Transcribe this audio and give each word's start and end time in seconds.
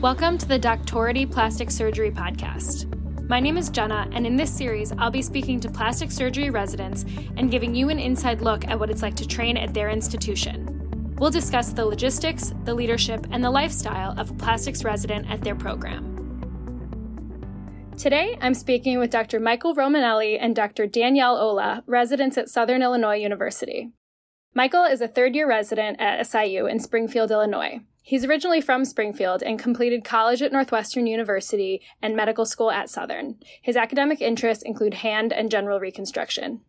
Welcome 0.00 0.38
to 0.38 0.48
the 0.48 0.58
Doctority 0.58 1.30
Plastic 1.30 1.70
Surgery 1.70 2.10
Podcast. 2.10 2.88
My 3.28 3.38
name 3.38 3.58
is 3.58 3.68
Jenna, 3.68 4.08
and 4.12 4.26
in 4.26 4.34
this 4.34 4.50
series, 4.50 4.92
I'll 4.92 5.10
be 5.10 5.20
speaking 5.20 5.60
to 5.60 5.70
plastic 5.70 6.10
surgery 6.10 6.48
residents 6.48 7.04
and 7.36 7.50
giving 7.50 7.74
you 7.74 7.90
an 7.90 7.98
inside 7.98 8.40
look 8.40 8.66
at 8.66 8.80
what 8.80 8.88
it's 8.88 9.02
like 9.02 9.14
to 9.16 9.28
train 9.28 9.58
at 9.58 9.74
their 9.74 9.90
institution. 9.90 11.14
We'll 11.18 11.28
discuss 11.28 11.74
the 11.74 11.84
logistics, 11.84 12.54
the 12.64 12.72
leadership, 12.72 13.26
and 13.30 13.44
the 13.44 13.50
lifestyle 13.50 14.18
of 14.18 14.30
a 14.30 14.34
plastics 14.34 14.84
resident 14.84 15.30
at 15.30 15.42
their 15.42 15.54
program. 15.54 16.16
Today, 17.98 18.38
I'm 18.40 18.54
speaking 18.54 18.98
with 18.98 19.10
Dr. 19.10 19.38
Michael 19.38 19.76
Romanelli 19.76 20.38
and 20.40 20.56
Dr. 20.56 20.86
Danielle 20.86 21.36
Ola, 21.36 21.84
residents 21.86 22.38
at 22.38 22.48
Southern 22.48 22.80
Illinois 22.80 23.18
University. 23.18 23.90
Michael 24.54 24.84
is 24.84 25.02
a 25.02 25.08
third 25.08 25.34
year 25.34 25.46
resident 25.46 26.00
at 26.00 26.26
SIU 26.26 26.64
in 26.64 26.80
Springfield, 26.80 27.30
Illinois. 27.30 27.80
He's 28.02 28.24
originally 28.24 28.60
from 28.60 28.84
Springfield 28.84 29.42
and 29.42 29.58
completed 29.58 30.04
college 30.04 30.42
at 30.42 30.52
Northwestern 30.52 31.06
University 31.06 31.82
and 32.02 32.16
medical 32.16 32.44
school 32.46 32.70
at 32.70 32.90
Southern. 32.90 33.36
His 33.62 33.76
academic 33.76 34.20
interests 34.20 34.64
include 34.64 34.94
hand 34.94 35.32
and 35.32 35.50
general 35.50 35.78
reconstruction. 35.80 36.62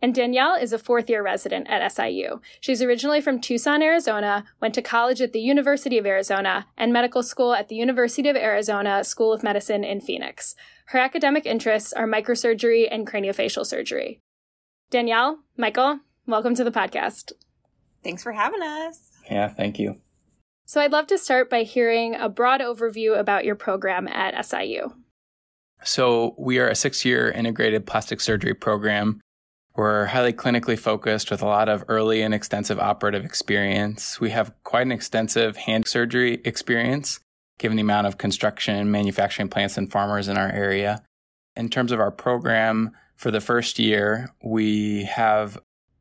And 0.00 0.14
Danielle 0.14 0.56
is 0.56 0.72
a 0.72 0.78
fourth 0.78 1.08
year 1.08 1.22
resident 1.22 1.68
at 1.68 1.92
SIU. 1.92 2.40
She's 2.60 2.82
originally 2.82 3.20
from 3.20 3.40
Tucson, 3.40 3.82
Arizona, 3.82 4.44
went 4.60 4.74
to 4.74 4.82
college 4.82 5.20
at 5.20 5.32
the 5.32 5.40
University 5.40 5.96
of 5.96 6.06
Arizona, 6.06 6.66
and 6.76 6.92
medical 6.92 7.22
school 7.22 7.54
at 7.54 7.68
the 7.68 7.76
University 7.76 8.28
of 8.28 8.34
Arizona 8.34 9.04
School 9.04 9.32
of 9.32 9.44
Medicine 9.44 9.84
in 9.84 10.00
Phoenix. 10.00 10.56
Her 10.86 10.98
academic 10.98 11.46
interests 11.46 11.92
are 11.92 12.08
microsurgery 12.08 12.88
and 12.90 13.06
craniofacial 13.06 13.64
surgery. 13.64 14.18
Danielle, 14.90 15.38
Michael, 15.56 16.00
welcome 16.26 16.56
to 16.56 16.64
the 16.64 16.72
podcast. 16.72 17.32
Thanks 18.02 18.24
for 18.24 18.32
having 18.32 18.60
us. 18.60 19.08
Yeah, 19.30 19.48
thank 19.48 19.78
you. 19.78 20.00
So, 20.64 20.80
I'd 20.80 20.92
love 20.92 21.06
to 21.08 21.18
start 21.18 21.50
by 21.50 21.64
hearing 21.64 22.14
a 22.14 22.28
broad 22.28 22.60
overview 22.60 23.18
about 23.18 23.44
your 23.44 23.54
program 23.54 24.08
at 24.08 24.44
SIU. 24.44 24.94
So, 25.84 26.34
we 26.38 26.58
are 26.58 26.68
a 26.68 26.74
six 26.74 27.04
year 27.04 27.30
integrated 27.30 27.86
plastic 27.86 28.20
surgery 28.20 28.54
program. 28.54 29.20
We're 29.74 30.06
highly 30.06 30.32
clinically 30.34 30.78
focused 30.78 31.30
with 31.30 31.42
a 31.42 31.46
lot 31.46 31.68
of 31.68 31.84
early 31.88 32.22
and 32.22 32.34
extensive 32.34 32.78
operative 32.78 33.24
experience. 33.24 34.20
We 34.20 34.30
have 34.30 34.52
quite 34.64 34.82
an 34.82 34.92
extensive 34.92 35.56
hand 35.56 35.88
surgery 35.88 36.42
experience, 36.44 37.20
given 37.58 37.76
the 37.76 37.82
amount 37.82 38.06
of 38.06 38.18
construction, 38.18 38.90
manufacturing 38.90 39.48
plants, 39.48 39.78
and 39.78 39.90
farmers 39.90 40.28
in 40.28 40.36
our 40.36 40.50
area. 40.50 41.02
In 41.56 41.68
terms 41.70 41.90
of 41.90 42.00
our 42.00 42.10
program, 42.10 42.92
for 43.16 43.30
the 43.30 43.40
first 43.40 43.78
year, 43.78 44.28
we 44.42 45.04
have 45.04 45.58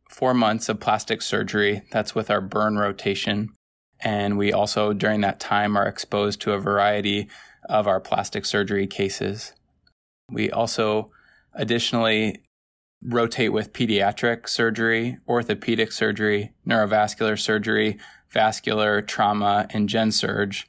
four 0.10 0.34
months 0.34 0.68
of 0.68 0.80
plastic 0.80 1.22
surgery. 1.22 1.84
That's 1.92 2.14
with 2.14 2.30
our 2.30 2.42
burn 2.42 2.78
rotation. 2.78 3.54
And 4.04 4.38
we 4.38 4.52
also, 4.52 4.94
during 4.94 5.22
that 5.22 5.40
time, 5.40 5.78
are 5.78 5.88
exposed 5.88 6.42
to 6.42 6.54
a 6.54 6.60
variety 6.60 7.30
of 7.70 7.88
our 7.88 8.00
plastic 8.00 8.46
surgery 8.46 8.88
cases. 8.88 9.54
We 10.30 10.50
also 10.50 11.12
additionally 11.54 12.42
rotate 13.04 13.52
with 13.52 13.74
pediatric 13.74 14.48
surgery, 14.48 15.18
orthopedic 15.28 15.92
surgery, 15.92 16.54
neurovascular 16.68 17.40
surgery, 17.40 17.98
vascular, 18.30 19.02
trauma, 19.02 19.68
and 19.72 19.90
gen 19.90 20.12
surge. 20.12 20.68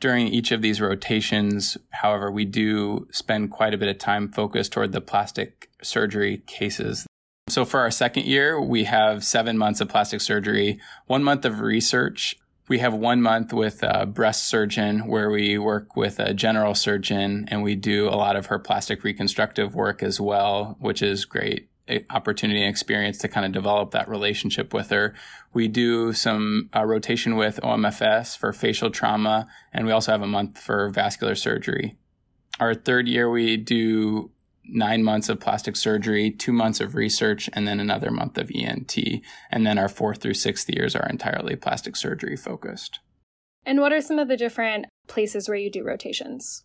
During 0.00 0.26
each 0.26 0.50
of 0.50 0.62
these 0.62 0.80
rotations, 0.80 1.76
however, 1.90 2.30
we 2.30 2.44
do 2.44 3.06
spend 3.12 3.50
quite 3.52 3.72
a 3.72 3.78
bit 3.78 3.88
of 3.88 3.98
time 3.98 4.32
focused 4.32 4.72
toward 4.72 4.92
the 4.92 5.00
plastic 5.00 5.70
surgery 5.82 6.42
cases. 6.46 7.06
So 7.48 7.64
for 7.64 7.80
our 7.80 7.90
second 7.90 8.24
year, 8.24 8.60
we 8.60 8.84
have 8.84 9.24
seven 9.24 9.58
months 9.58 9.80
of 9.80 9.88
plastic 9.88 10.20
surgery, 10.20 10.80
one 11.06 11.22
month 11.22 11.44
of 11.44 11.60
research, 11.60 12.34
we 12.68 12.78
have 12.78 12.94
one 12.94 13.20
month 13.20 13.52
with 13.52 13.82
a 13.82 14.06
breast 14.06 14.48
surgeon 14.48 15.06
where 15.06 15.30
we 15.30 15.58
work 15.58 15.96
with 15.96 16.18
a 16.18 16.32
general 16.32 16.74
surgeon 16.74 17.46
and 17.50 17.62
we 17.62 17.74
do 17.74 18.08
a 18.08 18.16
lot 18.16 18.36
of 18.36 18.46
her 18.46 18.58
plastic 18.58 19.04
reconstructive 19.04 19.74
work 19.74 20.02
as 20.02 20.20
well, 20.20 20.76
which 20.80 21.02
is 21.02 21.24
great 21.24 21.68
opportunity 22.10 22.60
and 22.60 22.70
experience 22.70 23.18
to 23.18 23.28
kind 23.28 23.44
of 23.44 23.52
develop 23.52 23.90
that 23.90 24.08
relationship 24.08 24.72
with 24.72 24.90
her. 24.90 25.14
We 25.52 25.68
do 25.68 26.12
some 26.12 26.70
uh, 26.74 26.84
rotation 26.84 27.36
with 27.36 27.60
OMFS 27.62 28.38
for 28.38 28.52
facial 28.52 28.90
trauma, 28.90 29.48
and 29.72 29.84
we 29.84 29.92
also 29.92 30.12
have 30.12 30.22
a 30.22 30.26
month 30.26 30.58
for 30.58 30.88
vascular 30.90 31.34
surgery. 31.34 31.96
Our 32.60 32.74
third 32.74 33.08
year, 33.08 33.28
we 33.28 33.56
do 33.56 34.30
nine 34.64 35.02
months 35.02 35.28
of 35.28 35.40
plastic 35.40 35.76
surgery, 35.76 36.30
two 36.30 36.52
months 36.52 36.80
of 36.80 36.94
research, 36.94 37.48
and 37.52 37.66
then 37.66 37.80
another 37.80 38.10
month 38.10 38.38
of 38.38 38.50
ENT. 38.54 38.96
And 39.50 39.66
then 39.66 39.78
our 39.78 39.88
fourth 39.88 40.22
through 40.22 40.34
sixth 40.34 40.68
years 40.70 40.94
are 40.94 41.08
entirely 41.08 41.56
plastic 41.56 41.96
surgery 41.96 42.36
focused. 42.36 43.00
And 43.64 43.80
what 43.80 43.92
are 43.92 44.00
some 44.00 44.18
of 44.18 44.28
the 44.28 44.36
different 44.36 44.86
places 45.06 45.48
where 45.48 45.58
you 45.58 45.70
do 45.70 45.84
rotations? 45.84 46.64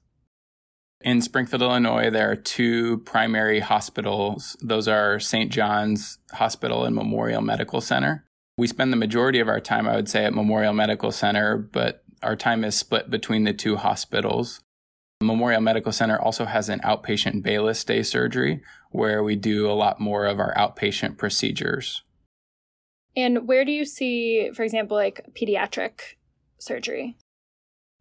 In 1.02 1.22
Springfield, 1.22 1.62
Illinois, 1.62 2.10
there 2.10 2.32
are 2.32 2.36
two 2.36 2.98
primary 3.00 3.60
hospitals. 3.60 4.58
Those 4.62 4.88
are 4.88 5.20
St. 5.20 5.52
John's 5.52 6.18
Hospital 6.32 6.86
and 6.86 6.96
Memorial 6.96 7.42
Medical 7.42 7.82
Center. 7.82 8.26
We 8.58 8.66
spend 8.66 8.92
the 8.92 8.98
majority 8.98 9.40
of 9.40 9.48
our 9.48 9.60
time, 9.60 9.88
I 9.88 9.96
would 9.96 10.10
say, 10.10 10.26
at 10.26 10.34
Memorial 10.34 10.74
Medical 10.74 11.12
Center, 11.12 11.56
but 11.58 12.04
our 12.24 12.36
time 12.36 12.64
is 12.64 12.76
split 12.76 13.12
between 13.12 13.44
the 13.44 13.54
two 13.54 13.76
hospitals. 13.76 14.60
Memorial 15.22 15.62
Medical 15.62 15.92
Center 15.92 16.20
also 16.20 16.46
has 16.46 16.70
an 16.70 16.80
outpatient 16.82 17.42
Bayless 17.42 17.84
day 17.84 18.04
surgery 18.04 18.62
where 18.92 19.24
we 19.24 19.36
do 19.36 19.70
a 19.70 19.74
lot 19.74 20.00
more 20.00 20.26
of 20.26 20.40
our 20.40 20.54
outpatient 20.56 21.18
procedures. 21.18 22.04
And 23.16 23.48
where 23.48 23.66
do 23.66 23.72
you 23.72 23.84
see, 23.84 24.52
for 24.54 24.64
example, 24.64 24.96
like 24.96 25.26
pediatric 25.34 26.16
surgery? 26.60 27.18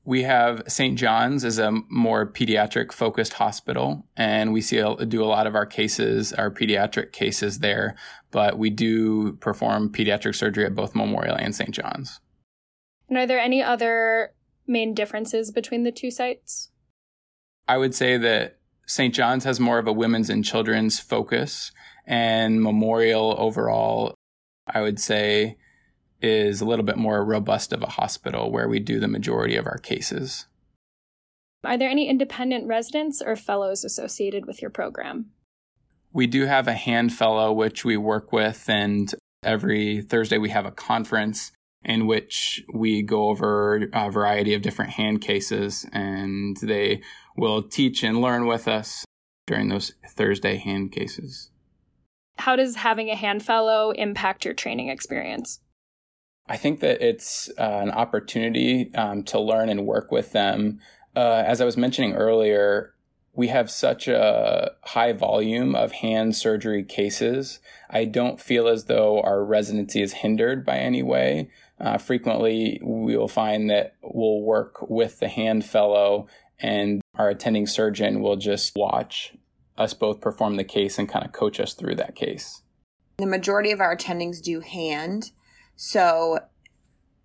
We 0.05 0.22
have 0.22 0.62
St. 0.69 0.97
John's 0.97 1.44
as 1.44 1.59
a 1.59 1.72
more 1.88 2.31
pediatric 2.31 2.93
focused 2.93 3.32
hospital, 3.32 4.06
and 4.16 4.53
we 4.53 4.60
see 4.60 4.76
do 5.09 5.25
a 5.25 5.26
lot 5.26 5.49
of 5.49 5.56
our 5.56 5.66
cases, 5.66 6.32
our 6.34 6.50
pediatric 6.50 7.12
cases 7.12 7.59
there. 7.59 7.97
But 8.31 8.56
we 8.56 8.71
do 8.71 9.32
perform 9.41 9.91
pediatric 9.91 10.37
surgery 10.37 10.66
at 10.66 10.76
both 10.76 10.94
Memorial 10.94 11.34
and 11.34 11.55
St. 11.55 11.71
John's. 11.71 12.21
And 13.09 13.19
are 13.19 13.26
there 13.26 13.41
any 13.41 13.62
other 13.62 14.32
main 14.66 14.94
differences 14.94 15.50
between 15.50 15.82
the 15.82 15.93
two 15.93 16.10
sites? 16.10 16.71
I 17.69 17.78
would 17.78 17.94
say 17.94 18.16
that 18.16 18.59
St. 18.87 19.15
John's 19.15 19.44
has 19.44 19.59
more 19.59 19.78
of 19.78 19.88
a 19.88 19.93
women's 19.93 20.31
and 20.31 20.44
children's 20.44 21.00
focus, 21.00 21.72
and 22.06 22.62
Memorial 22.62 23.34
overall, 23.38 24.15
I 24.66 24.81
would 24.82 25.00
say, 25.00 25.56
is 26.22 26.60
a 26.60 26.65
little 26.65 26.84
bit 26.84 26.97
more 26.97 27.25
robust 27.25 27.72
of 27.72 27.82
a 27.82 27.91
hospital 27.91 28.50
where 28.50 28.69
we 28.69 28.78
do 28.78 29.00
the 29.00 29.09
majority 29.09 29.56
of 29.56 29.66
our 29.66 29.78
cases. 29.78 30.47
Are 31.65 31.76
there 31.76 31.91
any 31.91 32.09
independent 32.09 32.66
residents 32.69 33.21
or 33.21 33.34
fellows 33.34 33.84
associated 33.84 34.47
with 34.47 34.62
your 34.62 34.71
program? 34.71 35.32
We 36.12 36.28
do 36.28 36.47
have 36.47 36.69
a 36.69 36.75
hand 36.75 37.12
fellow 37.12 37.53
which 37.53 37.84
we 37.84 37.97
work 37.97 38.32
with, 38.32 38.65
and 38.69 39.12
every 39.43 40.00
Thursday 40.00 40.38
we 40.38 40.50
have 40.50 40.65
a 40.65 40.71
conference 40.71 41.50
in 41.86 42.06
which 42.06 42.64
we 42.74 43.00
go 43.00 43.28
over 43.28 43.88
a 43.92 44.10
variety 44.10 44.52
of 44.54 44.60
different 44.60 44.91
hand 44.91 45.20
cases 45.20 45.86
and 45.92 46.56
they 46.58 47.00
will 47.36 47.62
teach 47.62 48.02
and 48.02 48.20
learn 48.20 48.47
with 48.47 48.66
us 48.66 49.04
during 49.47 49.69
those 49.69 49.94
Thursday 50.10 50.56
hand 50.56 50.91
cases. 50.91 51.50
How 52.38 52.56
does 52.56 52.76
having 52.76 53.08
a 53.08 53.14
hand 53.14 53.42
fellow 53.42 53.92
impact 53.92 54.44
your 54.44 54.52
training 54.52 54.88
experience? 54.88 55.60
I 56.48 56.56
think 56.56 56.80
that 56.80 57.00
it's 57.00 57.48
uh, 57.56 57.80
an 57.82 57.91
opportunity 57.91 58.92
um, 58.94 59.22
to 59.25 59.41
learn 59.41 59.69
and 59.69 59.86
work 59.86 60.10
with 60.10 60.32
them. 60.32 60.80
Uh, 61.14 61.44
as 61.46 61.60
I 61.60 61.64
was 61.64 61.76
mentioning 61.76 62.14
earlier, 62.14 62.94
we 63.36 63.48
have 63.48 63.70
such 63.70 64.08
a 64.08 64.72
high 64.82 65.12
volume 65.12 65.74
of 65.74 65.92
hand 65.92 66.34
surgery 66.34 66.82
cases. 66.82 67.60
I 67.91 68.06
don't 68.06 68.41
feel 68.41 68.66
as 68.66 68.86
though 68.86 69.20
our 69.20 69.44
residency 69.44 70.02
is 70.02 70.14
hindered 70.14 70.64
by 70.64 70.78
any 70.78 71.02
way. 71.02 71.50
Uh, 71.78 71.98
frequently, 71.98 72.80
we 72.82 73.16
will 73.16 73.28
find 73.28 73.69
that 73.69 73.94
we'll 74.02 74.41
work 74.41 74.88
with 74.88 75.20
the 75.20 75.28
hand 75.28 75.66
fellow, 75.66 76.26
and 76.58 77.02
our 77.16 77.28
attending 77.28 77.66
surgeon 77.66 78.22
will 78.22 78.37
just 78.37 78.75
watch 78.75 79.34
us 79.76 79.93
both 79.93 80.22
perform 80.22 80.56
the 80.56 80.64
case 80.64 80.99
and 80.99 81.06
kind 81.06 81.25
of 81.25 81.32
coach 81.32 81.61
us 81.61 81.75
through 81.75 81.96
that 81.96 82.14
case. 82.14 82.62
The 83.19 83.26
majority 83.26 83.72
of 83.72 83.81
our 83.81 83.94
attendings 83.94 84.40
do 84.43 84.61
hand. 84.61 85.32
So 85.76 86.38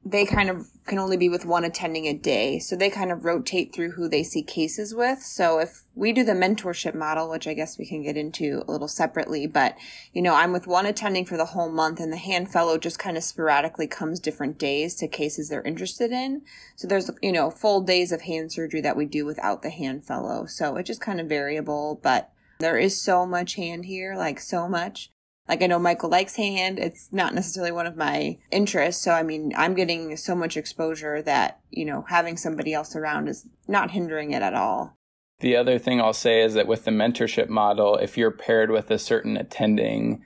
they 0.03 0.25
kind 0.25 0.49
of 0.49 0.67
can 0.87 0.97
only 0.97 1.15
be 1.15 1.29
with 1.29 1.45
one 1.45 1.63
attending 1.63 2.07
a 2.07 2.13
day. 2.13 2.57
So 2.57 2.75
they 2.75 2.89
kind 2.89 3.11
of 3.11 3.23
rotate 3.23 3.73
through 3.73 3.91
who 3.91 4.09
they 4.09 4.23
see 4.23 4.41
cases 4.41 4.95
with. 4.95 5.19
So 5.21 5.59
if 5.59 5.83
we 5.93 6.11
do 6.11 6.23
the 6.23 6.31
mentorship 6.31 6.95
model, 6.95 7.29
which 7.29 7.47
I 7.47 7.53
guess 7.53 7.77
we 7.77 7.85
can 7.85 8.01
get 8.01 8.17
into 8.17 8.63
a 8.67 8.71
little 8.71 8.87
separately, 8.87 9.45
but 9.45 9.75
you 10.11 10.23
know, 10.23 10.33
I'm 10.33 10.53
with 10.53 10.65
one 10.65 10.87
attending 10.87 11.25
for 11.25 11.37
the 11.37 11.45
whole 11.45 11.71
month 11.71 11.99
and 11.99 12.11
the 12.11 12.17
hand 12.17 12.51
fellow 12.51 12.79
just 12.79 12.97
kind 12.97 13.15
of 13.15 13.23
sporadically 13.23 13.85
comes 13.85 14.19
different 14.19 14.57
days 14.57 14.95
to 14.95 15.07
cases 15.07 15.49
they're 15.49 15.61
interested 15.61 16.11
in. 16.11 16.41
So 16.75 16.87
there's, 16.87 17.11
you 17.21 17.31
know, 17.31 17.51
full 17.51 17.81
days 17.81 18.11
of 18.11 18.21
hand 18.21 18.51
surgery 18.51 18.81
that 18.81 18.97
we 18.97 19.05
do 19.05 19.23
without 19.23 19.61
the 19.61 19.69
hand 19.69 20.05
fellow. 20.05 20.47
So 20.47 20.77
it's 20.77 20.87
just 20.87 21.01
kind 21.01 21.21
of 21.21 21.29
variable, 21.29 21.99
but 22.01 22.31
there 22.59 22.77
is 22.77 22.99
so 22.99 23.27
much 23.27 23.53
hand 23.53 23.85
here, 23.85 24.15
like 24.15 24.39
so 24.39 24.67
much. 24.67 25.11
Like 25.51 25.63
I 25.63 25.67
know 25.67 25.79
Michael 25.79 26.09
likes 26.09 26.37
hand. 26.37 26.79
It's 26.79 27.09
not 27.11 27.35
necessarily 27.35 27.73
one 27.73 27.85
of 27.85 27.97
my 27.97 28.37
interests. 28.51 29.03
So 29.03 29.11
I 29.11 29.21
mean, 29.21 29.51
I'm 29.57 29.75
getting 29.75 30.15
so 30.15 30.33
much 30.33 30.55
exposure 30.55 31.21
that, 31.23 31.59
you 31.69 31.83
know, 31.83 32.05
having 32.07 32.37
somebody 32.37 32.73
else 32.73 32.95
around 32.95 33.27
is 33.27 33.45
not 33.67 33.91
hindering 33.91 34.31
it 34.31 34.41
at 34.41 34.53
all. 34.53 34.97
The 35.41 35.57
other 35.57 35.77
thing 35.77 35.99
I'll 35.99 36.13
say 36.13 36.41
is 36.41 36.53
that 36.53 36.67
with 36.67 36.85
the 36.85 36.91
mentorship 36.91 37.49
model, 37.49 37.97
if 37.97 38.17
you're 38.17 38.31
paired 38.31 38.71
with 38.71 38.89
a 38.91 38.97
certain 38.97 39.35
attending, 39.35 40.23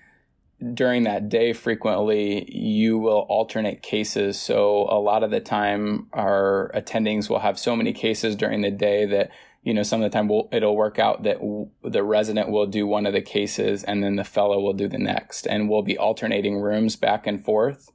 during 0.73 1.03
that 1.03 1.27
day 1.27 1.53
frequently 1.53 2.49
you 2.55 2.97
will 2.97 3.25
alternate 3.27 3.81
cases 3.81 4.39
so 4.39 4.87
a 4.89 4.97
lot 4.97 5.21
of 5.21 5.29
the 5.29 5.41
time 5.41 6.07
our 6.13 6.71
attendings 6.73 7.29
will 7.29 7.39
have 7.39 7.59
so 7.59 7.75
many 7.75 7.91
cases 7.91 8.37
during 8.37 8.61
the 8.61 8.71
day 8.71 9.05
that 9.05 9.29
you 9.65 9.73
know 9.73 9.83
some 9.83 10.01
of 10.01 10.09
the 10.09 10.15
time 10.15 10.29
we'll, 10.29 10.47
it'll 10.53 10.75
work 10.75 10.99
out 10.99 11.23
that 11.23 11.39
w- 11.39 11.69
the 11.83 12.03
resident 12.03 12.49
will 12.49 12.65
do 12.65 12.87
one 12.87 13.05
of 13.05 13.13
the 13.13 13.21
cases 13.21 13.83
and 13.83 14.01
then 14.01 14.15
the 14.15 14.23
fellow 14.23 14.61
will 14.61 14.73
do 14.73 14.87
the 14.87 14.97
next 14.97 15.45
and 15.45 15.69
we'll 15.69 15.81
be 15.81 15.97
alternating 15.97 16.57
rooms 16.57 16.95
back 16.95 17.27
and 17.27 17.43
forth 17.43 17.89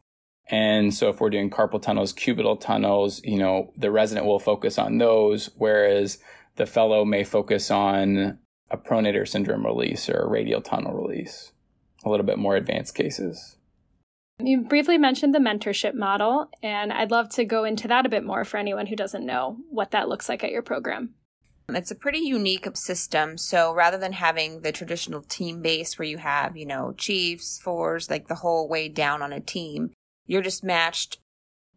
and 0.50 0.92
so 0.92 1.08
if 1.08 1.20
we're 1.20 1.30
doing 1.30 1.48
carpal 1.48 1.80
tunnels 1.80 2.12
cubital 2.12 2.60
tunnels 2.60 3.22
you 3.24 3.38
know 3.38 3.72
the 3.76 3.90
resident 3.90 4.26
will 4.26 4.40
focus 4.40 4.78
on 4.78 4.98
those 4.98 5.48
whereas 5.56 6.18
the 6.56 6.66
fellow 6.66 7.04
may 7.06 7.24
focus 7.24 7.70
on 7.70 8.38
a 8.70 8.76
pronator 8.76 9.26
syndrome 9.26 9.64
release 9.64 10.08
or 10.10 10.18
a 10.18 10.28
radial 10.28 10.60
tunnel 10.60 10.92
release 10.92 11.52
a 12.04 12.10
little 12.10 12.26
bit 12.26 12.38
more 12.38 12.56
advanced 12.56 12.94
cases. 12.94 13.56
You 14.42 14.62
briefly 14.62 14.96
mentioned 14.96 15.34
the 15.34 15.38
mentorship 15.38 15.94
model, 15.94 16.48
and 16.62 16.92
I'd 16.92 17.10
love 17.10 17.28
to 17.30 17.44
go 17.44 17.64
into 17.64 17.88
that 17.88 18.06
a 18.06 18.08
bit 18.10 18.24
more 18.24 18.44
for 18.44 18.56
anyone 18.56 18.86
who 18.86 18.96
doesn't 18.96 19.26
know 19.26 19.58
what 19.68 19.90
that 19.90 20.08
looks 20.08 20.28
like 20.28 20.42
at 20.42 20.50
your 20.50 20.62
program. 20.62 21.14
It's 21.76 21.90
a 21.90 21.96
pretty 21.96 22.18
unique 22.18 22.66
system. 22.74 23.38
So 23.38 23.74
rather 23.74 23.98
than 23.98 24.12
having 24.12 24.60
the 24.60 24.72
traditional 24.72 25.22
team 25.22 25.62
base 25.62 25.98
where 25.98 26.08
you 26.08 26.18
have, 26.18 26.56
you 26.56 26.66
know, 26.66 26.92
chiefs, 26.96 27.58
fours, 27.58 28.10
like 28.10 28.28
the 28.28 28.36
whole 28.36 28.68
way 28.68 28.88
down 28.88 29.22
on 29.22 29.32
a 29.32 29.40
team, 29.40 29.90
you're 30.26 30.42
just 30.42 30.64
matched 30.64 31.18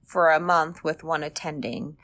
for 0.05 0.29
a 0.29 0.39
month 0.39 0.83
with 0.83 1.03
one 1.03 1.23
attending. 1.23 1.97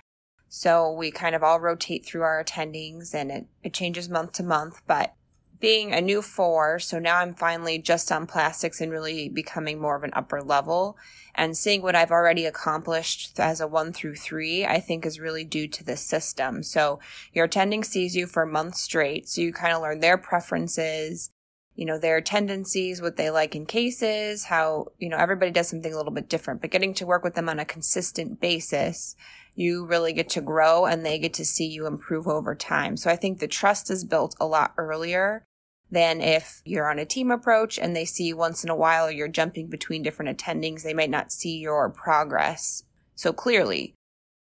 So 0.48 0.92
we 0.92 1.12
kind 1.12 1.36
of 1.36 1.44
all 1.44 1.60
rotate 1.60 2.06
through 2.06 2.24
our 2.24 2.44
attendings 2.44 3.14
and 3.14 3.32
it, 3.32 3.46
it 3.64 3.74
changes 3.74 4.10
month 4.10 4.34
to 4.34 4.44
month, 4.44 4.82
but 4.88 5.14
being 5.60 5.94
a 5.94 6.02
new 6.02 6.22
four, 6.22 6.80
so 6.80 7.00
now 7.00 7.18
I'm 7.18 7.34
finally 7.34 7.78
just 7.80 8.12
on 8.12 8.28
plastics 8.28 8.80
and 8.80 8.92
really 8.92 9.28
becoming 9.28 9.80
more 9.80 9.96
of 9.96 10.04
an 10.04 10.14
upper 10.14 10.42
level. 10.42 10.98
And 11.36 11.56
seeing 11.56 11.82
what 11.82 11.96
I've 11.96 12.12
already 12.12 12.46
accomplished 12.46 13.40
as 13.40 13.60
a 13.60 13.68
one 13.68 13.94
through 13.94 14.16
three, 14.16 14.66
I 14.66 14.80
think 14.80 15.06
is 15.06 15.20
really 15.20 15.44
due 15.44 15.68
to 15.68 15.84
the 15.84 15.98
system. 15.98 16.64
So 16.64 17.00
your 17.34 17.46
attending 17.46 17.84
sees 17.84 18.16
you 18.16 18.26
for 18.26 18.44
a 18.44 18.48
month 18.48 18.76
straight, 18.76 19.28
so 19.28 19.42
you 19.42 19.52
kind 19.52 19.74
of 19.74 19.82
learn 19.82 20.00
their 20.00 20.18
preferences, 20.18 21.30
you 21.76 21.86
know, 21.86 22.00
their 22.00 22.22
tendencies, 22.22 23.02
what 23.02 23.18
they 23.18 23.30
like 23.30 23.56
in 23.56 23.66
cases, 23.66 24.46
how, 24.46 24.88
you 24.98 25.10
know, 25.10 25.18
everybody 25.18 25.52
does 25.52 25.68
something 25.68 25.94
a 25.94 25.98
little 25.98 26.12
bit 26.12 26.30
different, 26.30 26.62
but 26.62 26.72
getting 26.72 26.94
to 26.96 27.06
work 27.06 27.24
with 27.24 27.36
them 27.36 27.50
on 27.50 27.60
a 27.60 27.66
consistent 27.66 28.40
basis 28.40 29.16
you 29.56 29.86
really 29.86 30.14
get 30.14 30.30
to 30.30 30.40
grow 30.40 30.86
and 30.86 31.06
they 31.06 31.20
get 31.20 31.34
to 31.34 31.44
see 31.44 31.66
you 31.66 31.86
improve 31.86 32.30
over 32.30 32.56
time. 32.56 32.96
So 32.96 33.12
I 33.12 33.18
think 33.18 33.40
the 33.40 33.48
trust 33.48 33.92
is 33.92 34.06
built 34.06 34.34
a 34.40 34.46
lot 34.46 34.74
earlier 34.78 35.46
than 35.92 36.22
if 36.22 36.62
you're 36.66 36.90
on 36.90 37.00
a 37.00 37.06
team 37.06 37.32
approach 37.32 37.80
and 37.80 37.96
they 37.96 38.06
see 38.06 38.34
once 38.34 38.64
in 38.64 38.70
a 38.70 38.76
while 38.76 39.10
you're 39.10 39.28
jumping 39.28 39.68
between 39.68 40.04
different 40.04 40.38
attendings. 40.38 40.84
They 40.84 40.94
might 40.94 41.10
not 41.10 41.32
see 41.32 41.58
your 41.58 41.90
progress 41.90 42.84
so 43.16 43.34
clearly. 43.34 43.96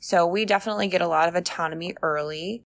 So 0.00 0.26
we 0.26 0.44
definitely 0.44 0.88
get 0.88 1.02
a 1.02 1.08
lot 1.08 1.28
of 1.28 1.34
autonomy 1.34 1.94
early. 2.02 2.62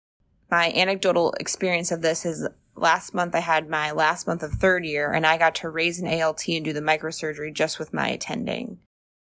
My 0.50 0.72
anecdotal 0.72 1.34
experience 1.40 1.92
of 1.92 2.02
this 2.02 2.26
is 2.26 2.48
last 2.76 3.14
month 3.14 3.36
I 3.36 3.40
had 3.40 3.70
my 3.70 3.92
last 3.92 4.28
month 4.28 4.44
of 4.44 4.52
third 4.54 4.86
year 4.86 5.12
and 5.12 5.26
I 5.26 5.38
got 5.38 5.56
to 5.56 5.70
raise 5.70 6.00
an 6.00 6.22
ALT 6.22 6.48
and 6.48 6.64
do 6.64 6.74
the 6.74 6.82
microsurgery 6.82 7.54
just 7.54 7.80
with 7.80 7.94
my 7.94 8.10
attending. 8.10 8.80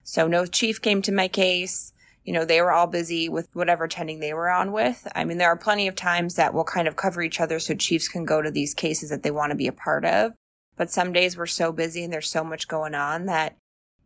So 0.03 0.27
no 0.27 0.45
chief 0.45 0.81
came 0.81 1.01
to 1.03 1.11
my 1.11 1.27
case 1.27 1.92
you 2.23 2.33
know, 2.33 2.45
they 2.45 2.61
were 2.61 2.71
all 2.71 2.87
busy 2.87 3.27
with 3.27 3.49
whatever 3.53 3.87
tending 3.87 4.19
they 4.19 4.33
were 4.33 4.49
on 4.49 4.71
with. 4.71 5.07
I 5.13 5.25
mean, 5.25 5.37
there 5.37 5.49
are 5.49 5.57
plenty 5.57 5.87
of 5.87 5.95
times 5.95 6.35
that 6.35 6.53
we'll 6.53 6.63
kind 6.63 6.87
of 6.87 6.95
cover 6.95 7.21
each 7.21 7.41
other 7.41 7.59
so 7.59 7.75
chiefs 7.75 8.07
can 8.07 8.25
go 8.25 8.41
to 8.41 8.51
these 8.51 8.73
cases 8.73 9.09
that 9.09 9.23
they 9.23 9.31
want 9.31 9.51
to 9.51 9.57
be 9.57 9.67
a 9.67 9.73
part 9.73 10.05
of. 10.05 10.33
But 10.77 10.89
some 10.89 11.13
days 11.13 11.37
we're 11.37 11.45
so 11.45 11.71
busy 11.71 12.03
and 12.03 12.11
there's 12.11 12.29
so 12.29 12.43
much 12.43 12.67
going 12.67 12.95
on 12.95 13.25
that 13.25 13.57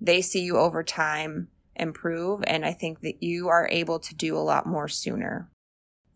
they 0.01 0.21
see 0.21 0.41
you 0.41 0.57
over 0.57 0.83
time 0.83 1.49
improve. 1.75 2.43
And 2.47 2.65
I 2.65 2.73
think 2.73 3.01
that 3.01 3.21
you 3.21 3.49
are 3.49 3.69
able 3.71 3.99
to 3.99 4.15
do 4.15 4.35
a 4.35 4.39
lot 4.39 4.65
more 4.65 4.87
sooner. 4.87 5.49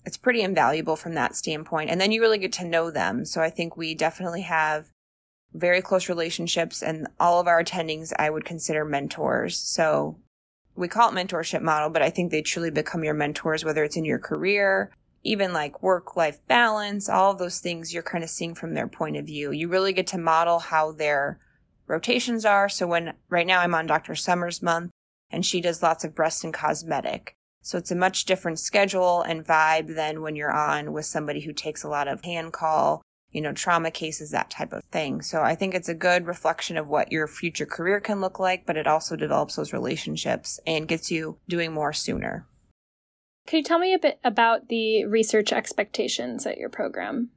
It's 0.04 0.18
pretty 0.18 0.42
invaluable 0.42 0.96
from 0.96 1.14
that 1.14 1.36
standpoint. 1.36 1.92
And 1.92 2.02
then 2.02 2.12
you 2.12 2.22
really 2.22 2.40
get 2.40 2.54
to 2.54 2.66
know 2.66 2.90
them. 2.90 3.26
So 3.26 3.42
I 3.42 3.52
think 3.52 3.78
we 3.78 3.94
definitely 3.94 4.42
have 4.42 4.90
very 5.54 5.82
close 5.82 6.10
relationships 6.10 6.82
and 6.82 7.08
all 7.20 7.40
of 7.40 7.48
our 7.48 7.64
attendings 7.64 8.12
I 8.18 8.32
would 8.32 8.46
consider 8.46 8.84
mentors. 8.84 9.58
So 9.58 10.18
we 10.76 10.88
call 10.88 11.10
it 11.10 11.16
mentorship 11.16 11.62
model, 11.62 11.90
but 11.90 12.02
I 12.02 12.10
think 12.10 12.32
they 12.32 12.42
truly 12.42 12.72
become 12.72 13.04
your 13.04 13.14
mentors, 13.14 13.66
whether 13.66 13.84
it's 13.84 13.98
in 13.98 14.06
your 14.06 14.20
career, 14.20 14.92
even 15.24 15.54
like 15.54 15.84
work 15.84 16.16
life 16.16 16.40
balance, 16.48 17.10
all 17.10 17.32
of 17.32 17.40
those 17.40 17.60
things 17.60 17.94
you're 17.94 18.04
kind 18.04 18.24
of 18.24 18.30
seeing 18.30 18.56
from 18.56 18.74
their 18.74 18.88
point 18.88 19.18
of 19.18 19.26
view. 19.26 19.52
You 19.52 19.68
really 19.68 19.94
get 19.94 20.08
to 20.08 20.18
model 20.18 20.60
how 20.60 20.92
their 20.92 21.40
rotations 21.88 22.46
are. 22.46 22.70
So 22.70 22.88
when 22.88 23.14
right 23.30 23.46
now 23.46 23.60
I'm 23.60 23.76
on 23.76 23.86
Dr. 23.86 24.16
Summers 24.16 24.62
month 24.62 24.92
and 25.30 25.46
she 25.46 25.62
does 25.62 25.84
lots 25.84 26.04
of 26.04 26.16
breast 26.16 26.44
and 26.44 26.54
cosmetic. 26.54 27.36
So 27.62 27.78
it's 27.78 27.92
a 27.92 27.96
much 27.96 28.26
different 28.26 28.60
schedule 28.60 29.22
and 29.22 29.46
vibe 29.46 29.96
than 29.96 30.22
when 30.22 30.36
you're 30.36 30.52
on 30.52 30.94
with 30.94 31.06
somebody 31.06 31.42
who 31.42 31.54
takes 31.54 31.84
a 31.84 31.90
lot 31.90 32.08
of 32.08 32.24
hand 32.24 32.54
call 32.54 33.04
you 33.32 33.42
know, 33.42 33.54
trauma 33.54 33.92
cases, 33.92 34.32
that 34.32 34.50
type 34.50 34.74
of 34.74 34.84
thing. 34.86 35.22
So 35.22 35.42
I 35.42 35.56
think 35.56 35.74
it's 35.74 35.90
a 35.90 35.96
good 35.96 36.28
reflection 36.28 36.78
of 36.78 36.90
what 36.90 37.12
your 37.12 37.28
future 37.28 37.66
career 37.66 38.00
can 38.00 38.22
look 38.22 38.40
like, 38.40 38.66
but 38.66 38.78
it 38.78 38.88
also 38.88 39.16
develops 39.16 39.56
those 39.56 39.74
relationships 39.74 40.60
and 40.68 40.88
gets 40.88 41.10
you 41.10 41.38
doing 41.48 41.74
more 41.74 41.94
sooner. 41.94 42.46
Can 43.48 43.58
you 43.58 43.64
tell 43.64 43.80
me 43.80 43.94
a 43.94 44.00
bit 44.00 44.20
about 44.24 44.68
the 44.68 45.06
research 45.06 45.52
expectations 45.52 46.46
at 46.46 46.58
your 46.58 46.70
program? 46.70 47.30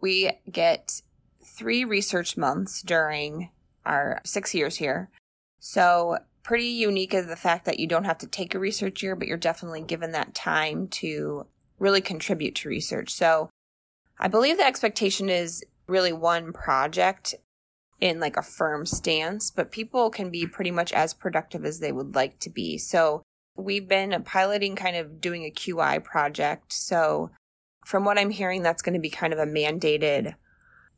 We 0.00 0.30
get 0.50 1.02
three 1.44 1.84
research 1.84 2.36
months 2.36 2.82
during 2.82 3.50
our 3.84 4.20
six 4.24 4.54
years 4.54 4.76
here. 4.76 5.10
So 5.58 6.18
pretty 6.42 6.66
unique 6.66 7.14
is 7.14 7.26
the 7.26 7.36
fact 7.36 7.64
that 7.66 7.78
you 7.78 7.86
don't 7.86 8.04
have 8.04 8.18
to 8.18 8.26
take 8.26 8.54
a 8.54 8.58
research 8.58 9.02
year, 9.02 9.14
but 9.14 9.28
you're 9.28 9.36
definitely 9.36 9.82
given 9.82 10.12
that 10.12 10.34
time 10.34 10.88
to 10.88 11.46
really 11.78 12.00
contribute 12.00 12.54
to 12.56 12.68
research. 12.68 13.12
So 13.12 13.50
I 14.22 14.28
believe 14.28 14.56
the 14.56 14.64
expectation 14.64 15.28
is 15.28 15.64
really 15.88 16.12
one 16.12 16.52
project 16.52 17.34
in 18.00 18.20
like 18.20 18.36
a 18.36 18.42
firm 18.42 18.86
stance, 18.86 19.50
but 19.50 19.72
people 19.72 20.10
can 20.10 20.30
be 20.30 20.46
pretty 20.46 20.70
much 20.70 20.92
as 20.92 21.12
productive 21.12 21.64
as 21.64 21.80
they 21.80 21.90
would 21.90 22.14
like 22.14 22.38
to 22.38 22.48
be. 22.48 22.78
So 22.78 23.22
we've 23.56 23.88
been 23.88 24.22
piloting 24.24 24.76
kind 24.76 24.94
of 24.94 25.20
doing 25.20 25.42
a 25.42 25.50
QI 25.50 26.04
project. 26.04 26.72
So 26.72 27.32
from 27.84 28.04
what 28.04 28.16
I'm 28.16 28.30
hearing, 28.30 28.62
that's 28.62 28.80
going 28.80 28.94
to 28.94 29.00
be 29.00 29.10
kind 29.10 29.32
of 29.32 29.40
a 29.40 29.44
mandated 29.44 30.36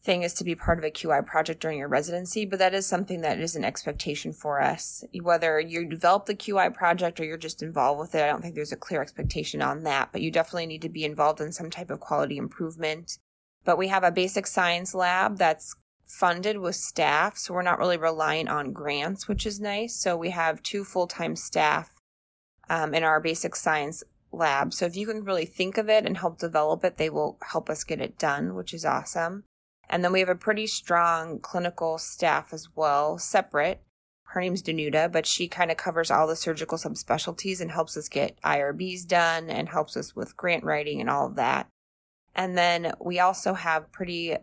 thing 0.05 0.23
is 0.23 0.35
to 0.35 0.45
be 0.45 0.55
part 0.55 0.79
of 0.79 0.85
a 0.85 0.91
QI 0.91 1.25
project 1.25 1.61
during 1.61 1.79
your 1.79 1.89
residency, 1.89 2.45
but 2.45 2.59
that 2.59 2.75
is 2.75 2.87
something 2.87 3.23
that 3.23 3.41
is 3.41 3.57
an 3.57 3.65
expectation 3.65 4.35
for 4.35 4.61
us. 4.61 5.03
Whether 5.23 5.59
you 5.59 5.89
develop 5.89 6.27
the 6.27 6.35
QI 6.35 6.73
project 6.75 7.19
or 7.19 7.25
you're 7.25 7.39
just 7.39 7.63
involved 7.63 8.01
with 8.01 8.15
it, 8.15 8.23
I 8.23 8.27
don't 8.27 8.43
think 8.43 8.55
there's 8.55 8.73
a 8.73 8.77
clear 8.77 9.01
expectation 9.01 9.63
on 9.63 9.83
that, 9.85 10.11
but 10.13 10.21
you 10.21 10.31
definitely 10.31 10.67
need 10.67 10.83
to 10.83 10.91
be 10.91 11.05
involved 11.05 11.41
in 11.41 11.53
some 11.53 11.71
type 11.71 11.91
of 11.91 12.01
quality 12.01 12.37
improvement. 12.37 13.19
But 13.65 13.79
we 13.79 13.89
have 13.89 14.05
a 14.05 14.11
basic 14.11 14.47
science 14.47 14.95
lab 14.95 15.39
that's 15.39 15.75
funded 16.07 16.59
with 16.59 16.77
staff, 16.77 17.37
so 17.37 17.55
we're 17.55 17.63
not 17.63 17.79
really 17.79 17.97
relying 17.97 18.49
on 18.49 18.73
grants, 18.73 19.27
which 19.27 19.47
is 19.47 19.61
nice. 19.61 19.97
So 19.97 20.17
we 20.17 20.31
have 20.31 20.63
two 20.63 20.85
full 20.85 21.07
time 21.07 21.37
staff 21.37 21.91
um, 22.69 22.95
in 22.95 23.03
our 23.03 23.21
basic 23.21 23.57
science 23.57 24.05
lab. 24.33 24.73
So 24.73 24.87
if 24.87 24.97
you 24.97 25.07
can 25.07 25.25
really 25.25 25.47
think 25.47 25.79
of 25.79 25.89
it 25.89 26.05
and 26.07 26.19
help 26.19 26.39
develop 26.39 26.85
it, 26.85 26.97
they 26.97 27.11
will 27.11 27.39
help 27.51 27.71
us 27.71 27.85
get 27.85 28.01
it 28.01 28.19
done, 28.19 28.55
which 28.55 28.75
is 28.75 28.85
awesome. 28.85 29.45
And 29.89 30.05
then 30.05 30.13
we 30.13 30.21
have 30.21 30.29
a 30.29 30.35
pretty 30.35 30.67
strong 30.67 31.39
clinical 31.39 31.99
staff 31.99 32.53
as 32.53 32.69
well, 32.75 33.19
separate. 33.19 33.83
Her 34.29 34.41
name's 34.41 34.63
Danuta, 34.63 35.13
but 35.13 35.27
she 35.27 35.47
kind 35.47 35.71
of 35.71 35.77
covers 35.77 36.11
all 36.11 36.27
the 36.27 36.37
surgical 36.37 36.79
subspecialties 36.79 37.61
and 37.61 37.71
helps 37.71 37.97
us 37.97 38.09
get 38.09 38.41
IRBs 38.43 39.07
done 39.07 39.51
and 39.51 39.69
helps 39.69 39.97
us 39.97 40.17
with 40.17 40.37
grant 40.37 40.65
writing 40.65 41.01
and 41.01 41.09
all 41.09 41.27
of 41.27 41.37
that. 41.37 41.69
And 42.35 42.59
then 42.59 42.93
we 43.01 43.21
also 43.21 43.55
have 43.55 43.93
pretty 43.93 44.37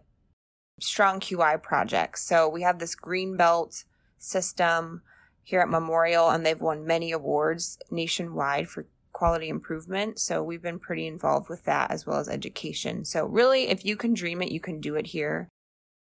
strong 0.79 1.19
QI 1.19 1.61
projects. 1.61 2.23
So 2.23 2.47
we 2.47 2.61
have 2.61 2.79
this 2.79 2.95
green 2.95 3.37
belt 3.37 3.83
system 4.17 5.01
here 5.43 5.61
at 5.61 5.69
Memorial, 5.69 6.29
and 6.29 6.45
they've 6.45 6.61
won 6.61 6.85
many 6.85 7.11
awards 7.11 7.77
nationwide 7.89 8.69
for 8.69 8.87
quality 9.11 9.49
improvement. 9.49 10.19
So 10.19 10.41
we've 10.41 10.61
been 10.61 10.79
pretty 10.79 11.07
involved 11.07 11.49
with 11.49 11.63
that 11.65 11.91
as 11.91 12.05
well 12.05 12.17
as 12.17 12.29
education. 12.29 13.05
So 13.05 13.25
really, 13.25 13.69
if 13.69 13.83
you 13.85 13.95
can 13.95 14.13
dream 14.13 14.41
it, 14.41 14.51
you 14.51 14.59
can 14.59 14.79
do 14.79 14.95
it 14.95 15.07
here. 15.07 15.49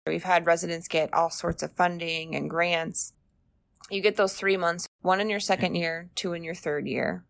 We've 0.06 0.24
had 0.24 0.46
residents 0.46 0.88
get 0.88 1.14
all 1.14 1.30
sorts 1.30 1.64
of 1.64 1.74
funding 1.74 2.36
and 2.36 2.50
grants. 2.50 3.14
You 3.90 4.02
get 4.02 4.18
those 4.18 4.34
three 4.34 4.58
months, 4.58 4.88
one 5.02 5.22
in 5.22 5.30
your 5.30 5.40
second 5.40 5.76
year, 5.76 6.10
two 6.16 6.34
in 6.34 6.44
your 6.44 6.56
third 6.56 6.88
year. 6.88 7.24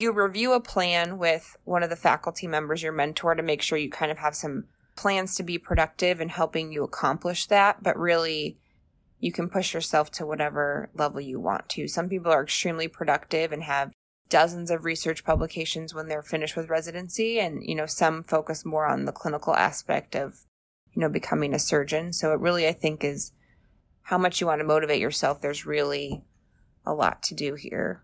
You 0.00 0.12
review 0.12 0.52
a 0.52 0.60
plan 0.60 1.18
with 1.18 1.56
one 1.64 1.82
of 1.82 1.90
the 1.90 1.96
faculty 1.96 2.46
members, 2.46 2.82
your 2.82 2.92
mentor, 2.92 3.34
to 3.34 3.42
make 3.42 3.62
sure 3.62 3.76
you 3.76 3.90
kind 3.90 4.12
of 4.12 4.18
have 4.18 4.36
some 4.36 4.64
plans 4.94 5.34
to 5.34 5.42
be 5.42 5.58
productive 5.58 6.20
and 6.20 6.30
helping 6.30 6.72
you 6.72 6.84
accomplish 6.84 7.46
that. 7.46 7.82
But 7.82 7.98
really, 7.98 8.58
you 9.18 9.32
can 9.32 9.48
push 9.48 9.74
yourself 9.74 10.12
to 10.12 10.26
whatever 10.26 10.90
level 10.94 11.20
you 11.20 11.40
want 11.40 11.68
to. 11.70 11.88
Some 11.88 12.08
people 12.08 12.30
are 12.30 12.44
extremely 12.44 12.86
productive 12.86 13.50
and 13.50 13.64
have 13.64 13.90
dozens 14.28 14.70
of 14.70 14.84
research 14.84 15.24
publications 15.24 15.94
when 15.94 16.06
they're 16.06 16.22
finished 16.22 16.56
with 16.56 16.68
residency 16.68 17.40
and 17.40 17.62
you 17.64 17.74
know 17.74 17.86
some 17.86 18.22
focus 18.22 18.64
more 18.64 18.86
on 18.86 19.04
the 19.04 19.12
clinical 19.12 19.54
aspect 19.54 20.14
of 20.14 20.40
you 20.92 21.00
know 21.00 21.08
becoming 21.08 21.54
a 21.54 21.58
surgeon 21.58 22.12
so 22.12 22.32
it 22.32 22.40
really 22.40 22.68
i 22.68 22.72
think 22.72 23.02
is 23.02 23.32
how 24.02 24.18
much 24.18 24.40
you 24.40 24.46
want 24.46 24.60
to 24.60 24.66
motivate 24.66 25.00
yourself 25.00 25.40
there's 25.40 25.64
really 25.64 26.22
a 26.84 26.92
lot 26.92 27.22
to 27.22 27.34
do 27.34 27.54
here 27.54 28.02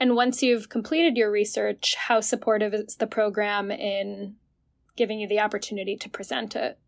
and 0.00 0.14
once 0.14 0.42
you've 0.42 0.68
completed 0.68 1.16
your 1.16 1.30
research 1.30 1.94
how 1.96 2.20
supportive 2.20 2.74
is 2.74 2.96
the 2.96 3.06
program 3.06 3.70
in 3.70 4.36
giving 4.96 5.20
you 5.20 5.28
the 5.28 5.40
opportunity 5.40 5.96
to 5.96 6.08
present 6.08 6.56
it 6.56 6.78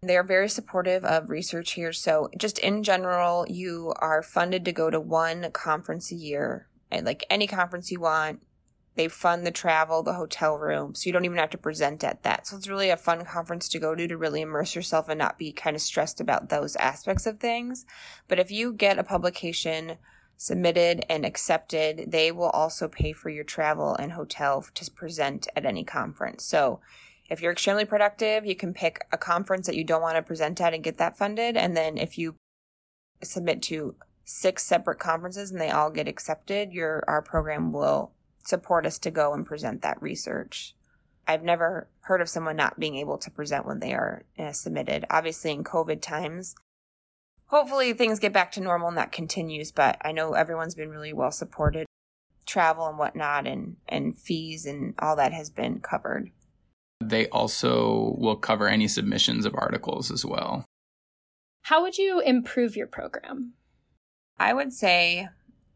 they're 0.00 0.22
very 0.22 0.48
supportive 0.48 1.04
of 1.04 1.30
research 1.30 1.72
here. 1.72 1.92
So, 1.92 2.30
just 2.36 2.58
in 2.58 2.82
general, 2.84 3.44
you 3.48 3.92
are 3.98 4.22
funded 4.22 4.64
to 4.64 4.72
go 4.72 4.90
to 4.90 5.00
one 5.00 5.50
conference 5.52 6.12
a 6.12 6.14
year 6.14 6.68
and 6.90 7.04
like 7.04 7.26
any 7.28 7.46
conference 7.46 7.90
you 7.90 8.00
want. 8.00 8.42
They 8.94 9.08
fund 9.08 9.46
the 9.46 9.52
travel, 9.52 10.02
the 10.02 10.14
hotel 10.14 10.58
room, 10.58 10.94
so 10.94 11.06
you 11.06 11.12
don't 11.12 11.24
even 11.24 11.38
have 11.38 11.50
to 11.50 11.58
present 11.58 12.02
at 12.02 12.24
that. 12.24 12.48
So 12.48 12.56
it's 12.56 12.68
really 12.68 12.90
a 12.90 12.96
fun 12.96 13.24
conference 13.24 13.68
to 13.68 13.78
go 13.78 13.94
to 13.94 14.08
to 14.08 14.16
really 14.16 14.40
immerse 14.40 14.74
yourself 14.74 15.08
and 15.08 15.18
not 15.18 15.38
be 15.38 15.52
kind 15.52 15.76
of 15.76 15.82
stressed 15.82 16.20
about 16.20 16.48
those 16.48 16.74
aspects 16.76 17.24
of 17.24 17.38
things. 17.38 17.86
But 18.26 18.40
if 18.40 18.50
you 18.50 18.72
get 18.72 18.98
a 18.98 19.04
publication 19.04 19.98
submitted 20.38 21.04
and 21.10 21.26
accepted, 21.26 22.10
they 22.12 22.30
will 22.30 22.50
also 22.50 22.88
pay 22.88 23.12
for 23.12 23.28
your 23.28 23.44
travel 23.44 23.94
and 23.96 24.12
hotel 24.12 24.64
to 24.72 24.90
present 24.90 25.48
at 25.54 25.66
any 25.66 25.84
conference. 25.84 26.44
So 26.44 26.80
if 27.28 27.42
you're 27.42 27.52
extremely 27.52 27.84
productive, 27.84 28.46
you 28.46 28.54
can 28.54 28.72
pick 28.72 29.00
a 29.12 29.18
conference 29.18 29.66
that 29.66 29.76
you 29.76 29.84
don't 29.84 30.00
want 30.00 30.16
to 30.16 30.22
present 30.22 30.60
at 30.60 30.72
and 30.72 30.82
get 30.82 30.96
that 30.98 31.18
funded. 31.18 31.56
And 31.56 31.76
then 31.76 31.98
if 31.98 32.16
you 32.16 32.36
submit 33.22 33.60
to 33.62 33.96
six 34.24 34.62
separate 34.62 35.00
conferences 35.00 35.50
and 35.50 35.60
they 35.60 35.70
all 35.70 35.90
get 35.90 36.08
accepted, 36.08 36.72
your 36.72 37.02
our 37.08 37.20
program 37.20 37.72
will 37.72 38.12
support 38.44 38.86
us 38.86 38.98
to 39.00 39.10
go 39.10 39.34
and 39.34 39.44
present 39.44 39.82
that 39.82 40.00
research. 40.00 40.74
I've 41.26 41.42
never 41.42 41.88
heard 42.02 42.22
of 42.22 42.28
someone 42.28 42.56
not 42.56 42.78
being 42.78 42.96
able 42.96 43.18
to 43.18 43.30
present 43.30 43.66
when 43.66 43.80
they 43.80 43.92
are 43.92 44.24
uh, 44.38 44.52
submitted. 44.52 45.04
Obviously, 45.10 45.50
in 45.50 45.64
COVID 45.64 46.00
times, 46.00 46.54
hopefully 47.48 47.92
things 47.92 48.18
get 48.18 48.32
back 48.32 48.52
to 48.52 48.60
normal 48.60 48.88
and 48.88 48.96
that 48.96 49.12
continues. 49.12 49.72
But 49.72 49.98
I 50.02 50.12
know 50.12 50.32
everyone's 50.32 50.74
been 50.74 50.90
really 50.90 51.12
well 51.12 51.32
supported, 51.32 51.86
travel 52.46 52.86
and 52.86 52.98
whatnot, 52.98 53.46
and 53.46 53.76
and 53.88 54.16
fees 54.16 54.64
and 54.64 54.94
all 54.98 55.16
that 55.16 55.32
has 55.32 55.50
been 55.50 55.80
covered. 55.80 56.30
They 57.00 57.28
also 57.28 58.16
will 58.18 58.36
cover 58.36 58.68
any 58.68 58.88
submissions 58.88 59.46
of 59.46 59.54
articles 59.56 60.10
as 60.10 60.24
well. 60.24 60.64
How 61.62 61.82
would 61.82 61.98
you 61.98 62.20
improve 62.20 62.76
your 62.76 62.86
program? 62.86 63.54
I 64.38 64.52
would 64.52 64.72
say, 64.72 65.28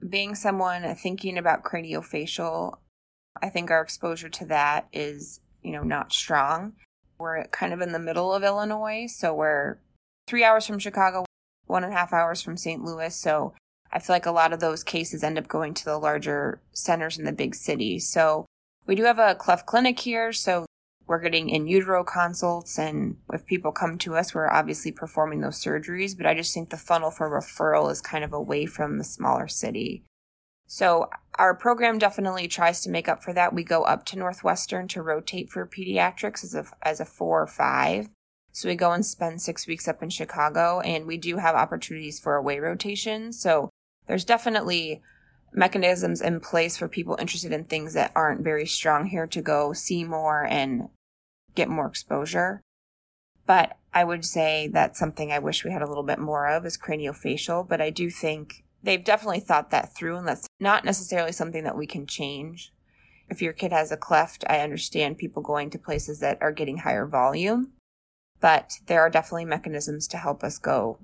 being 0.08 0.34
someone 0.34 0.94
thinking 0.94 1.36
about 1.36 1.64
craniofacial, 1.64 2.78
I 3.40 3.48
think 3.48 3.70
our 3.70 3.82
exposure 3.82 4.28
to 4.28 4.44
that 4.46 4.88
is, 4.92 5.40
you 5.62 5.72
know, 5.72 5.82
not 5.82 6.12
strong. 6.12 6.74
We're 7.18 7.44
kind 7.48 7.72
of 7.72 7.80
in 7.80 7.92
the 7.92 7.98
middle 7.98 8.32
of 8.32 8.42
Illinois, 8.42 9.06
so 9.06 9.34
we're 9.34 9.78
three 10.26 10.44
hours 10.44 10.66
from 10.66 10.78
Chicago, 10.78 11.24
one 11.66 11.84
and 11.84 11.92
a 11.92 11.96
half 11.96 12.12
hours 12.12 12.42
from 12.42 12.56
St. 12.56 12.82
Louis. 12.82 13.14
So 13.14 13.54
I 13.92 13.98
feel 13.98 14.14
like 14.14 14.26
a 14.26 14.32
lot 14.32 14.52
of 14.52 14.60
those 14.60 14.82
cases 14.82 15.22
end 15.22 15.38
up 15.38 15.48
going 15.48 15.74
to 15.74 15.84
the 15.84 15.98
larger 15.98 16.60
centers 16.72 17.18
in 17.18 17.24
the 17.24 17.32
big 17.32 17.54
cities. 17.54 18.08
So 18.08 18.46
we 18.86 18.94
do 18.94 19.04
have 19.04 19.18
a 19.18 19.34
cleft 19.34 19.66
clinic 19.66 20.00
here, 20.00 20.32
so 20.32 20.66
we're 21.06 21.20
getting 21.20 21.50
in 21.50 21.66
utero 21.66 22.04
consults, 22.04 22.78
and 22.78 23.18
if 23.32 23.44
people 23.44 23.72
come 23.72 23.98
to 23.98 24.14
us, 24.14 24.34
we're 24.34 24.48
obviously 24.48 24.92
performing 24.92 25.40
those 25.40 25.62
surgeries. 25.62 26.16
But 26.16 26.26
I 26.26 26.34
just 26.34 26.54
think 26.54 26.70
the 26.70 26.76
funnel 26.76 27.10
for 27.10 27.28
referral 27.28 27.90
is 27.90 28.00
kind 28.00 28.24
of 28.24 28.32
away 28.32 28.66
from 28.66 28.98
the 28.98 29.04
smaller 29.04 29.48
city. 29.48 30.04
So 30.66 31.10
our 31.34 31.54
program 31.54 31.98
definitely 31.98 32.48
tries 32.48 32.80
to 32.82 32.90
make 32.90 33.08
up 33.08 33.22
for 33.22 33.34
that. 33.34 33.52
We 33.52 33.62
go 33.62 33.82
up 33.82 34.06
to 34.06 34.18
Northwestern 34.18 34.88
to 34.88 35.02
rotate 35.02 35.50
for 35.50 35.66
pediatrics 35.66 36.44
as 36.44 36.54
a 36.54 36.64
as 36.80 36.98
a 36.98 37.04
four 37.04 37.42
or 37.42 37.46
five. 37.46 38.08
So 38.52 38.68
we 38.68 38.74
go 38.74 38.92
and 38.92 39.04
spend 39.04 39.40
six 39.40 39.66
weeks 39.66 39.88
up 39.88 40.02
in 40.02 40.10
Chicago, 40.10 40.80
and 40.80 41.06
we 41.06 41.16
do 41.16 41.38
have 41.38 41.54
opportunities 41.54 42.20
for 42.20 42.36
away 42.36 42.58
rotation. 42.58 43.32
So 43.32 43.70
there's 44.06 44.24
definitely 44.24 45.00
mechanisms 45.54 46.20
in 46.20 46.40
place 46.40 46.76
for 46.76 46.88
people 46.88 47.16
interested 47.18 47.52
in 47.52 47.64
things 47.64 47.94
that 47.94 48.12
aren't 48.14 48.42
very 48.42 48.66
strong 48.66 49.06
here 49.06 49.26
to 49.26 49.42
go 49.42 49.72
see 49.72 50.04
more 50.04 50.44
and 50.44 50.88
get 51.54 51.68
more 51.68 51.86
exposure. 51.86 52.60
But 53.46 53.76
I 53.92 54.04
would 54.04 54.24
say 54.24 54.68
that's 54.72 54.98
something 54.98 55.32
I 55.32 55.38
wish 55.38 55.64
we 55.64 55.72
had 55.72 55.82
a 55.82 55.88
little 55.88 56.02
bit 56.02 56.18
more 56.18 56.48
of 56.48 56.64
is 56.64 56.78
craniofacial, 56.78 57.68
but 57.68 57.80
I 57.80 57.90
do 57.90 58.08
think 58.08 58.64
they've 58.82 59.02
definitely 59.02 59.40
thought 59.40 59.70
that 59.70 59.94
through 59.94 60.16
and 60.16 60.28
that's 60.28 60.46
not 60.60 60.84
necessarily 60.84 61.32
something 61.32 61.64
that 61.64 61.76
we 61.76 61.86
can 61.86 62.06
change. 62.06 62.72
If 63.28 63.42
your 63.42 63.52
kid 63.52 63.72
has 63.72 63.92
a 63.92 63.96
cleft, 63.96 64.44
I 64.48 64.60
understand 64.60 65.18
people 65.18 65.42
going 65.42 65.70
to 65.70 65.78
places 65.78 66.20
that 66.20 66.38
are 66.40 66.52
getting 66.52 66.78
higher 66.78 67.06
volume, 67.06 67.72
but 68.42 68.80
there 68.86 69.00
are 69.00 69.08
definitely 69.08 69.44
mechanisms 69.46 70.06
to 70.08 70.18
help 70.18 70.42
us 70.44 70.58
go 70.58 70.98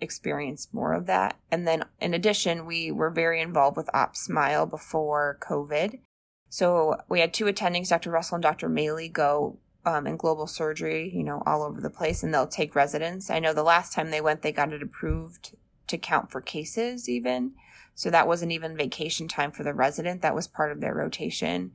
experience 0.00 0.68
more 0.72 0.92
of 0.92 1.06
that. 1.06 1.38
And 1.50 1.66
then 1.66 1.84
in 2.00 2.12
addition, 2.14 2.66
we 2.66 2.90
were 2.90 3.10
very 3.10 3.40
involved 3.40 3.76
with 3.76 3.88
Op 3.94 4.16
Smile 4.16 4.66
before 4.66 5.38
COVID. 5.40 6.00
So 6.48 6.96
we 7.08 7.20
had 7.20 7.32
two 7.32 7.44
attendings, 7.44 7.90
Dr. 7.90 8.10
Russell 8.10 8.34
and 8.34 8.42
Dr. 8.42 8.68
Maley, 8.68 9.10
go 9.10 9.58
um, 9.86 10.06
in 10.08 10.16
global 10.16 10.48
surgery, 10.48 11.10
you 11.14 11.22
know, 11.22 11.44
all 11.46 11.62
over 11.62 11.80
the 11.80 11.90
place, 11.90 12.24
and 12.24 12.34
they'll 12.34 12.48
take 12.48 12.74
residents. 12.74 13.30
I 13.30 13.38
know 13.38 13.54
the 13.54 13.62
last 13.62 13.92
time 13.92 14.10
they 14.10 14.20
went, 14.20 14.42
they 14.42 14.50
got 14.50 14.72
it 14.72 14.82
approved 14.82 15.56
to 15.86 15.96
count 15.96 16.32
for 16.32 16.40
cases, 16.40 17.08
even. 17.08 17.52
So 17.94 18.10
that 18.10 18.26
wasn't 18.26 18.52
even 18.52 18.76
vacation 18.76 19.28
time 19.28 19.52
for 19.52 19.62
the 19.62 19.74
resident, 19.74 20.22
that 20.22 20.34
was 20.34 20.48
part 20.48 20.72
of 20.72 20.80
their 20.80 20.94
rotation. 20.94 21.72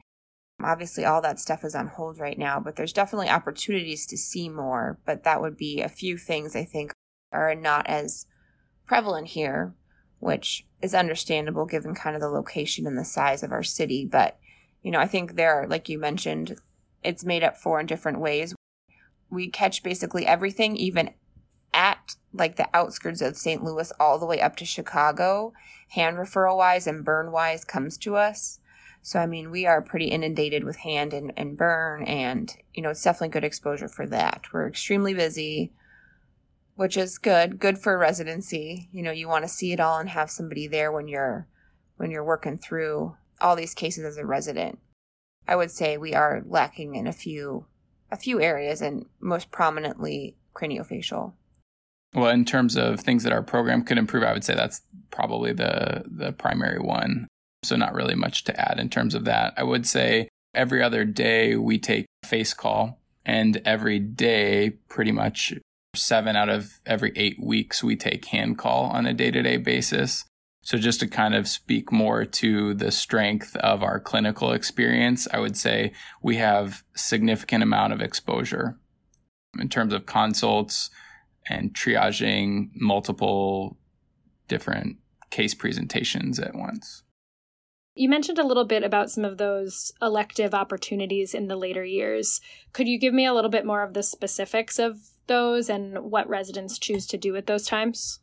Obviously, 0.66 1.06
all 1.06 1.22
that 1.22 1.40
stuff 1.40 1.64
is 1.64 1.76
on 1.76 1.88
hold 1.88 2.20
right 2.20 2.40
now, 2.40 2.60
but 2.60 2.76
there's 2.76 2.94
definitely 2.94 3.30
opportunities 3.30 4.08
to 4.08 4.18
see 4.18 4.50
more. 4.50 4.98
But 5.06 5.24
that 5.24 5.40
would 5.40 5.56
be 5.56 5.82
a 5.82 5.90
few 5.90 6.18
things 6.18 6.56
I 6.56 6.66
think 6.66 6.92
are 7.32 7.54
not 7.54 7.88
as 7.88 8.26
prevalent 8.88 9.28
here, 9.28 9.76
which 10.20 10.66
is 10.82 10.96
understandable 10.96 11.68
given 11.68 11.94
kind 11.94 12.16
of 12.16 12.22
the 12.22 12.30
location 12.30 12.88
and 12.88 12.98
the 12.98 13.06
size 13.06 13.44
of 13.44 13.52
our 13.52 13.62
city. 13.62 14.08
But, 14.10 14.40
you 14.82 14.90
know, 14.90 15.00
I 15.00 15.08
think 15.08 15.36
there 15.36 15.54
are, 15.54 15.68
like 15.68 15.88
you 15.88 16.00
mentioned, 16.00 16.56
it's 17.04 17.24
made 17.24 17.44
up 17.44 17.58
for 17.58 17.80
in 17.80 17.86
different 17.86 18.20
ways. 18.20 18.56
We 19.30 19.50
catch 19.50 19.84
basically 19.84 20.26
everything, 20.26 20.76
even 20.78 21.12
at 21.74 22.16
like 22.34 22.56
the 22.56 22.68
outskirts 22.74 23.22
of 23.22 23.38
St. 23.38 23.64
Louis, 23.64 23.92
all 24.00 24.18
the 24.18 24.26
way 24.26 24.42
up 24.42 24.56
to 24.56 24.66
Chicago, 24.66 25.54
hand 25.90 26.18
referral 26.18 26.58
wise 26.58 26.88
and 26.88 27.06
burn 27.06 27.32
wise 27.32 27.64
comes 27.64 27.98
to 28.00 28.16
us. 28.16 28.60
So, 29.06 29.20
I 29.20 29.28
mean, 29.28 29.52
we 29.52 29.68
are 29.68 29.84
pretty 29.84 30.08
inundated 30.08 30.64
with 30.64 30.78
hand 30.78 31.14
and, 31.14 31.32
and 31.38 31.56
burn, 31.56 32.04
and, 32.06 32.52
you 32.74 32.82
know, 32.82 32.90
it's 32.90 33.04
definitely 33.04 33.30
good 33.30 33.44
exposure 33.44 33.88
for 33.88 34.08
that. 34.08 34.46
We're 34.52 34.68
extremely 34.68 35.14
busy 35.14 35.72
which 36.76 36.98
is 36.98 37.18
good. 37.18 37.60
Good 37.60 37.78
for 37.78 37.98
residency. 37.98 38.90
You 38.92 39.02
know, 39.02 39.12
you 39.12 39.28
want 39.28 39.44
to 39.46 39.50
see 39.50 39.72
it 39.72 39.80
all 39.80 39.98
and 39.98 40.10
have 40.10 40.30
somebody 40.30 40.68
there 40.68 40.92
when 40.92 41.08
you're 41.08 41.48
when 41.98 42.12
you're 42.12 42.24
working 42.24 42.58
through 42.58 43.16
all 43.42 43.56
these 43.56 43.74
cases 43.74 44.04
as 44.04 44.18
a 44.18 44.26
resident. 44.26 44.80
I 45.48 45.56
would 45.56 45.72
say 45.72 45.98
we 45.98 46.14
are 46.14 46.44
lacking 46.46 46.96
in 46.96 47.08
a 47.08 47.14
few 47.14 47.66
a 48.12 48.18
few 48.18 48.42
areas 48.42 48.82
and 48.82 49.06
most 49.20 49.52
prominently 49.52 50.36
craniofacial. 50.54 51.34
Well, 52.14 52.30
in 52.30 52.46
terms 52.46 52.78
of 52.78 53.00
things 53.00 53.24
that 53.24 53.34
our 53.34 53.44
program 53.44 53.84
could 53.84 53.98
improve, 53.98 54.24
I 54.24 54.34
would 54.34 54.44
say 54.44 54.56
that's 54.56 54.82
probably 55.12 55.54
the 55.54 56.04
the 56.06 56.34
primary 56.34 56.80
one. 56.80 57.28
So 57.68 57.76
not 57.76 57.94
really 57.94 58.16
much 58.16 58.44
to 58.46 58.60
add 58.60 58.80
in 58.80 58.90
terms 58.90 59.16
of 59.16 59.26
that. 59.26 59.54
I 59.58 59.64
would 59.64 59.88
say 59.88 60.30
every 60.54 60.82
other 60.82 61.06
day 61.06 61.56
we 61.56 61.78
take 61.78 62.06
face 62.24 62.54
call 62.54 63.00
and 63.26 63.62
every 63.66 64.00
day 64.00 64.72
pretty 64.90 65.12
much 65.12 65.54
seven 65.96 66.36
out 66.36 66.50
of 66.50 66.80
every 66.86 67.12
eight 67.16 67.42
weeks, 67.42 67.84
we 67.84 67.96
take 67.96 68.26
hand 68.26 68.58
call 68.58 68.86
on 68.86 69.06
a 69.06 69.14
day 69.14 69.32
to 69.32 69.42
day 69.42 69.58
basis. 69.58 70.26
So, 70.64 70.78
just 70.78 71.00
to 71.02 71.08
kind 71.08 71.36
of 71.36 71.48
speak 71.48 71.92
more 71.92 72.26
to 72.26 72.74
the 72.74 72.92
strength 72.92 73.56
of 73.58 73.84
our 73.84 74.00
clinical 74.00 74.52
experience, 74.52 75.28
I 75.32 75.40
would 75.40 75.56
say 75.56 75.94
we 76.24 76.38
have 76.38 76.84
significant 76.96 77.62
amount 77.62 77.94
of 77.94 78.02
exposure 78.02 78.78
in 79.60 79.70
terms 79.70 79.94
of 79.94 80.08
consults 80.08 80.90
and 81.48 81.74
triaging 81.74 82.70
multiple 82.76 83.78
different 84.48 84.98
case 85.30 85.54
presentations 85.54 86.40
at 86.40 86.56
once. 86.56 87.04
You 87.98 88.10
mentioned 88.10 88.38
a 88.38 88.46
little 88.46 88.66
bit 88.66 88.84
about 88.84 89.10
some 89.10 89.24
of 89.24 89.38
those 89.38 89.94
elective 90.02 90.54
opportunities 90.54 91.34
in 91.34 91.48
the 91.48 91.56
later 91.56 91.86
years. 91.86 92.42
Could 92.74 92.90
you 92.90 93.00
give 93.00 93.14
me 93.14 93.26
a 93.26 93.34
little 93.34 93.50
bit 93.50 93.66
more 93.66 93.84
of 93.84 93.94
the 93.94 94.04
specifics 94.04 94.78
of 94.78 94.98
those 95.28 95.70
and 95.70 96.12
what 96.12 96.28
residents 96.28 96.78
choose 96.78 97.08
to 97.08 97.18
do 97.18 97.38
at 97.38 97.48
those 97.48 97.66
times? 97.66 98.20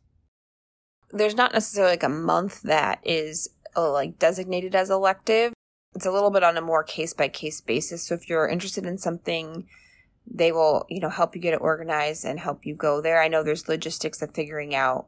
There's 1.09 1.35
not 1.35 1.53
necessarily 1.53 1.93
like 1.93 2.03
a 2.03 2.09
month 2.09 2.61
that 2.61 2.99
is 3.03 3.49
uh, 3.75 3.91
like 3.91 4.19
designated 4.19 4.75
as 4.75 4.91
elective. 4.91 5.53
It's 5.95 6.05
a 6.05 6.11
little 6.11 6.31
bit 6.31 6.43
on 6.43 6.55
a 6.55 6.61
more 6.61 6.83
case 6.83 7.13
by 7.13 7.27
case 7.27 7.59
basis. 7.59 8.07
So 8.07 8.13
if 8.13 8.29
you're 8.29 8.47
interested 8.47 8.85
in 8.85 8.99
something, 8.99 9.67
they 10.31 10.51
will, 10.51 10.85
you 10.87 10.99
know, 10.99 11.09
help 11.09 11.35
you 11.35 11.41
get 11.41 11.55
it 11.55 11.61
organized 11.61 12.25
and 12.25 12.39
help 12.39 12.63
you 12.65 12.75
go 12.75 13.01
there. 13.01 13.21
I 13.21 13.27
know 13.27 13.41
there's 13.41 13.67
logistics 13.67 14.21
of 14.21 14.35
figuring 14.35 14.75
out 14.75 15.07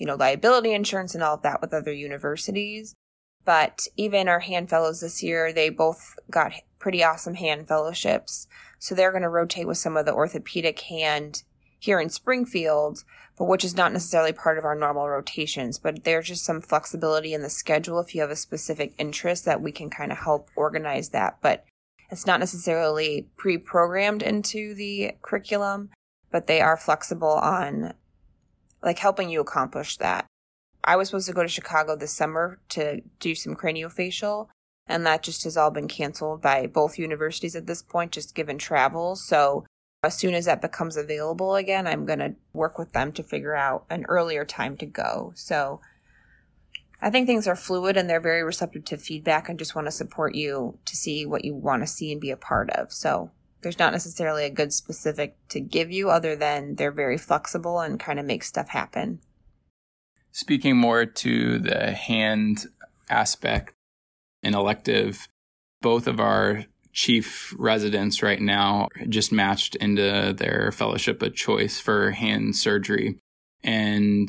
you 0.00 0.06
know, 0.06 0.16
liability 0.16 0.72
insurance 0.72 1.14
and 1.14 1.22
all 1.22 1.34
of 1.34 1.42
that 1.42 1.60
with 1.60 1.74
other 1.74 1.92
universities. 1.92 2.94
But 3.44 3.86
even 3.96 4.28
our 4.28 4.40
hand 4.40 4.68
fellows 4.68 5.00
this 5.00 5.22
year, 5.22 5.52
they 5.52 5.68
both 5.70 6.18
got 6.30 6.52
pretty 6.78 7.02
awesome 7.02 7.34
hand 7.34 7.68
fellowships. 7.68 8.46
So 8.78 8.94
they're 8.94 9.12
going 9.12 9.22
to 9.22 9.28
rotate 9.28 9.66
with 9.66 9.78
some 9.78 9.96
of 9.96 10.06
the 10.06 10.14
orthopedic 10.14 10.80
hand 10.80 11.42
here 11.78 12.00
in 12.00 12.10
Springfield, 12.10 13.04
but 13.38 13.44
which 13.44 13.64
is 13.64 13.76
not 13.76 13.92
necessarily 13.92 14.32
part 14.32 14.58
of 14.58 14.64
our 14.64 14.74
normal 14.74 15.08
rotations. 15.08 15.78
But 15.78 16.04
there's 16.04 16.28
just 16.28 16.44
some 16.44 16.60
flexibility 16.60 17.34
in 17.34 17.42
the 17.42 17.50
schedule 17.50 17.98
if 18.00 18.14
you 18.14 18.20
have 18.20 18.30
a 18.30 18.36
specific 18.36 18.94
interest 18.98 19.44
that 19.46 19.62
we 19.62 19.72
can 19.72 19.90
kind 19.90 20.12
of 20.12 20.18
help 20.18 20.48
organize 20.56 21.10
that. 21.10 21.38
But 21.40 21.64
it's 22.10 22.26
not 22.26 22.40
necessarily 22.40 23.28
pre 23.36 23.56
programmed 23.56 24.22
into 24.22 24.74
the 24.74 25.12
curriculum, 25.22 25.90
but 26.30 26.46
they 26.46 26.60
are 26.60 26.76
flexible 26.76 27.28
on 27.28 27.94
like 28.82 28.98
helping 28.98 29.30
you 29.30 29.40
accomplish 29.40 29.96
that. 29.98 30.26
I 30.84 30.96
was 30.96 31.08
supposed 31.08 31.28
to 31.28 31.34
go 31.34 31.42
to 31.42 31.48
Chicago 31.48 31.96
this 31.96 32.12
summer 32.12 32.58
to 32.70 33.02
do 33.18 33.34
some 33.34 33.54
craniofacial, 33.54 34.48
and 34.86 35.06
that 35.06 35.22
just 35.22 35.44
has 35.44 35.56
all 35.56 35.70
been 35.70 35.88
canceled 35.88 36.42
by 36.42 36.66
both 36.66 36.98
universities 36.98 37.54
at 37.54 37.66
this 37.66 37.82
point, 37.82 38.12
just 38.12 38.34
given 38.34 38.58
travel. 38.58 39.16
So 39.16 39.64
as 40.02 40.16
soon 40.16 40.34
as 40.34 40.46
that 40.46 40.62
becomes 40.62 40.96
available 40.96 41.54
again, 41.54 41.86
I'm 41.86 42.06
going 42.06 42.18
to 42.20 42.34
work 42.52 42.78
with 42.78 42.92
them 42.92 43.12
to 43.12 43.22
figure 43.22 43.54
out 43.54 43.84
an 43.90 44.06
earlier 44.08 44.44
time 44.44 44.76
to 44.78 44.86
go. 44.86 45.32
So 45.36 45.80
I 47.02 47.10
think 47.10 47.26
things 47.26 47.46
are 47.46 47.56
fluid 47.56 47.96
and 47.96 48.08
they're 48.08 48.20
very 48.20 48.42
receptive 48.42 48.84
to 48.86 48.96
feedback 48.96 49.48
and 49.48 49.58
just 49.58 49.74
want 49.74 49.86
to 49.86 49.92
support 49.92 50.34
you 50.34 50.78
to 50.86 50.96
see 50.96 51.26
what 51.26 51.44
you 51.44 51.54
want 51.54 51.82
to 51.82 51.86
see 51.86 52.12
and 52.12 52.20
be 52.20 52.30
a 52.30 52.36
part 52.36 52.70
of. 52.70 52.92
So 52.92 53.30
there's 53.62 53.78
not 53.78 53.92
necessarily 53.92 54.44
a 54.44 54.50
good 54.50 54.72
specific 54.72 55.36
to 55.48 55.60
give 55.60 55.90
you 55.90 56.10
other 56.10 56.34
than 56.34 56.76
they're 56.76 56.90
very 56.90 57.18
flexible 57.18 57.80
and 57.80 58.00
kind 58.00 58.18
of 58.18 58.26
make 58.26 58.42
stuff 58.42 58.68
happen. 58.70 59.20
Speaking 60.32 60.76
more 60.76 61.04
to 61.06 61.58
the 61.58 61.92
hand 61.92 62.66
aspect 63.08 63.74
in 64.42 64.54
elective, 64.54 65.26
both 65.82 66.06
of 66.06 66.20
our 66.20 66.64
chief 66.92 67.54
residents 67.58 68.22
right 68.22 68.40
now 68.40 68.88
just 69.08 69.32
matched 69.32 69.76
into 69.76 70.34
their 70.36 70.72
fellowship 70.72 71.22
of 71.22 71.34
choice 71.34 71.78
for 71.80 72.12
hand 72.12 72.56
surgery. 72.56 73.18
And 73.62 74.28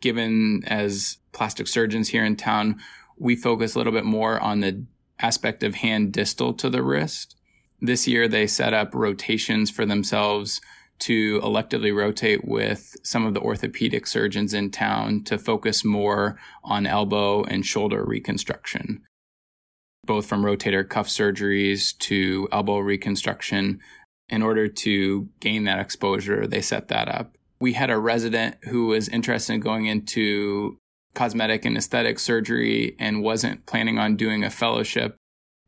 given 0.00 0.62
as 0.66 1.18
plastic 1.32 1.66
surgeons 1.68 2.08
here 2.08 2.24
in 2.24 2.36
town, 2.36 2.80
we 3.18 3.36
focus 3.36 3.74
a 3.74 3.78
little 3.78 3.92
bit 3.92 4.04
more 4.04 4.38
on 4.40 4.60
the 4.60 4.84
aspect 5.18 5.62
of 5.62 5.76
hand 5.76 6.12
distal 6.12 6.52
to 6.54 6.68
the 6.68 6.82
wrist. 6.82 7.36
This 7.80 8.06
year, 8.06 8.28
they 8.28 8.46
set 8.46 8.74
up 8.74 8.94
rotations 8.94 9.70
for 9.70 9.86
themselves 9.86 10.60
to 11.00 11.40
electively 11.40 11.94
rotate 11.94 12.44
with 12.44 12.96
some 13.02 13.26
of 13.26 13.34
the 13.34 13.40
orthopedic 13.40 14.06
surgeons 14.06 14.54
in 14.54 14.70
town 14.70 15.22
to 15.24 15.38
focus 15.38 15.84
more 15.84 16.38
on 16.64 16.86
elbow 16.86 17.44
and 17.44 17.66
shoulder 17.66 18.04
reconstruction, 18.04 19.02
both 20.04 20.26
from 20.26 20.42
rotator 20.42 20.88
cuff 20.88 21.08
surgeries 21.08 21.96
to 21.98 22.48
elbow 22.52 22.78
reconstruction. 22.78 23.80
In 24.28 24.42
order 24.42 24.66
to 24.66 25.28
gain 25.38 25.64
that 25.64 25.78
exposure, 25.78 26.46
they 26.48 26.60
set 26.60 26.88
that 26.88 27.08
up. 27.08 27.36
We 27.60 27.74
had 27.74 27.90
a 27.90 27.98
resident 27.98 28.56
who 28.64 28.88
was 28.88 29.08
interested 29.08 29.54
in 29.54 29.60
going 29.60 29.86
into 29.86 30.78
cosmetic 31.14 31.64
and 31.64 31.76
aesthetic 31.76 32.18
surgery 32.18 32.96
and 32.98 33.22
wasn't 33.22 33.66
planning 33.66 33.98
on 33.98 34.16
doing 34.16 34.44
a 34.44 34.50
fellowship. 34.50 35.16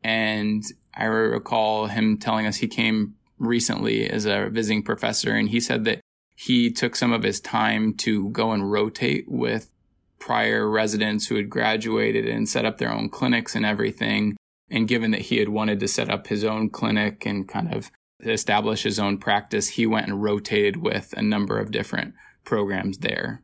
And 0.03 0.63
I 0.93 1.05
recall 1.05 1.87
him 1.87 2.17
telling 2.17 2.45
us 2.45 2.57
he 2.57 2.67
came 2.67 3.15
recently 3.39 4.09
as 4.09 4.25
a 4.25 4.49
visiting 4.49 4.83
professor, 4.83 5.33
and 5.33 5.49
he 5.49 5.59
said 5.59 5.85
that 5.85 6.01
he 6.35 6.71
took 6.71 6.95
some 6.95 7.11
of 7.11 7.23
his 7.23 7.39
time 7.39 7.93
to 7.93 8.29
go 8.29 8.51
and 8.51 8.71
rotate 8.71 9.25
with 9.27 9.71
prior 10.19 10.69
residents 10.69 11.27
who 11.27 11.35
had 11.35 11.49
graduated 11.49 12.27
and 12.27 12.47
set 12.47 12.65
up 12.65 12.77
their 12.77 12.91
own 12.91 13.09
clinics 13.09 13.55
and 13.55 13.65
everything. 13.65 14.37
And 14.69 14.87
given 14.87 15.11
that 15.11 15.21
he 15.21 15.37
had 15.37 15.49
wanted 15.49 15.79
to 15.79 15.87
set 15.87 16.09
up 16.09 16.27
his 16.27 16.43
own 16.43 16.69
clinic 16.69 17.25
and 17.25 17.47
kind 17.47 17.73
of 17.73 17.89
establish 18.23 18.83
his 18.83 18.99
own 18.99 19.17
practice, 19.17 19.69
he 19.69 19.85
went 19.85 20.07
and 20.07 20.21
rotated 20.21 20.77
with 20.77 21.13
a 21.17 21.21
number 21.21 21.57
of 21.57 21.71
different 21.71 22.13
programs 22.43 22.99
there. 22.99 23.41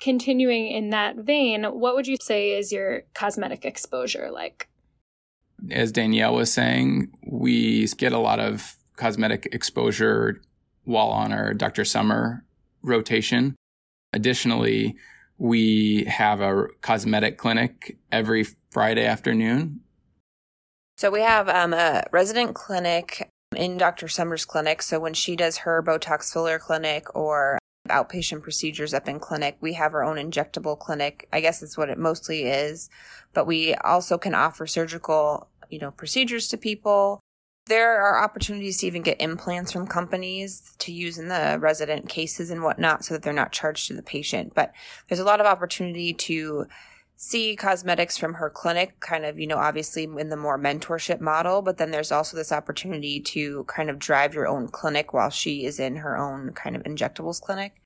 Continuing 0.00 0.68
in 0.68 0.90
that 0.90 1.16
vein, 1.16 1.64
what 1.64 1.94
would 1.94 2.06
you 2.06 2.16
say 2.20 2.52
is 2.52 2.72
your 2.72 3.02
cosmetic 3.12 3.64
exposure 3.64 4.30
like? 4.30 4.68
As 5.70 5.92
Danielle 5.92 6.34
was 6.34 6.52
saying, 6.52 7.10
we 7.26 7.86
get 7.88 8.12
a 8.12 8.18
lot 8.18 8.40
of 8.40 8.76
cosmetic 8.96 9.48
exposure 9.52 10.40
while 10.84 11.08
on 11.08 11.32
our 11.32 11.54
Dr. 11.54 11.84
Summer 11.84 12.44
rotation. 12.82 13.56
Additionally, 14.12 14.96
we 15.38 16.04
have 16.04 16.40
a 16.40 16.66
cosmetic 16.82 17.38
clinic 17.38 17.96
every 18.12 18.44
Friday 18.70 19.06
afternoon. 19.06 19.80
So 20.98 21.10
we 21.10 21.20
have 21.20 21.48
um, 21.48 21.72
a 21.72 22.04
resident 22.12 22.54
clinic 22.54 23.30
in 23.56 23.78
Dr. 23.78 24.06
Summer's 24.06 24.44
clinic. 24.44 24.82
So 24.82 25.00
when 25.00 25.14
she 25.14 25.36
does 25.36 25.58
her 25.58 25.82
Botox 25.82 26.32
filler 26.32 26.58
clinic 26.58 27.14
or 27.14 27.58
outpatient 27.88 28.42
procedures 28.42 28.92
up 28.92 29.08
in 29.08 29.18
clinic, 29.18 29.56
we 29.60 29.72
have 29.74 29.94
our 29.94 30.04
own 30.04 30.16
injectable 30.16 30.78
clinic. 30.78 31.28
I 31.32 31.40
guess 31.40 31.60
that's 31.60 31.78
what 31.78 31.88
it 31.88 31.98
mostly 31.98 32.44
is. 32.44 32.90
But 33.32 33.46
we 33.46 33.74
also 33.76 34.18
can 34.18 34.34
offer 34.34 34.66
surgical 34.66 35.48
you 35.70 35.78
know, 35.78 35.90
procedures 35.90 36.48
to 36.48 36.56
people. 36.56 37.20
There 37.66 38.00
are 38.00 38.22
opportunities 38.22 38.78
to 38.78 38.86
even 38.86 39.02
get 39.02 39.20
implants 39.20 39.72
from 39.72 39.86
companies 39.86 40.74
to 40.78 40.92
use 40.92 41.18
in 41.18 41.28
the 41.28 41.58
resident 41.60 42.08
cases 42.08 42.50
and 42.50 42.62
whatnot 42.62 43.04
so 43.04 43.14
that 43.14 43.22
they're 43.22 43.32
not 43.32 43.52
charged 43.52 43.86
to 43.88 43.94
the 43.94 44.02
patient. 44.02 44.54
But 44.54 44.72
there's 45.08 45.20
a 45.20 45.24
lot 45.24 45.40
of 45.40 45.46
opportunity 45.46 46.12
to 46.14 46.66
see 47.22 47.54
cosmetics 47.54 48.16
from 48.16 48.34
her 48.34 48.48
clinic, 48.48 48.98
kind 49.00 49.26
of, 49.26 49.38
you 49.38 49.46
know, 49.46 49.58
obviously 49.58 50.04
in 50.04 50.30
the 50.30 50.36
more 50.36 50.58
mentorship 50.58 51.20
model, 51.20 51.60
but 51.60 51.76
then 51.76 51.90
there's 51.90 52.10
also 52.10 52.34
this 52.34 52.50
opportunity 52.50 53.20
to 53.20 53.64
kind 53.64 53.90
of 53.90 53.98
drive 53.98 54.32
your 54.32 54.48
own 54.48 54.66
clinic 54.68 55.12
while 55.12 55.28
she 55.28 55.66
is 55.66 55.78
in 55.78 55.96
her 55.96 56.16
own 56.16 56.52
kind 56.52 56.74
of 56.74 56.82
injectables 56.84 57.38
clinic. 57.38 57.79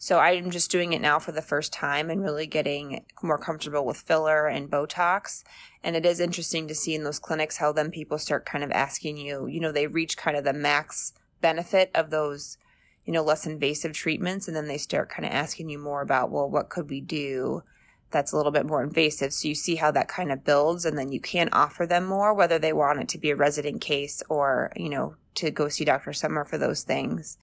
So 0.00 0.20
I'm 0.20 0.52
just 0.52 0.70
doing 0.70 0.92
it 0.92 1.00
now 1.00 1.18
for 1.18 1.32
the 1.32 1.42
first 1.42 1.72
time 1.72 2.08
and 2.08 2.22
really 2.22 2.46
getting 2.46 3.04
more 3.20 3.36
comfortable 3.36 3.84
with 3.84 3.96
filler 3.96 4.46
and 4.46 4.70
Botox. 4.70 5.42
And 5.82 5.96
it 5.96 6.06
is 6.06 6.20
interesting 6.20 6.68
to 6.68 6.74
see 6.74 6.94
in 6.94 7.02
those 7.02 7.18
clinics 7.18 7.56
how 7.56 7.72
then 7.72 7.90
people 7.90 8.16
start 8.16 8.46
kind 8.46 8.62
of 8.62 8.70
asking 8.70 9.16
you, 9.16 9.48
you 9.48 9.58
know, 9.58 9.72
they 9.72 9.88
reach 9.88 10.16
kind 10.16 10.36
of 10.36 10.44
the 10.44 10.52
max 10.52 11.14
benefit 11.40 11.90
of 11.96 12.10
those, 12.10 12.58
you 13.04 13.12
know, 13.12 13.24
less 13.24 13.44
invasive 13.44 13.92
treatments. 13.92 14.46
And 14.46 14.56
then 14.56 14.68
they 14.68 14.78
start 14.78 15.10
kind 15.10 15.26
of 15.26 15.32
asking 15.32 15.68
you 15.68 15.80
more 15.80 16.00
about, 16.00 16.30
well, 16.30 16.48
what 16.48 16.68
could 16.68 16.88
we 16.88 17.00
do 17.00 17.64
that's 18.12 18.32
a 18.32 18.36
little 18.36 18.52
bit 18.52 18.66
more 18.66 18.84
invasive? 18.84 19.32
So 19.32 19.48
you 19.48 19.56
see 19.56 19.74
how 19.74 19.90
that 19.90 20.06
kind 20.06 20.30
of 20.30 20.44
builds 20.44 20.84
and 20.84 20.96
then 20.96 21.10
you 21.10 21.20
can 21.20 21.48
offer 21.52 21.86
them 21.86 22.06
more, 22.06 22.32
whether 22.32 22.60
they 22.60 22.72
want 22.72 23.00
it 23.00 23.08
to 23.08 23.18
be 23.18 23.30
a 23.30 23.36
resident 23.36 23.80
case 23.80 24.22
or, 24.28 24.72
you 24.76 24.90
know, 24.90 25.16
to 25.34 25.50
go 25.50 25.68
see 25.68 25.84
Dr. 25.84 26.12
Summer 26.12 26.44
for 26.44 26.56
those 26.56 26.84
things. 26.84 27.36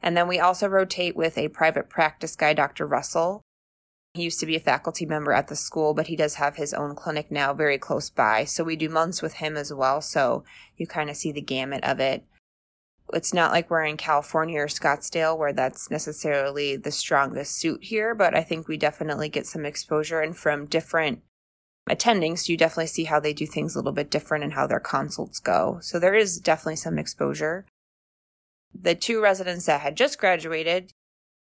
And 0.00 0.16
then 0.16 0.28
we 0.28 0.38
also 0.38 0.68
rotate 0.68 1.16
with 1.16 1.36
a 1.36 1.48
private 1.48 1.88
practice 1.88 2.36
guy, 2.36 2.52
Dr. 2.52 2.86
Russell. 2.86 3.42
He 4.14 4.22
used 4.22 4.40
to 4.40 4.46
be 4.46 4.56
a 4.56 4.60
faculty 4.60 5.06
member 5.06 5.32
at 5.32 5.48
the 5.48 5.56
school, 5.56 5.94
but 5.94 6.06
he 6.06 6.16
does 6.16 6.36
have 6.36 6.56
his 6.56 6.72
own 6.72 6.94
clinic 6.94 7.30
now 7.30 7.52
very 7.52 7.78
close 7.78 8.10
by. 8.10 8.44
So 8.44 8.64
we 8.64 8.76
do 8.76 8.88
months 8.88 9.22
with 9.22 9.34
him 9.34 9.56
as 9.56 9.72
well. 9.72 10.00
So 10.00 10.44
you 10.76 10.86
kind 10.86 11.10
of 11.10 11.16
see 11.16 11.32
the 11.32 11.40
gamut 11.40 11.84
of 11.84 12.00
it. 12.00 12.24
It's 13.12 13.32
not 13.32 13.52
like 13.52 13.70
we're 13.70 13.84
in 13.84 13.96
California 13.96 14.60
or 14.60 14.66
Scottsdale 14.66 15.36
where 15.36 15.52
that's 15.52 15.90
necessarily 15.90 16.76
the 16.76 16.90
strongest 16.90 17.56
suit 17.56 17.84
here, 17.84 18.14
but 18.14 18.36
I 18.36 18.42
think 18.42 18.68
we 18.68 18.76
definitely 18.76 19.28
get 19.28 19.46
some 19.46 19.64
exposure 19.64 20.20
and 20.20 20.36
from 20.36 20.66
different 20.66 21.22
attendings, 21.88 22.48
you 22.48 22.56
definitely 22.56 22.86
see 22.86 23.04
how 23.04 23.18
they 23.18 23.32
do 23.32 23.46
things 23.46 23.74
a 23.74 23.78
little 23.78 23.92
bit 23.92 24.10
different 24.10 24.44
and 24.44 24.52
how 24.52 24.66
their 24.66 24.80
consults 24.80 25.40
go. 25.40 25.78
So 25.80 25.98
there 25.98 26.14
is 26.14 26.38
definitely 26.38 26.76
some 26.76 26.98
exposure. 26.98 27.64
The 28.74 28.94
two 28.94 29.20
residents 29.20 29.66
that 29.66 29.80
had 29.80 29.96
just 29.96 30.18
graduated 30.18 30.92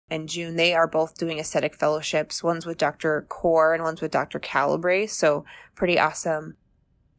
in 0.08 0.26
June, 0.26 0.56
they 0.56 0.74
are 0.74 0.86
both 0.86 1.18
doing 1.18 1.38
aesthetic 1.38 1.74
fellowships. 1.74 2.42
One's 2.42 2.66
with 2.66 2.78
Dr. 2.78 3.26
Core 3.28 3.74
and 3.74 3.82
one's 3.82 4.00
with 4.00 4.12
Dr. 4.12 4.38
Calabrese. 4.38 5.12
So 5.12 5.44
pretty 5.74 5.98
awesome 5.98 6.56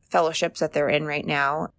fellowships 0.10 0.60
that 0.60 0.74
they're 0.74 0.90
in 0.90 1.06
right 1.06 1.26
now. 1.26 1.70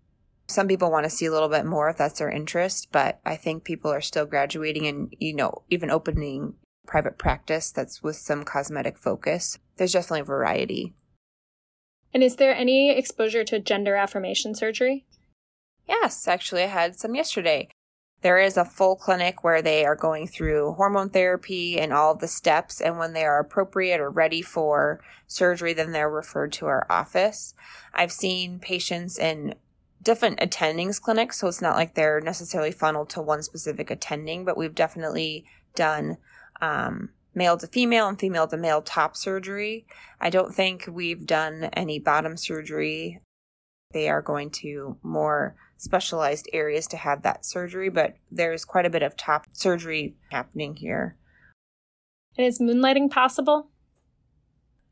Some 0.47 0.69
people 0.69 0.91
want 0.91 1.05
to 1.05 1.11
see 1.11 1.27
a 1.27 1.33
little 1.33 1.49
bit 1.49 1.67
more 1.67 1.91
if 1.91 1.99
that's 1.99 2.19
their 2.19 2.31
interest, 2.31 2.89
but 2.91 3.21
I 3.25 3.37
think 3.37 3.65
people 3.65 3.91
are 3.91 4.01
still 4.01 4.25
graduating 4.25 4.87
and, 4.87 5.15
you 5.19 5.35
know, 5.35 5.63
even 5.69 5.91
opening 5.91 6.55
private 6.87 7.19
practice 7.19 7.71
that's 7.71 8.03
with 8.03 8.17
some 8.17 8.45
cosmetic 8.45 8.97
focus. 8.97 9.59
There's 9.77 9.93
definitely 9.93 10.23
variety. 10.23 10.95
And 12.15 12.23
is 12.23 12.37
there 12.37 12.55
any 12.55 12.91
exposure 12.91 13.45
to 13.45 13.61
gender 13.61 13.95
affirmation 13.95 14.55
surgery? 14.55 15.05
Yes, 15.87 16.27
actually, 16.27 16.63
I 16.63 16.69
had 16.69 16.99
some 16.99 17.15
yesterday. 17.15 17.69
There 18.21 18.39
is 18.39 18.57
a 18.57 18.65
full 18.65 18.97
clinic 18.97 19.45
where 19.45 19.63
they 19.63 19.85
are 19.85 19.95
going 19.95 20.27
through 20.27 20.73
hormone 20.73 21.09
therapy 21.09 21.79
and 21.79 21.93
all 21.93 22.13
of 22.13 22.19
the 22.19 22.27
steps. 22.27 22.81
And 22.81 22.99
when 22.99 23.13
they 23.13 23.25
are 23.25 23.39
appropriate 23.39 24.01
or 24.01 24.11
ready 24.11 24.43
for 24.43 25.01
surgery, 25.29 25.73
then 25.73 25.93
they're 25.93 26.11
referred 26.11 26.53
to 26.55 26.67
our 26.67 26.87
office. 26.91 27.55
I've 27.95 28.11
seen 28.11 28.59
patients 28.59 29.19
in 29.19 29.55
different 30.03 30.41
attendings 30.41 31.01
clinics. 31.01 31.39
So 31.39 31.47
it's 31.47 31.63
not 31.63 31.77
like 31.77 31.95
they're 31.95 32.21
necessarily 32.21 32.73
funneled 32.73 33.11
to 33.11 33.23
one 33.23 33.43
specific 33.43 33.91
attending, 33.91 34.45
but 34.45 34.57
we've 34.57 34.75
definitely 34.75 35.45
done, 35.77 36.19
um, 36.61 37.11
male 37.35 37.57
to 37.57 37.69
female 37.69 38.09
and 38.09 38.19
female 38.19 38.49
to 38.49 38.57
male 38.57 38.83
top 38.83 39.17
surgery. 39.17 39.87
I 40.21 40.29
don't 40.29 40.53
think 40.53 40.89
we've 40.91 41.25
done 41.25 41.65
any 41.73 42.01
bottom 42.01 42.37
surgery. 42.37 43.21
They 43.93 44.09
are 44.09 44.23
going 44.23 44.51
to 44.63 44.97
more 45.03 45.55
specialized 45.79 46.49
areas 46.53 46.87
to 46.89 46.97
have 46.97 47.23
that 47.23 47.47
surgery, 47.47 47.89
but 47.89 48.17
there's 48.31 48.65
quite 48.65 48.85
a 48.85 48.91
bit 48.91 49.03
of 49.03 49.17
top 49.17 49.47
surgery 49.53 50.15
happening 50.31 50.77
here. 50.77 51.17
And 52.37 52.47
is 52.47 52.61
moonlighting 52.61 53.11
possible? 53.11 53.71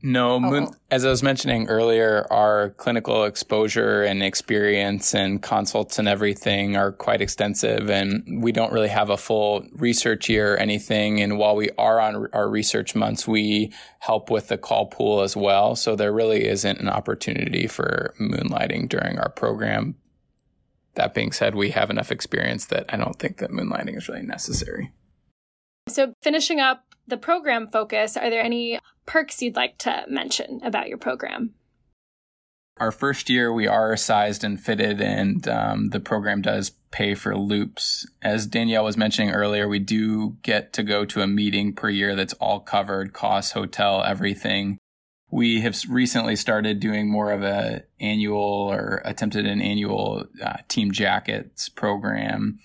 No, 0.03 0.35
oh, 0.35 0.41
moon, 0.41 0.67
oh. 0.69 0.75
as 0.91 1.05
I 1.05 1.11
was 1.11 1.23
mentioning 1.23 1.69
earlier, 1.69 2.27
our 2.31 2.71
clinical 2.71 3.25
exposure 3.25 4.03
and 4.03 4.23
experience 4.23 5.15
and 5.15 5.43
consults 5.43 5.99
and 5.99 6.07
everything 6.07 6.77
are 6.77 6.93
quite 6.93 7.23
extensive, 7.23 7.91
and 7.91 8.43
we 8.43 8.53
don't 8.53 8.73
really 8.73 8.89
have 8.89 9.11
a 9.11 9.17
full 9.17 9.67
research 9.73 10.29
year 10.29 10.55
or 10.55 10.57
anything. 10.59 11.21
And 11.21 11.39
while 11.39 11.57
we 11.57 11.71
are 11.79 11.99
on 11.99 12.29
our 12.35 12.49
research 12.49 12.95
months, 12.95 13.27
we 13.27 13.73
help 13.99 14.31
with 14.31 14.49
the 14.49 14.59
call 14.59 14.87
pool 14.87 15.23
as 15.23 15.37
well. 15.37 15.75
So 15.75 15.97
there 15.97 16.13
really 16.13 16.47
isn't 16.47 16.79
an 16.79 16.89
opportunity 16.89 17.67
for 17.67 18.15
moonlighting 18.21 18.89
during 18.89 19.19
our 19.19 19.31
program. 19.31 19.97
That 20.97 21.15
being 21.15 21.33
said, 21.33 21.55
we 21.55 21.71
have 21.71 21.91
enough 21.91 22.11
experience 22.11 22.67
that 22.67 22.87
I 22.89 22.97
don't 22.97 23.19
think 23.19 23.39
that 23.39 23.51
moonlighting 23.51 23.97
is 23.97 24.09
really 24.09 24.23
necessary. 24.23 24.93
So, 25.89 26.15
finishing 26.23 26.59
up 26.59 26.85
the 27.07 27.17
program 27.17 27.69
focus, 27.69 28.17
are 28.17 28.29
there 28.29 28.43
any 28.43 28.81
perks 29.07 29.41
you'd 29.41 29.57
like 29.57 29.79
to 29.79 30.05
mention 30.09 30.61
about 30.65 30.89
your 30.89 30.99
program? 30.99 31.55
Our 32.79 32.93
first 32.93 33.31
year, 33.31 33.53
we 33.53 33.67
are 33.67 33.97
sized 33.97 34.45
and 34.45 34.61
fitted, 34.61 35.01
and 35.01 35.47
um, 35.49 35.91
the 35.91 36.01
program 36.01 36.43
does 36.43 36.73
pay 36.91 37.15
for 37.15 37.37
loops. 37.37 38.07
As 38.21 38.47
Danielle 38.47 38.85
was 38.85 38.99
mentioning 38.99 39.31
earlier, 39.31 39.67
we 39.67 39.79
do 39.79 40.37
get 40.43 40.75
to 40.75 40.83
go 40.83 41.05
to 41.07 41.23
a 41.23 41.27
meeting 41.27 41.73
per 41.73 41.89
year 41.89 42.15
that's 42.15 42.35
all 42.35 42.61
covered 42.61 43.15
cost, 43.15 43.55
hotel, 43.55 44.03
everything. 44.03 44.77
We 45.31 45.61
have 45.61 45.77
recently 45.89 46.37
started 46.37 46.81
doing 46.81 47.11
more 47.11 47.33
of 47.33 47.43
a 47.43 47.83
annual 48.01 48.71
or 48.71 49.03
attempted 49.05 49.47
an 49.47 49.61
annual 49.61 50.27
uh, 50.43 50.59
team 50.69 50.93
jackets 50.93 51.69
program. 51.69 52.61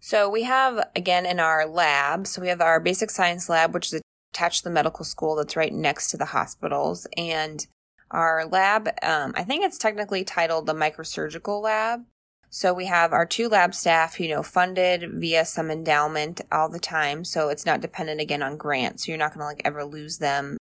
So 0.00 0.28
we 0.28 0.42
have 0.42 0.88
again 0.94 1.24
in 1.24 1.40
our 1.40 1.66
lab, 1.66 2.26
so 2.26 2.42
we 2.42 2.48
have 2.48 2.60
our 2.60 2.80
basic 2.80 3.10
science 3.10 3.48
lab, 3.48 3.72
which 3.72 3.92
is 3.92 4.02
attached 4.32 4.58
to 4.58 4.64
the 4.64 4.74
medical 4.74 5.04
school 5.04 5.36
that's 5.36 5.56
right 5.56 5.72
next 5.72 6.10
to 6.10 6.16
the 6.16 6.26
hospitals. 6.26 7.06
And 7.16 7.66
our 8.10 8.46
lab, 8.46 8.88
um, 9.02 9.32
I 9.36 9.44
think 9.44 9.64
it's 9.64 9.78
technically 9.78 10.24
titled 10.24 10.66
the 10.66 10.74
microsurgical 10.74 11.62
lab. 11.62 12.04
So 12.50 12.74
we 12.74 12.84
have 12.86 13.14
our 13.14 13.24
two 13.24 13.48
lab 13.48 13.74
staff, 13.74 14.20
you 14.20 14.28
know, 14.28 14.42
funded 14.42 15.10
via 15.14 15.46
some 15.46 15.70
endowment 15.70 16.42
all 16.52 16.68
the 16.68 16.78
time. 16.78 17.24
So 17.24 17.48
it's 17.48 17.64
not 17.64 17.80
dependent 17.80 18.20
again 18.20 18.42
on 18.42 18.58
grants. 18.58 19.06
So 19.06 19.12
you're 19.12 19.18
not 19.18 19.32
going 19.32 19.40
to 19.40 19.46
like 19.46 19.62
ever 19.64 19.84
lose 19.84 20.18
them. 20.18 20.58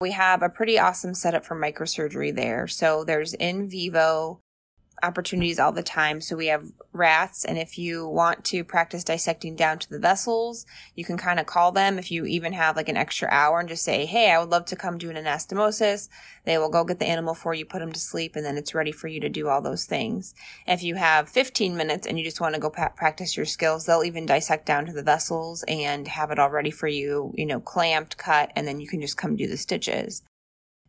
We 0.00 0.12
have 0.12 0.42
a 0.42 0.48
pretty 0.48 0.78
awesome 0.78 1.12
setup 1.12 1.44
for 1.44 1.54
microsurgery 1.54 2.34
there. 2.34 2.66
So 2.66 3.04
there's 3.04 3.34
in 3.34 3.68
vivo 3.68 4.40
opportunities 5.02 5.58
all 5.58 5.72
the 5.72 5.82
time. 5.82 6.20
So 6.20 6.36
we 6.36 6.46
have 6.46 6.64
rats, 6.92 7.44
and 7.44 7.58
if 7.58 7.78
you 7.78 8.06
want 8.06 8.44
to 8.46 8.64
practice 8.64 9.04
dissecting 9.04 9.56
down 9.56 9.78
to 9.78 9.90
the 9.90 9.98
vessels, 9.98 10.66
you 10.94 11.04
can 11.04 11.16
kind 11.16 11.38
of 11.38 11.46
call 11.46 11.72
them 11.72 11.98
if 11.98 12.10
you 12.10 12.24
even 12.26 12.52
have 12.52 12.76
like 12.76 12.88
an 12.88 12.96
extra 12.96 13.28
hour 13.30 13.60
and 13.60 13.68
just 13.68 13.84
say, 13.84 14.06
Hey, 14.06 14.30
I 14.30 14.38
would 14.38 14.48
love 14.48 14.64
to 14.66 14.76
come 14.76 14.98
do 14.98 15.10
an 15.10 15.16
anastomosis. 15.16 16.08
They 16.44 16.58
will 16.58 16.70
go 16.70 16.84
get 16.84 16.98
the 16.98 17.06
animal 17.06 17.34
for 17.34 17.54
you, 17.54 17.64
put 17.64 17.80
them 17.80 17.92
to 17.92 18.00
sleep, 18.00 18.36
and 18.36 18.44
then 18.44 18.56
it's 18.56 18.74
ready 18.74 18.92
for 18.92 19.08
you 19.08 19.20
to 19.20 19.28
do 19.28 19.48
all 19.48 19.62
those 19.62 19.84
things. 19.84 20.34
If 20.66 20.82
you 20.82 20.96
have 20.96 21.28
15 21.28 21.76
minutes 21.76 22.06
and 22.06 22.18
you 22.18 22.24
just 22.24 22.40
want 22.40 22.54
to 22.54 22.60
go 22.60 22.70
pa- 22.70 22.92
practice 22.96 23.36
your 23.36 23.46
skills, 23.46 23.86
they'll 23.86 24.04
even 24.04 24.26
dissect 24.26 24.66
down 24.66 24.86
to 24.86 24.92
the 24.92 25.02
vessels 25.02 25.64
and 25.68 26.08
have 26.08 26.30
it 26.30 26.38
all 26.38 26.50
ready 26.50 26.70
for 26.70 26.88
you, 26.88 27.32
you 27.36 27.46
know, 27.46 27.60
clamped, 27.60 28.16
cut, 28.16 28.50
and 28.56 28.66
then 28.66 28.80
you 28.80 28.88
can 28.88 29.00
just 29.00 29.16
come 29.16 29.36
do 29.36 29.46
the 29.46 29.56
stitches. 29.56 30.22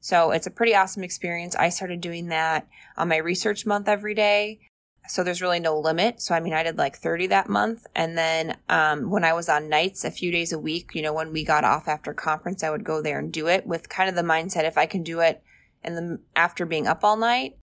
So 0.02 0.32
it's 0.32 0.48
a 0.48 0.52
pretty 0.52 0.76
awesome 0.76 1.04
experience. 1.04 1.56
I 1.56 1.70
started 1.70 2.02
doing 2.02 2.28
that 2.28 2.68
on 2.98 3.08
my 3.08 3.18
research 3.18 3.68
month 3.68 3.88
every 3.88 4.16
day. 4.16 4.60
So 5.08 5.24
there's 5.24 5.42
really 5.42 5.60
no 5.60 5.80
limit. 5.80 6.22
So 6.22 6.34
I 6.34 6.40
mean, 6.40 6.54
I 6.54 6.64
did 6.64 6.78
like 6.78 6.98
30 6.98 7.28
that 7.28 7.50
month. 7.50 7.86
And 7.96 8.18
then 8.18 8.58
um, 8.68 9.12
when 9.12 9.24
I 9.24 9.34
was 9.34 9.48
on 9.48 9.70
nights 9.70 10.04
a 10.04 10.12
few 10.12 10.32
days 10.32 10.52
a 10.52 10.60
week, 10.60 10.92
you 10.96 11.04
know, 11.04 11.14
when 11.14 11.32
we 11.32 11.46
got 11.46 11.64
off 11.64 11.88
after 11.88 12.14
conference, 12.14 12.64
I 12.64 12.72
would 12.72 12.84
go 12.84 13.02
there 13.02 13.20
and 13.20 13.32
do 13.32 13.48
it 13.48 13.66
with 13.68 13.90
kind 13.90 14.10
of 14.10 14.16
the 14.16 14.22
mindset 14.22 14.64
if 14.64 14.78
I 14.78 14.88
can 14.88 15.04
do 15.04 15.20
it 15.20 15.44
and 15.84 15.96
then 15.96 16.20
after 16.36 16.66
being 16.66 16.88
up 16.88 17.04
all 17.04 17.18
night. 17.18 17.58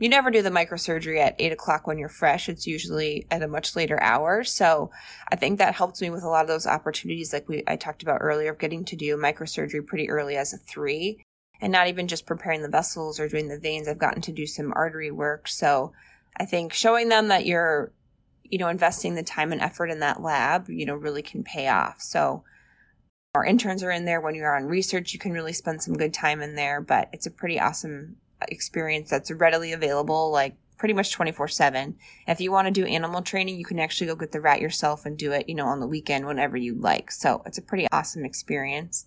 You 0.00 0.08
never 0.08 0.30
do 0.30 0.42
the 0.42 0.50
microsurgery 0.50 1.18
at 1.20 1.36
eight 1.38 1.52
o'clock 1.52 1.86
when 1.86 1.98
you're 1.98 2.08
fresh. 2.08 2.48
It's 2.48 2.66
usually 2.66 3.26
at 3.30 3.42
a 3.42 3.48
much 3.48 3.76
later 3.76 4.00
hour. 4.02 4.42
So 4.42 4.90
I 5.30 5.36
think 5.36 5.58
that 5.58 5.74
helped 5.74 6.00
me 6.00 6.10
with 6.10 6.24
a 6.24 6.28
lot 6.28 6.42
of 6.42 6.48
those 6.48 6.66
opportunities, 6.66 7.32
like 7.32 7.48
we 7.48 7.62
I 7.66 7.76
talked 7.76 8.02
about 8.02 8.18
earlier, 8.20 8.50
of 8.50 8.58
getting 8.58 8.84
to 8.86 8.96
do 8.96 9.16
microsurgery 9.16 9.86
pretty 9.86 10.10
early 10.10 10.36
as 10.36 10.52
a 10.52 10.58
three 10.58 11.22
and 11.60 11.72
not 11.72 11.88
even 11.88 12.08
just 12.08 12.26
preparing 12.26 12.62
the 12.62 12.68
vessels 12.68 13.18
or 13.18 13.28
doing 13.28 13.48
the 13.48 13.58
veins. 13.58 13.88
I've 13.88 13.98
gotten 13.98 14.22
to 14.22 14.32
do 14.32 14.46
some 14.46 14.72
artery 14.74 15.10
work. 15.10 15.48
So 15.48 15.92
I 16.36 16.44
think 16.44 16.72
showing 16.72 17.08
them 17.08 17.28
that 17.28 17.46
you're, 17.46 17.92
you 18.42 18.58
know, 18.58 18.68
investing 18.68 19.14
the 19.14 19.22
time 19.22 19.52
and 19.52 19.60
effort 19.60 19.90
in 19.90 20.00
that 20.00 20.22
lab, 20.22 20.68
you 20.68 20.84
know, 20.84 20.94
really 20.94 21.22
can 21.22 21.44
pay 21.44 21.68
off. 21.68 22.00
So 22.00 22.44
our 23.34 23.44
interns 23.44 23.82
are 23.82 23.90
in 23.90 24.04
there. 24.04 24.20
When 24.20 24.34
you're 24.34 24.56
on 24.56 24.66
research, 24.66 25.12
you 25.12 25.18
can 25.18 25.32
really 25.32 25.52
spend 25.52 25.82
some 25.82 25.94
good 25.94 26.14
time 26.14 26.40
in 26.40 26.54
there, 26.54 26.80
but 26.80 27.08
it's 27.12 27.26
a 27.26 27.30
pretty 27.30 27.58
awesome 27.58 28.16
experience 28.48 29.10
that's 29.10 29.30
readily 29.30 29.72
available, 29.72 30.30
like 30.30 30.56
pretty 30.76 30.94
much 30.94 31.12
24 31.12 31.48
7. 31.48 31.96
If 32.28 32.40
you 32.40 32.52
want 32.52 32.66
to 32.66 32.72
do 32.72 32.84
animal 32.84 33.22
training, 33.22 33.58
you 33.58 33.64
can 33.64 33.78
actually 33.78 34.06
go 34.06 34.16
get 34.16 34.32
the 34.32 34.40
rat 34.40 34.60
yourself 34.60 35.06
and 35.06 35.16
do 35.16 35.32
it, 35.32 35.48
you 35.48 35.54
know, 35.54 35.66
on 35.66 35.80
the 35.80 35.86
weekend 35.86 36.26
whenever 36.26 36.56
you 36.56 36.74
like. 36.74 37.10
So 37.10 37.42
it's 37.46 37.58
a 37.58 37.62
pretty 37.62 37.86
awesome 37.90 38.24
experience. 38.24 39.06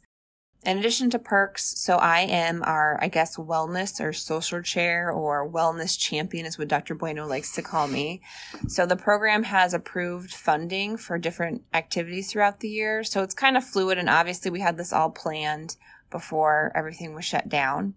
In 0.67 0.79
addition 0.79 1.09
to 1.11 1.19
perks, 1.19 1.79
so 1.79 1.95
I 1.95 2.19
am 2.19 2.61
our, 2.61 2.99
I 3.01 3.07
guess, 3.07 3.37
wellness 3.37 4.01
or 4.01 4.11
social 4.11 4.61
chair 4.61 5.09
or 5.09 5.49
wellness 5.49 5.97
champion 5.97 6.45
is 6.45 6.57
what 6.57 6.67
Dr. 6.67 6.93
Bueno 6.93 7.25
likes 7.25 7.53
to 7.53 7.61
call 7.61 7.87
me. 7.87 8.21
So 8.67 8.85
the 8.85 8.97
program 8.97 9.43
has 9.43 9.73
approved 9.73 10.33
funding 10.33 10.97
for 10.97 11.17
different 11.17 11.63
activities 11.73 12.29
throughout 12.29 12.59
the 12.59 12.67
year. 12.67 13.05
So 13.05 13.23
it's 13.23 13.33
kind 13.33 13.55
of 13.55 13.63
fluid 13.63 13.97
and 13.97 14.09
obviously 14.09 14.51
we 14.51 14.59
had 14.59 14.75
this 14.75 14.91
all 14.91 15.09
planned 15.09 15.77
before 16.11 16.73
everything 16.75 17.15
was 17.15 17.23
shut 17.23 17.47
down. 17.47 17.93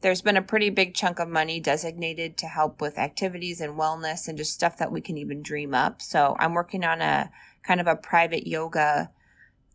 There's 0.00 0.22
been 0.22 0.36
a 0.36 0.42
pretty 0.42 0.70
big 0.70 0.94
chunk 0.94 1.20
of 1.20 1.28
money 1.28 1.60
designated 1.60 2.36
to 2.38 2.48
help 2.48 2.80
with 2.80 2.98
activities 2.98 3.60
and 3.60 3.78
wellness 3.78 4.26
and 4.26 4.36
just 4.36 4.52
stuff 4.52 4.76
that 4.78 4.90
we 4.90 5.00
can 5.00 5.18
even 5.18 5.40
dream 5.40 5.72
up. 5.72 6.02
So 6.02 6.34
I'm 6.40 6.54
working 6.54 6.82
on 6.82 7.00
a 7.00 7.30
kind 7.62 7.80
of 7.80 7.86
a 7.86 7.94
private 7.94 8.48
yoga 8.48 9.10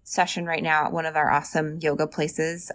session 0.04 0.46
right 0.46 0.64
now 0.64 0.86
at 0.86 0.92
one 0.92 1.06
of 1.06 1.16
our 1.16 1.32
awesome 1.32 1.80
yoga 1.82 2.08
places. 2.08 2.72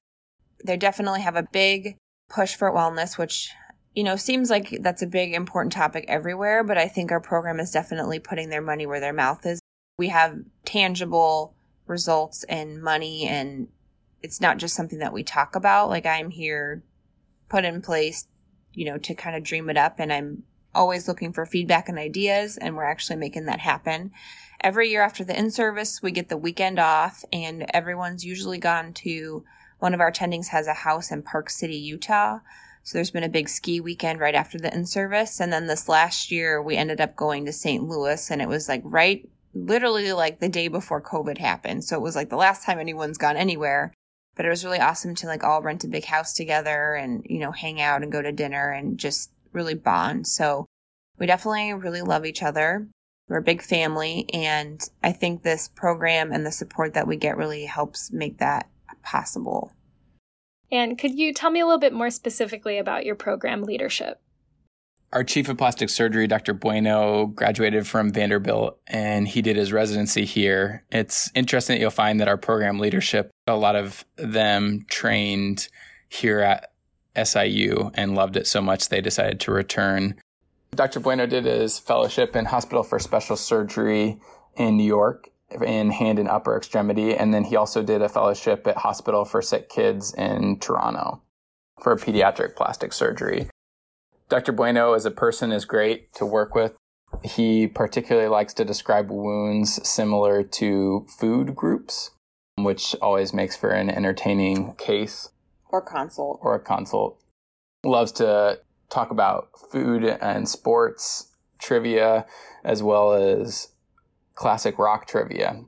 They 0.64 0.76
definitely 0.76 1.20
have 1.20 1.36
a 1.36 1.46
big 1.52 1.96
push 2.28 2.54
for 2.54 2.72
wellness, 2.72 3.16
which, 3.16 3.52
you 3.94 4.02
know, 4.02 4.16
seems 4.16 4.50
like 4.50 4.78
that's 4.80 5.02
a 5.02 5.06
big 5.06 5.34
important 5.34 5.72
topic 5.72 6.04
everywhere, 6.08 6.64
but 6.64 6.78
I 6.78 6.88
think 6.88 7.10
our 7.10 7.20
program 7.20 7.60
is 7.60 7.70
definitely 7.70 8.18
putting 8.18 8.50
their 8.50 8.62
money 8.62 8.86
where 8.86 9.00
their 9.00 9.12
mouth 9.12 9.44
is. 9.46 9.60
We 9.98 10.08
have 10.08 10.38
tangible 10.64 11.54
results 11.86 12.44
and 12.44 12.82
money 12.82 13.26
and 13.26 13.68
it's 14.22 14.40
not 14.40 14.58
just 14.58 14.74
something 14.74 14.98
that 14.98 15.12
we 15.12 15.22
talk 15.22 15.54
about. 15.56 15.88
Like 15.88 16.06
I'm 16.06 16.30
here 16.30 16.82
put 17.48 17.64
in 17.64 17.80
place, 17.80 18.26
you 18.74 18.84
know, 18.84 18.98
to 18.98 19.14
kind 19.14 19.36
of 19.36 19.42
dream 19.42 19.70
it 19.70 19.76
up 19.76 19.98
and 19.98 20.12
I'm 20.12 20.42
always 20.74 21.08
looking 21.08 21.32
for 21.32 21.46
feedback 21.46 21.88
and 21.88 21.98
ideas 21.98 22.56
and 22.56 22.76
we're 22.76 22.84
actually 22.84 23.16
making 23.16 23.46
that 23.46 23.60
happen. 23.60 24.12
Every 24.61 24.90
year 24.90 25.03
after 25.03 25.23
the 25.23 25.38
in 25.38 25.51
service, 25.51 26.03
we 26.03 26.11
get 26.11 26.29
the 26.29 26.37
weekend 26.37 26.81
off, 26.81 27.25
and 27.33 27.64
everyone's 27.73 28.25
usually 28.25 28.59
gone 28.59 28.92
to 28.94 29.44
one 29.79 29.94
of 29.94 30.01
our 30.01 30.11
attendings 30.11 30.49
has 30.49 30.66
a 30.66 30.75
house 30.75 31.12
in 31.12 31.23
Park 31.23 31.49
City, 31.49 31.77
Utah. 31.77 32.40
So 32.83 32.99
there's 32.99 33.12
been 33.12 33.23
a 33.23 33.29
big 33.29 33.49
ski 33.49 33.81
weekend 33.81 34.18
right 34.18 34.35
after 34.35 34.59
the 34.59 34.75
in 34.75 34.87
service. 34.87 35.40
And 35.40 35.53
then 35.53 35.66
this 35.66 35.88
last 35.88 36.33
year, 36.33 36.61
we 36.61 36.77
ended 36.77 37.01
up 37.01 37.14
going 37.14 37.44
to 37.44 37.53
St. 37.53 37.85
Louis, 37.85 38.31
and 38.31 38.42
it 38.42 38.49
was 38.49 38.68
like 38.68 38.83
right, 38.85 39.29
literally 39.55 40.12
like 40.12 40.40
the 40.40 40.49
day 40.49 40.66
before 40.66 41.01
COVID 41.01 41.38
happened. 41.38 41.85
So 41.85 41.97
it 41.97 42.03
was 42.03 42.16
like 42.16 42.31
the 42.31 42.37
last 42.37 42.64
time 42.64 42.79
anyone's 42.79 43.18
gone 43.18 43.37
anywhere. 43.37 43.92
But 44.35 44.47
it 44.47 44.51
was 44.51 44.64
really 44.64 44.79
awesome 44.79 45.14
to 45.16 45.27
like 45.27 45.44
all 45.44 45.62
rent 45.62 45.85
a 45.85 45.88
big 45.88 46.05
house 46.05 46.33
together 46.33 46.94
and, 46.94 47.25
you 47.29 47.38
know, 47.38 47.53
hang 47.53 47.81
out 47.81 48.03
and 48.03 48.11
go 48.11 48.23
to 48.23 48.33
dinner 48.33 48.71
and 48.71 48.99
just 48.99 49.31
really 49.53 49.75
bond. 49.75 50.27
So 50.27 50.66
we 51.18 51.27
definitely 51.27 51.73
really 51.75 52.03
love 52.03 52.25
each 52.25 52.42
other. 52.42 52.88
We're 53.28 53.38
a 53.38 53.42
big 53.42 53.62
family, 53.62 54.26
and 54.32 54.80
I 55.02 55.12
think 55.12 55.42
this 55.42 55.68
program 55.68 56.32
and 56.32 56.46
the 56.46 56.52
support 56.52 56.94
that 56.94 57.06
we 57.06 57.16
get 57.16 57.36
really 57.36 57.66
helps 57.66 58.10
make 58.10 58.38
that 58.38 58.68
possible. 59.02 59.72
And 60.72 60.98
could 60.98 61.18
you 61.18 61.32
tell 61.32 61.50
me 61.50 61.60
a 61.60 61.66
little 61.66 61.78
bit 61.78 61.92
more 61.92 62.10
specifically 62.10 62.78
about 62.78 63.04
your 63.04 63.14
program 63.14 63.62
leadership? 63.62 64.20
Our 65.12 65.24
chief 65.24 65.48
of 65.48 65.56
plastic 65.56 65.88
surgery, 65.88 66.26
Dr. 66.26 66.52
Bueno, 66.52 67.26
graduated 67.26 67.86
from 67.86 68.12
Vanderbilt 68.12 68.78
and 68.86 69.26
he 69.26 69.40
did 69.40 69.56
his 69.56 69.72
residency 69.72 70.26
here. 70.26 70.84
It's 70.92 71.30
interesting 71.34 71.76
that 71.76 71.80
you'll 71.80 71.90
find 71.90 72.20
that 72.20 72.28
our 72.28 72.36
program 72.36 72.78
leadership, 72.78 73.30
a 73.46 73.56
lot 73.56 73.74
of 73.74 74.04
them 74.16 74.84
trained 74.90 75.68
here 76.10 76.40
at 76.40 76.72
SIU 77.26 77.90
and 77.94 78.14
loved 78.14 78.36
it 78.36 78.46
so 78.46 78.60
much 78.60 78.90
they 78.90 79.00
decided 79.00 79.40
to 79.40 79.50
return 79.50 80.20
Dr. 80.74 81.00
Bueno 81.00 81.26
did 81.26 81.44
his 81.44 81.78
fellowship 81.78 82.37
in 82.37 82.46
Hospital 82.46 82.83
for 82.83 82.98
Special 82.98 83.37
Surgery 83.37 84.20
in 84.57 84.76
New 84.76 84.87
York. 84.87 85.31
in 85.64 85.90
hand 85.90 86.18
and 86.18 86.28
upper 86.28 86.57
extremity. 86.57 87.14
And 87.14 87.33
then 87.33 87.44
he 87.44 87.57
also 87.57 87.83
did 87.83 88.02
a 88.02 88.09
fellowship 88.09 88.66
at 88.66 88.76
Hospital 88.76 89.24
for 89.24 89.40
Sick 89.40 89.68
Kids 89.68 90.12
in 90.14 90.59
Toronto 90.59 91.22
for 91.81 91.96
pediatric 91.96 92.54
plastic 92.57 92.92
surgery. 92.92 93.48
Dr. 94.28 94.52
Bueno 94.52 94.92
as 94.92 95.07
a 95.07 95.11
person 95.11 95.52
is 95.52 95.64
great 95.64 96.12
to 96.14 96.26
work 96.26 96.54
with. 96.54 96.74
He 97.24 97.66
particularly 97.66 98.28
likes 98.28 98.52
to 98.54 98.64
describe 98.64 99.11
wounds 99.11 99.88
similar 99.88 100.42
to 100.42 101.07
food 101.18 101.57
groups, 101.57 102.11
which 102.57 102.94
always 103.00 103.33
makes 103.33 103.57
for 103.57 103.70
an 103.70 103.88
entertaining 103.88 104.74
case. 104.74 105.31
Or 105.70 105.81
consult. 105.81 106.40
Or 106.42 106.54
a 106.54 106.61
consult. 106.61 107.18
Loves 107.85 108.12
to 108.12 108.61
talk 108.90 109.11
about 109.11 109.51
food 109.70 110.05
and 110.05 110.48
sports 110.48 111.29
trivia, 111.59 112.27
as 112.64 112.83
well 112.83 113.12
as 113.12 113.68
classic 114.35 114.79
rock 114.79 115.07
trivia. 115.07 115.64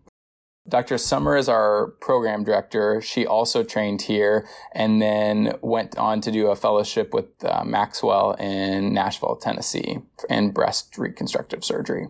Dr. 0.68 0.98
Summer 0.98 1.36
is 1.36 1.48
our 1.48 1.88
program 2.00 2.44
director. 2.44 3.00
She 3.00 3.26
also 3.26 3.64
trained 3.64 4.02
here 4.02 4.46
and 4.72 5.02
then 5.02 5.54
went 5.62 5.98
on 5.98 6.20
to 6.20 6.30
do 6.30 6.48
a 6.48 6.56
fellowship 6.56 7.12
with 7.12 7.26
uh, 7.44 7.64
Maxwell 7.64 8.32
in 8.32 8.94
Nashville, 8.94 9.36
Tennessee, 9.36 9.98
in 10.28 10.52
breast 10.52 10.96
reconstructive 10.96 11.64
surgery. 11.64 12.08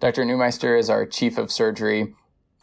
Dr. 0.00 0.24
Neumeister 0.24 0.78
is 0.78 0.90
our 0.90 1.06
chief 1.06 1.38
of 1.38 1.50
surgery, 1.50 2.14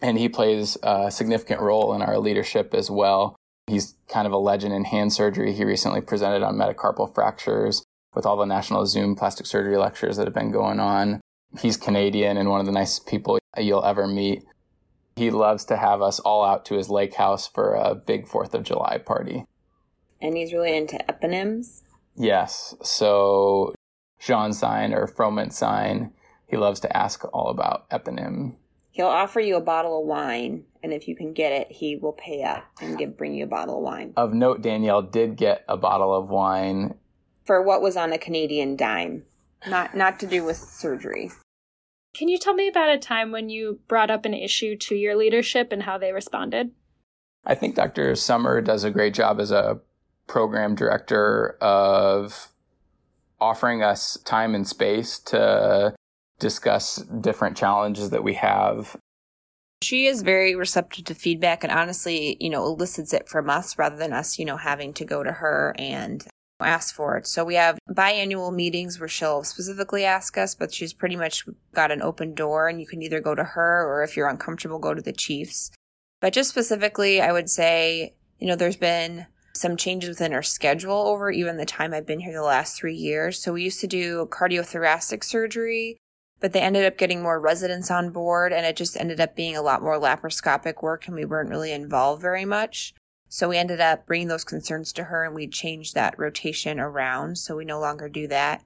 and 0.01 0.17
he 0.17 0.29
plays 0.29 0.77
a 0.83 1.11
significant 1.11 1.59
role 1.59 1.93
in 1.93 2.01
our 2.01 2.17
leadership 2.17 2.73
as 2.73 2.89
well. 2.89 3.35
He's 3.71 3.95
kind 4.09 4.27
of 4.27 4.33
a 4.33 4.37
legend 4.37 4.73
in 4.73 4.83
hand 4.83 5.13
surgery. 5.13 5.53
He 5.53 5.63
recently 5.63 6.01
presented 6.01 6.43
on 6.43 6.57
metacarpal 6.57 7.15
fractures 7.15 7.85
with 8.13 8.25
all 8.25 8.35
the 8.35 8.45
national 8.45 8.85
Zoom 8.85 9.15
plastic 9.15 9.45
surgery 9.45 9.77
lectures 9.77 10.17
that 10.17 10.27
have 10.27 10.33
been 10.33 10.51
going 10.51 10.81
on. 10.81 11.21
He's 11.57 11.77
Canadian 11.77 12.35
and 12.35 12.49
one 12.49 12.59
of 12.59 12.65
the 12.65 12.73
nicest 12.73 13.07
people 13.07 13.39
you'll 13.57 13.85
ever 13.85 14.07
meet. 14.07 14.43
He 15.15 15.31
loves 15.31 15.63
to 15.65 15.77
have 15.77 16.01
us 16.01 16.19
all 16.19 16.43
out 16.43 16.65
to 16.65 16.75
his 16.75 16.89
lake 16.89 17.13
house 17.13 17.47
for 17.47 17.73
a 17.73 17.95
big 17.95 18.25
4th 18.25 18.53
of 18.53 18.63
July 18.63 18.97
party. 18.97 19.45
And 20.21 20.35
he's 20.35 20.51
really 20.51 20.75
into 20.75 20.97
eponyms? 21.07 21.83
Yes. 22.17 22.75
So, 22.83 23.73
Jeanne 24.19 24.51
sign 24.51 24.93
or 24.93 25.07
Froment 25.07 25.53
sign, 25.53 26.11
he 26.45 26.57
loves 26.57 26.81
to 26.81 26.97
ask 26.97 27.23
all 27.33 27.49
about 27.49 27.89
eponym. 27.89 28.55
He'll 28.91 29.07
offer 29.07 29.39
you 29.39 29.55
a 29.55 29.61
bottle 29.61 30.01
of 30.01 30.05
wine, 30.05 30.65
and 30.83 30.93
if 30.93 31.07
you 31.07 31.15
can 31.15 31.33
get 31.33 31.51
it, 31.51 31.71
he 31.71 31.95
will 31.95 32.13
pay 32.13 32.43
up 32.43 32.65
and 32.81 32.97
give 32.97 33.17
bring 33.17 33.33
you 33.33 33.43
a 33.43 33.47
bottle 33.47 33.77
of 33.77 33.83
wine. 33.83 34.13
Of 34.17 34.33
note, 34.33 34.61
Danielle 34.61 35.01
did 35.01 35.35
get 35.35 35.63
a 35.67 35.77
bottle 35.77 36.13
of 36.13 36.29
wine 36.29 36.95
for 37.43 37.61
what 37.61 37.81
was 37.81 37.97
on 37.97 38.13
a 38.13 38.17
Canadian 38.17 38.75
dime, 38.75 39.23
not 39.67 39.95
not 39.95 40.19
to 40.19 40.27
do 40.27 40.43
with 40.43 40.57
surgery. 40.57 41.31
Can 42.13 42.27
you 42.27 42.37
tell 42.37 42.53
me 42.53 42.67
about 42.67 42.89
a 42.89 42.97
time 42.97 43.31
when 43.31 43.49
you 43.49 43.79
brought 43.87 44.11
up 44.11 44.25
an 44.25 44.33
issue 44.33 44.75
to 44.77 44.95
your 44.95 45.15
leadership 45.15 45.71
and 45.71 45.83
how 45.83 45.97
they 45.97 46.11
responded? 46.11 46.71
I 47.45 47.55
think 47.55 47.75
Dr. 47.75 48.15
Summer 48.15 48.61
does 48.61 48.83
a 48.83 48.91
great 48.91 49.13
job 49.13 49.39
as 49.39 49.51
a 49.51 49.79
program 50.27 50.75
director 50.75 51.57
of 51.61 52.49
offering 53.39 53.81
us 53.81 54.17
time 54.23 54.53
and 54.53 54.67
space 54.67 55.17
to 55.19 55.95
discuss 56.39 56.97
different 56.97 57.57
challenges 57.57 58.11
that 58.11 58.23
we 58.23 58.35
have. 58.35 58.95
She 59.81 60.05
is 60.05 60.21
very 60.21 60.55
receptive 60.55 61.05
to 61.05 61.15
feedback 61.15 61.63
and 61.63 61.71
honestly, 61.71 62.37
you 62.39 62.49
know, 62.49 62.63
elicits 62.65 63.13
it 63.13 63.27
from 63.27 63.49
us 63.49 63.77
rather 63.77 63.95
than 63.95 64.13
us, 64.13 64.37
you 64.37 64.45
know, 64.45 64.57
having 64.57 64.93
to 64.93 65.05
go 65.05 65.23
to 65.23 65.31
her 65.31 65.75
and 65.77 66.25
ask 66.59 66.93
for 66.93 67.17
it. 67.17 67.27
So 67.27 67.43
we 67.43 67.55
have 67.55 67.79
biannual 67.89 68.53
meetings 68.53 68.99
where 68.99 69.09
she'll 69.09 69.43
specifically 69.43 70.05
ask 70.05 70.37
us, 70.37 70.53
but 70.53 70.73
she's 70.73 70.93
pretty 70.93 71.15
much 71.15 71.45
got 71.73 71.91
an 71.91 72.03
open 72.03 72.35
door 72.35 72.67
and 72.67 72.79
you 72.79 72.85
can 72.85 73.01
either 73.01 73.19
go 73.19 73.33
to 73.33 73.43
her 73.43 73.87
or 73.87 74.03
if 74.03 74.15
you're 74.15 74.29
uncomfortable, 74.29 74.77
go 74.77 74.93
to 74.93 75.01
the 75.01 75.13
chiefs. 75.13 75.71
But 76.19 76.33
just 76.33 76.51
specifically, 76.51 77.19
I 77.19 77.31
would 77.31 77.49
say, 77.49 78.13
you 78.39 78.47
know, 78.47 78.55
there's 78.55 78.77
been 78.77 79.25
some 79.53 79.75
changes 79.75 80.09
within 80.09 80.33
our 80.33 80.43
schedule 80.43 81.07
over 81.07 81.31
even 81.31 81.57
the 81.57 81.65
time 81.65 81.93
I've 81.93 82.05
been 82.05 82.19
here 82.19 82.33
the 82.33 82.43
last 82.43 82.77
three 82.77 82.95
years. 82.95 83.41
So 83.41 83.53
we 83.53 83.63
used 83.63 83.81
to 83.81 83.87
do 83.87 84.27
cardiothoracic 84.27 85.23
surgery, 85.23 85.97
but 86.41 86.51
they 86.51 86.59
ended 86.59 86.85
up 86.85 86.97
getting 86.97 87.21
more 87.21 87.39
residents 87.39 87.89
on 87.89 88.09
board 88.09 88.51
and 88.51 88.65
it 88.65 88.75
just 88.75 88.97
ended 88.97 89.21
up 89.21 89.35
being 89.35 89.55
a 89.55 89.61
lot 89.61 89.81
more 89.81 89.99
laparoscopic 89.99 90.81
work 90.81 91.07
and 91.07 91.15
we 91.15 91.23
weren't 91.23 91.49
really 91.49 91.71
involved 91.71 92.21
very 92.21 92.43
much. 92.43 92.93
So 93.29 93.47
we 93.47 93.57
ended 93.57 93.79
up 93.79 94.05
bringing 94.07 94.27
those 94.27 94.43
concerns 94.43 94.91
to 94.93 95.05
her 95.05 95.23
and 95.23 95.33
we 95.33 95.47
changed 95.47 95.93
that 95.95 96.17
rotation 96.17 96.79
around. 96.79 97.37
So 97.37 97.55
we 97.55 97.63
no 97.63 97.79
longer 97.79 98.09
do 98.09 98.27
that. 98.27 98.63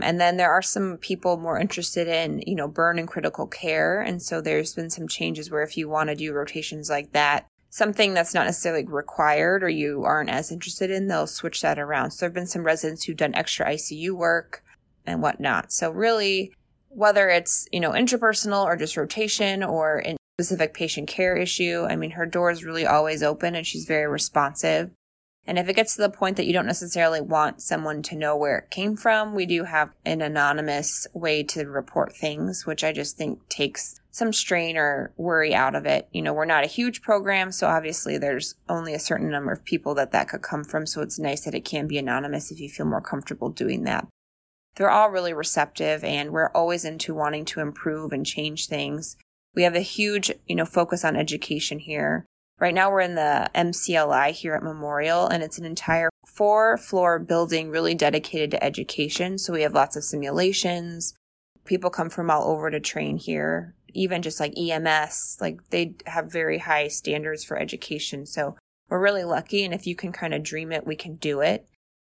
And 0.00 0.20
then 0.20 0.36
there 0.36 0.50
are 0.50 0.62
some 0.62 0.96
people 0.96 1.36
more 1.36 1.58
interested 1.58 2.08
in, 2.08 2.42
you 2.46 2.54
know, 2.54 2.66
burn 2.66 2.98
and 2.98 3.06
critical 3.06 3.46
care. 3.46 4.00
And 4.00 4.22
so 4.22 4.40
there's 4.40 4.74
been 4.74 4.90
some 4.90 5.06
changes 5.06 5.50
where 5.50 5.62
if 5.62 5.76
you 5.76 5.88
want 5.88 6.08
to 6.08 6.16
do 6.16 6.32
rotations 6.32 6.88
like 6.88 7.12
that, 7.12 7.46
something 7.70 8.14
that's 8.14 8.34
not 8.34 8.46
necessarily 8.46 8.84
required 8.86 9.62
or 9.62 9.68
you 9.68 10.04
aren't 10.04 10.30
as 10.30 10.50
interested 10.50 10.90
in, 10.90 11.08
they'll 11.08 11.26
switch 11.26 11.62
that 11.62 11.78
around. 11.78 12.10
So 12.10 12.20
there 12.20 12.28
have 12.28 12.34
been 12.34 12.46
some 12.46 12.64
residents 12.64 13.04
who've 13.04 13.16
done 13.16 13.34
extra 13.34 13.66
ICU 13.66 14.12
work 14.12 14.64
and 15.04 15.22
whatnot. 15.22 15.72
So 15.72 15.90
really, 15.90 16.52
whether 16.88 17.28
it's, 17.28 17.66
you 17.72 17.80
know, 17.80 17.92
interpersonal 17.92 18.64
or 18.64 18.76
just 18.76 18.96
rotation 18.96 19.62
or 19.62 19.98
in 19.98 20.16
specific 20.38 20.72
patient 20.72 21.08
care 21.08 21.36
issue. 21.36 21.84
I 21.88 21.96
mean, 21.96 22.12
her 22.12 22.26
door 22.26 22.50
is 22.50 22.64
really 22.64 22.86
always 22.86 23.22
open 23.22 23.54
and 23.54 23.66
she's 23.66 23.86
very 23.86 24.06
responsive. 24.06 24.90
And 25.48 25.58
if 25.58 25.68
it 25.68 25.76
gets 25.76 25.96
to 25.96 26.02
the 26.02 26.10
point 26.10 26.36
that 26.36 26.46
you 26.46 26.52
don't 26.52 26.66
necessarily 26.66 27.22
want 27.22 27.62
someone 27.62 28.02
to 28.02 28.16
know 28.16 28.36
where 28.36 28.58
it 28.58 28.70
came 28.70 28.96
from, 28.96 29.34
we 29.34 29.46
do 29.46 29.64
have 29.64 29.90
an 30.04 30.20
anonymous 30.20 31.06
way 31.14 31.42
to 31.44 31.64
report 31.64 32.14
things, 32.14 32.66
which 32.66 32.84
I 32.84 32.92
just 32.92 33.16
think 33.16 33.48
takes 33.48 33.98
some 34.10 34.32
strain 34.32 34.76
or 34.76 35.12
worry 35.16 35.54
out 35.54 35.74
of 35.74 35.86
it. 35.86 36.06
You 36.12 36.20
know, 36.20 36.34
we're 36.34 36.44
not 36.44 36.64
a 36.64 36.68
huge 36.68 37.00
program, 37.00 37.50
so 37.50 37.66
obviously 37.66 38.18
there's 38.18 38.56
only 38.68 38.92
a 38.92 38.98
certain 38.98 39.30
number 39.30 39.50
of 39.50 39.64
people 39.64 39.94
that 39.94 40.12
that 40.12 40.28
could 40.28 40.42
come 40.42 40.64
from. 40.64 40.86
So 40.86 41.00
it's 41.00 41.18
nice 41.18 41.46
that 41.46 41.54
it 41.54 41.64
can 41.64 41.86
be 41.86 41.96
anonymous 41.96 42.52
if 42.52 42.60
you 42.60 42.68
feel 42.68 42.86
more 42.86 43.00
comfortable 43.00 43.48
doing 43.48 43.84
that. 43.84 44.06
They're 44.78 44.90
all 44.90 45.10
really 45.10 45.32
receptive 45.32 46.04
and 46.04 46.30
we're 46.30 46.52
always 46.52 46.84
into 46.84 47.12
wanting 47.12 47.44
to 47.46 47.60
improve 47.60 48.12
and 48.12 48.24
change 48.24 48.68
things. 48.68 49.16
We 49.56 49.64
have 49.64 49.74
a 49.74 49.80
huge, 49.80 50.30
you 50.46 50.54
know, 50.54 50.64
focus 50.64 51.04
on 51.04 51.16
education 51.16 51.80
here. 51.80 52.24
Right 52.60 52.72
now 52.72 52.88
we're 52.88 53.00
in 53.00 53.16
the 53.16 53.50
MCLI 53.56 54.30
here 54.30 54.54
at 54.54 54.62
Memorial 54.62 55.26
and 55.26 55.42
it's 55.42 55.58
an 55.58 55.64
entire 55.64 56.10
four 56.28 56.76
floor 56.76 57.18
building 57.18 57.70
really 57.70 57.96
dedicated 57.96 58.52
to 58.52 58.62
education. 58.62 59.36
So 59.36 59.52
we 59.52 59.62
have 59.62 59.74
lots 59.74 59.96
of 59.96 60.04
simulations. 60.04 61.12
People 61.64 61.90
come 61.90 62.08
from 62.08 62.30
all 62.30 62.44
over 62.44 62.70
to 62.70 62.78
train 62.78 63.16
here, 63.16 63.74
even 63.94 64.22
just 64.22 64.38
like 64.38 64.56
EMS, 64.56 65.38
like 65.40 65.58
they 65.70 65.96
have 66.06 66.30
very 66.30 66.58
high 66.58 66.86
standards 66.86 67.42
for 67.42 67.58
education. 67.58 68.26
So 68.26 68.56
we're 68.88 69.02
really 69.02 69.24
lucky. 69.24 69.64
And 69.64 69.74
if 69.74 69.88
you 69.88 69.96
can 69.96 70.12
kind 70.12 70.34
of 70.34 70.44
dream 70.44 70.70
it, 70.70 70.86
we 70.86 70.94
can 70.94 71.16
do 71.16 71.40
it. 71.40 71.66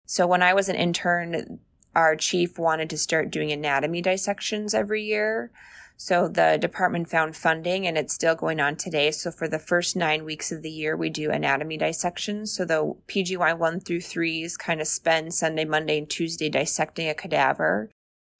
So 0.06 0.28
when 0.28 0.44
I 0.44 0.54
was 0.54 0.68
an 0.68 0.76
intern, 0.76 1.58
our 1.94 2.16
chief 2.16 2.58
wanted 2.58 2.88
to 2.90 2.98
start 2.98 3.30
doing 3.30 3.52
anatomy 3.52 4.00
dissections 4.00 4.74
every 4.74 5.02
year. 5.02 5.50
So 5.96 6.26
the 6.26 6.58
department 6.60 7.08
found 7.08 7.36
funding 7.36 7.86
and 7.86 7.96
it's 7.96 8.14
still 8.14 8.34
going 8.34 8.60
on 8.60 8.76
today. 8.76 9.10
So 9.12 9.30
for 9.30 9.46
the 9.46 9.58
first 9.58 9.94
nine 9.94 10.24
weeks 10.24 10.50
of 10.50 10.62
the 10.62 10.70
year, 10.70 10.96
we 10.96 11.10
do 11.10 11.30
anatomy 11.30 11.76
dissections. 11.76 12.52
So 12.52 12.64
the 12.64 12.96
PGY 13.06 13.56
one 13.56 13.78
through 13.78 14.00
threes 14.00 14.56
kind 14.56 14.80
of 14.80 14.88
spend 14.88 15.34
Sunday, 15.34 15.64
Monday, 15.64 15.98
and 15.98 16.10
Tuesday 16.10 16.48
dissecting 16.48 17.08
a 17.08 17.14
cadaver. 17.14 17.90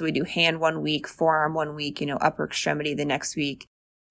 So 0.00 0.04
we 0.04 0.12
do 0.12 0.24
hand 0.24 0.58
one 0.58 0.82
week, 0.82 1.06
forearm 1.06 1.54
one 1.54 1.76
week, 1.76 2.00
you 2.00 2.06
know, 2.06 2.16
upper 2.16 2.44
extremity 2.44 2.94
the 2.94 3.04
next 3.04 3.36
week, 3.36 3.66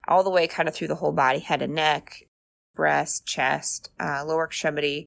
all 0.08 0.22
the 0.22 0.30
way 0.30 0.46
kind 0.46 0.68
of 0.68 0.74
through 0.74 0.88
the 0.88 0.94
whole 0.94 1.12
body, 1.12 1.40
head 1.40 1.60
and 1.60 1.74
neck, 1.74 2.22
breast, 2.74 3.26
chest, 3.26 3.90
uh, 4.00 4.24
lower 4.24 4.46
extremity. 4.46 5.04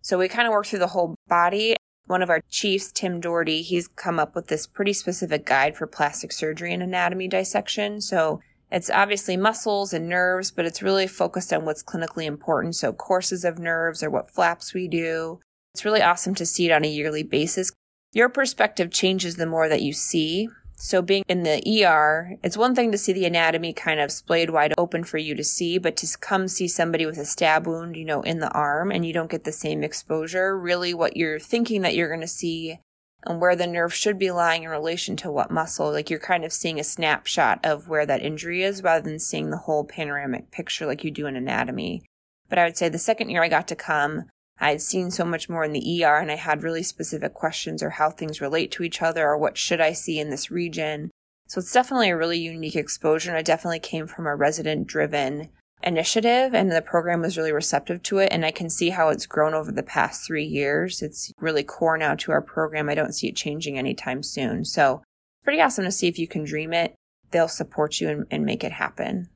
So 0.00 0.16
we 0.16 0.28
kind 0.28 0.46
of 0.46 0.52
work 0.52 0.66
through 0.66 0.78
the 0.78 0.86
whole 0.86 1.16
body 1.28 1.76
one 2.06 2.22
of 2.22 2.30
our 2.30 2.40
chiefs, 2.48 2.92
Tim 2.92 3.20
Doherty, 3.20 3.62
he's 3.62 3.88
come 3.88 4.18
up 4.18 4.34
with 4.34 4.48
this 4.48 4.66
pretty 4.66 4.92
specific 4.92 5.44
guide 5.44 5.76
for 5.76 5.86
plastic 5.86 6.32
surgery 6.32 6.72
and 6.72 6.82
anatomy 6.82 7.28
dissection. 7.28 8.00
So 8.00 8.40
it's 8.70 8.90
obviously 8.90 9.36
muscles 9.36 9.92
and 9.92 10.08
nerves, 10.08 10.50
but 10.50 10.64
it's 10.64 10.82
really 10.82 11.06
focused 11.06 11.52
on 11.52 11.64
what's 11.64 11.82
clinically 11.82 12.24
important. 12.24 12.76
So 12.76 12.92
courses 12.92 13.44
of 13.44 13.58
nerves 13.58 14.02
or 14.02 14.10
what 14.10 14.30
flaps 14.30 14.74
we 14.74 14.88
do. 14.88 15.40
It's 15.74 15.84
really 15.84 16.02
awesome 16.02 16.34
to 16.36 16.46
see 16.46 16.66
it 16.66 16.72
on 16.72 16.84
a 16.84 16.88
yearly 16.88 17.22
basis. 17.22 17.72
Your 18.12 18.28
perspective 18.28 18.90
changes 18.90 19.36
the 19.36 19.46
more 19.46 19.68
that 19.68 19.82
you 19.82 19.92
see. 19.92 20.48
So 20.78 21.00
being 21.00 21.24
in 21.26 21.42
the 21.42 21.84
ER, 21.84 22.36
it's 22.42 22.56
one 22.56 22.74
thing 22.74 22.92
to 22.92 22.98
see 22.98 23.14
the 23.14 23.24
anatomy 23.24 23.72
kind 23.72 23.98
of 23.98 24.12
splayed 24.12 24.50
wide 24.50 24.74
open 24.76 25.04
for 25.04 25.16
you 25.16 25.34
to 25.34 25.42
see, 25.42 25.78
but 25.78 25.96
to 25.96 26.18
come 26.20 26.48
see 26.48 26.68
somebody 26.68 27.06
with 27.06 27.16
a 27.16 27.24
stab 27.24 27.66
wound, 27.66 27.96
you 27.96 28.04
know, 28.04 28.20
in 28.20 28.40
the 28.40 28.50
arm 28.50 28.92
and 28.92 29.04
you 29.04 29.14
don't 29.14 29.30
get 29.30 29.44
the 29.44 29.52
same 29.52 29.82
exposure, 29.82 30.58
really 30.58 30.92
what 30.92 31.16
you're 31.16 31.38
thinking 31.38 31.80
that 31.82 31.94
you're 31.94 32.08
going 32.08 32.20
to 32.20 32.26
see 32.26 32.78
and 33.24 33.40
where 33.40 33.56
the 33.56 33.66
nerve 33.66 33.92
should 33.92 34.18
be 34.18 34.30
lying 34.30 34.64
in 34.64 34.68
relation 34.68 35.16
to 35.16 35.30
what 35.30 35.50
muscle, 35.50 35.90
like 35.90 36.10
you're 36.10 36.18
kind 36.18 36.44
of 36.44 36.52
seeing 36.52 36.78
a 36.78 36.84
snapshot 36.84 37.58
of 37.64 37.88
where 37.88 38.06
that 38.06 38.22
injury 38.22 38.62
is 38.62 38.82
rather 38.82 39.02
than 39.02 39.18
seeing 39.18 39.50
the 39.50 39.56
whole 39.56 39.82
panoramic 39.82 40.50
picture 40.50 40.86
like 40.86 41.02
you 41.02 41.10
do 41.10 41.26
in 41.26 41.36
anatomy. 41.36 42.02
But 42.48 42.58
I 42.58 42.64
would 42.64 42.76
say 42.76 42.88
the 42.88 42.98
second 42.98 43.30
year 43.30 43.42
I 43.42 43.48
got 43.48 43.66
to 43.68 43.76
come, 43.76 44.26
I 44.58 44.70
had 44.70 44.80
seen 44.80 45.10
so 45.10 45.24
much 45.24 45.48
more 45.48 45.64
in 45.64 45.72
the 45.72 46.04
ER 46.04 46.16
and 46.16 46.30
I 46.30 46.36
had 46.36 46.62
really 46.62 46.82
specific 46.82 47.34
questions 47.34 47.82
or 47.82 47.90
how 47.90 48.10
things 48.10 48.40
relate 48.40 48.70
to 48.72 48.82
each 48.82 49.02
other 49.02 49.26
or 49.26 49.36
what 49.36 49.58
should 49.58 49.80
I 49.80 49.92
see 49.92 50.18
in 50.18 50.30
this 50.30 50.50
region. 50.50 51.10
So 51.46 51.60
it's 51.60 51.72
definitely 51.72 52.10
a 52.10 52.16
really 52.16 52.38
unique 52.38 52.76
exposure. 52.76 53.30
And 53.30 53.38
it 53.38 53.46
definitely 53.46 53.80
came 53.80 54.06
from 54.06 54.26
a 54.26 54.34
resident 54.34 54.86
driven 54.86 55.50
initiative 55.82 56.54
and 56.54 56.72
the 56.72 56.80
program 56.80 57.20
was 57.20 57.36
really 57.36 57.52
receptive 57.52 58.02
to 58.04 58.18
it. 58.18 58.32
And 58.32 58.46
I 58.46 58.50
can 58.50 58.70
see 58.70 58.90
how 58.90 59.10
it's 59.10 59.26
grown 59.26 59.52
over 59.52 59.70
the 59.70 59.82
past 59.82 60.26
three 60.26 60.46
years. 60.46 61.02
It's 61.02 61.32
really 61.38 61.62
core 61.62 61.98
now 61.98 62.14
to 62.14 62.32
our 62.32 62.42
program. 62.42 62.88
I 62.88 62.94
don't 62.94 63.14
see 63.14 63.28
it 63.28 63.36
changing 63.36 63.78
anytime 63.78 64.22
soon. 64.22 64.64
So 64.64 65.02
pretty 65.44 65.60
awesome 65.60 65.84
to 65.84 65.92
see 65.92 66.08
if 66.08 66.18
you 66.18 66.26
can 66.26 66.44
dream 66.44 66.72
it. 66.72 66.94
They'll 67.30 67.48
support 67.48 68.00
you 68.00 68.08
and, 68.08 68.26
and 68.30 68.44
make 68.44 68.64
it 68.64 68.72
happen. 68.72 69.28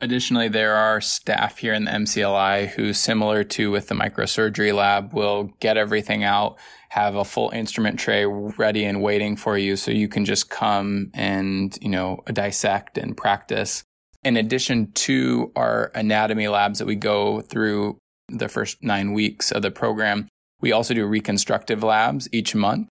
Additionally, 0.00 0.48
there 0.48 0.74
are 0.74 1.00
staff 1.00 1.58
here 1.58 1.72
in 1.72 1.84
the 1.84 1.90
MCLI 1.90 2.68
who, 2.68 2.92
similar 2.92 3.42
to 3.44 3.70
with 3.70 3.88
the 3.88 3.94
microsurgery 3.94 4.74
lab, 4.74 5.14
will 5.14 5.44
get 5.58 5.78
everything 5.78 6.22
out, 6.22 6.58
have 6.90 7.14
a 7.14 7.24
full 7.24 7.50
instrument 7.50 7.98
tray 7.98 8.26
ready 8.26 8.84
and 8.84 9.02
waiting 9.02 9.36
for 9.36 9.56
you 9.56 9.74
so 9.74 9.90
you 9.90 10.06
can 10.06 10.26
just 10.26 10.50
come 10.50 11.10
and, 11.14 11.78
you 11.80 11.88
know, 11.88 12.22
dissect 12.30 12.98
and 12.98 13.16
practice. 13.16 13.84
In 14.22 14.36
addition 14.36 14.92
to 14.92 15.50
our 15.56 15.90
anatomy 15.94 16.48
labs 16.48 16.78
that 16.78 16.86
we 16.86 16.96
go 16.96 17.40
through 17.40 17.96
the 18.28 18.48
first 18.48 18.82
nine 18.82 19.14
weeks 19.14 19.50
of 19.50 19.62
the 19.62 19.70
program, 19.70 20.28
we 20.60 20.72
also 20.72 20.92
do 20.92 21.06
reconstructive 21.06 21.82
labs 21.82 22.28
each 22.32 22.54
month 22.54 22.88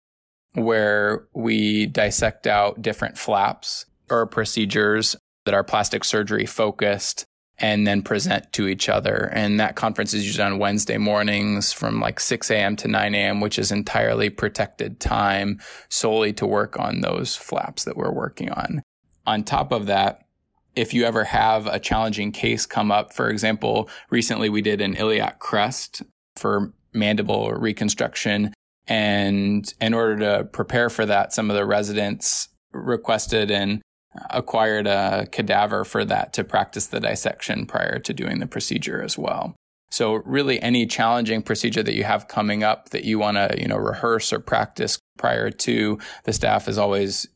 where 0.52 1.26
we 1.32 1.86
dissect 1.86 2.46
out 2.46 2.82
different 2.82 3.16
flaps 3.16 3.86
or 4.10 4.26
procedures 4.26 5.16
that 5.44 5.54
are 5.54 5.64
plastic 5.64 6.04
surgery 6.04 6.46
focused 6.46 7.24
and 7.60 7.86
then 7.86 8.02
present 8.02 8.50
to 8.54 8.66
each 8.66 8.88
other. 8.88 9.30
And 9.34 9.60
that 9.60 9.76
conference 9.76 10.14
is 10.14 10.24
usually 10.24 10.44
on 10.44 10.58
Wednesday 10.58 10.96
mornings 10.96 11.72
from 11.72 12.00
like 12.00 12.18
6 12.18 12.50
a.m. 12.50 12.74
to 12.76 12.88
9 12.88 13.14
a.m., 13.14 13.40
which 13.40 13.58
is 13.58 13.70
entirely 13.70 14.30
protected 14.30 14.98
time 14.98 15.60
solely 15.90 16.32
to 16.34 16.46
work 16.46 16.78
on 16.78 17.02
those 17.02 17.36
flaps 17.36 17.84
that 17.84 17.96
we're 17.96 18.12
working 18.12 18.50
on. 18.50 18.82
On 19.26 19.44
top 19.44 19.72
of 19.72 19.86
that, 19.86 20.26
if 20.74 20.94
you 20.94 21.04
ever 21.04 21.24
have 21.24 21.66
a 21.66 21.78
challenging 21.78 22.32
case 22.32 22.64
come 22.64 22.90
up, 22.90 23.12
for 23.12 23.28
example, 23.28 23.90
recently 24.08 24.48
we 24.48 24.62
did 24.62 24.80
an 24.80 24.94
iliac 24.94 25.38
crest 25.38 26.02
for 26.36 26.72
mandible 26.94 27.50
reconstruction. 27.52 28.54
And 28.86 29.72
in 29.80 29.92
order 29.92 30.18
to 30.18 30.44
prepare 30.44 30.88
for 30.88 31.04
that, 31.06 31.32
some 31.32 31.50
of 31.50 31.56
the 31.56 31.66
residents 31.66 32.48
requested 32.72 33.50
and 33.50 33.82
acquired 34.30 34.86
a 34.86 35.26
cadaver 35.30 35.84
for 35.84 36.04
that 36.04 36.32
to 36.34 36.44
practice 36.44 36.86
the 36.86 37.00
dissection 37.00 37.66
prior 37.66 37.98
to 37.98 38.12
doing 38.12 38.40
the 38.40 38.46
procedure 38.46 39.02
as 39.02 39.16
well. 39.16 39.54
So 39.90 40.14
really 40.14 40.60
any 40.62 40.86
challenging 40.86 41.42
procedure 41.42 41.82
that 41.82 41.94
you 41.94 42.04
have 42.04 42.28
coming 42.28 42.62
up 42.62 42.90
that 42.90 43.04
you 43.04 43.18
want 43.18 43.36
to, 43.36 43.60
you 43.60 43.66
know, 43.66 43.76
rehearse 43.76 44.32
or 44.32 44.38
practice 44.38 44.98
prior 45.18 45.50
to 45.50 45.98
the 46.24 46.32
staff 46.32 46.68
is 46.68 46.78
always 46.78 47.28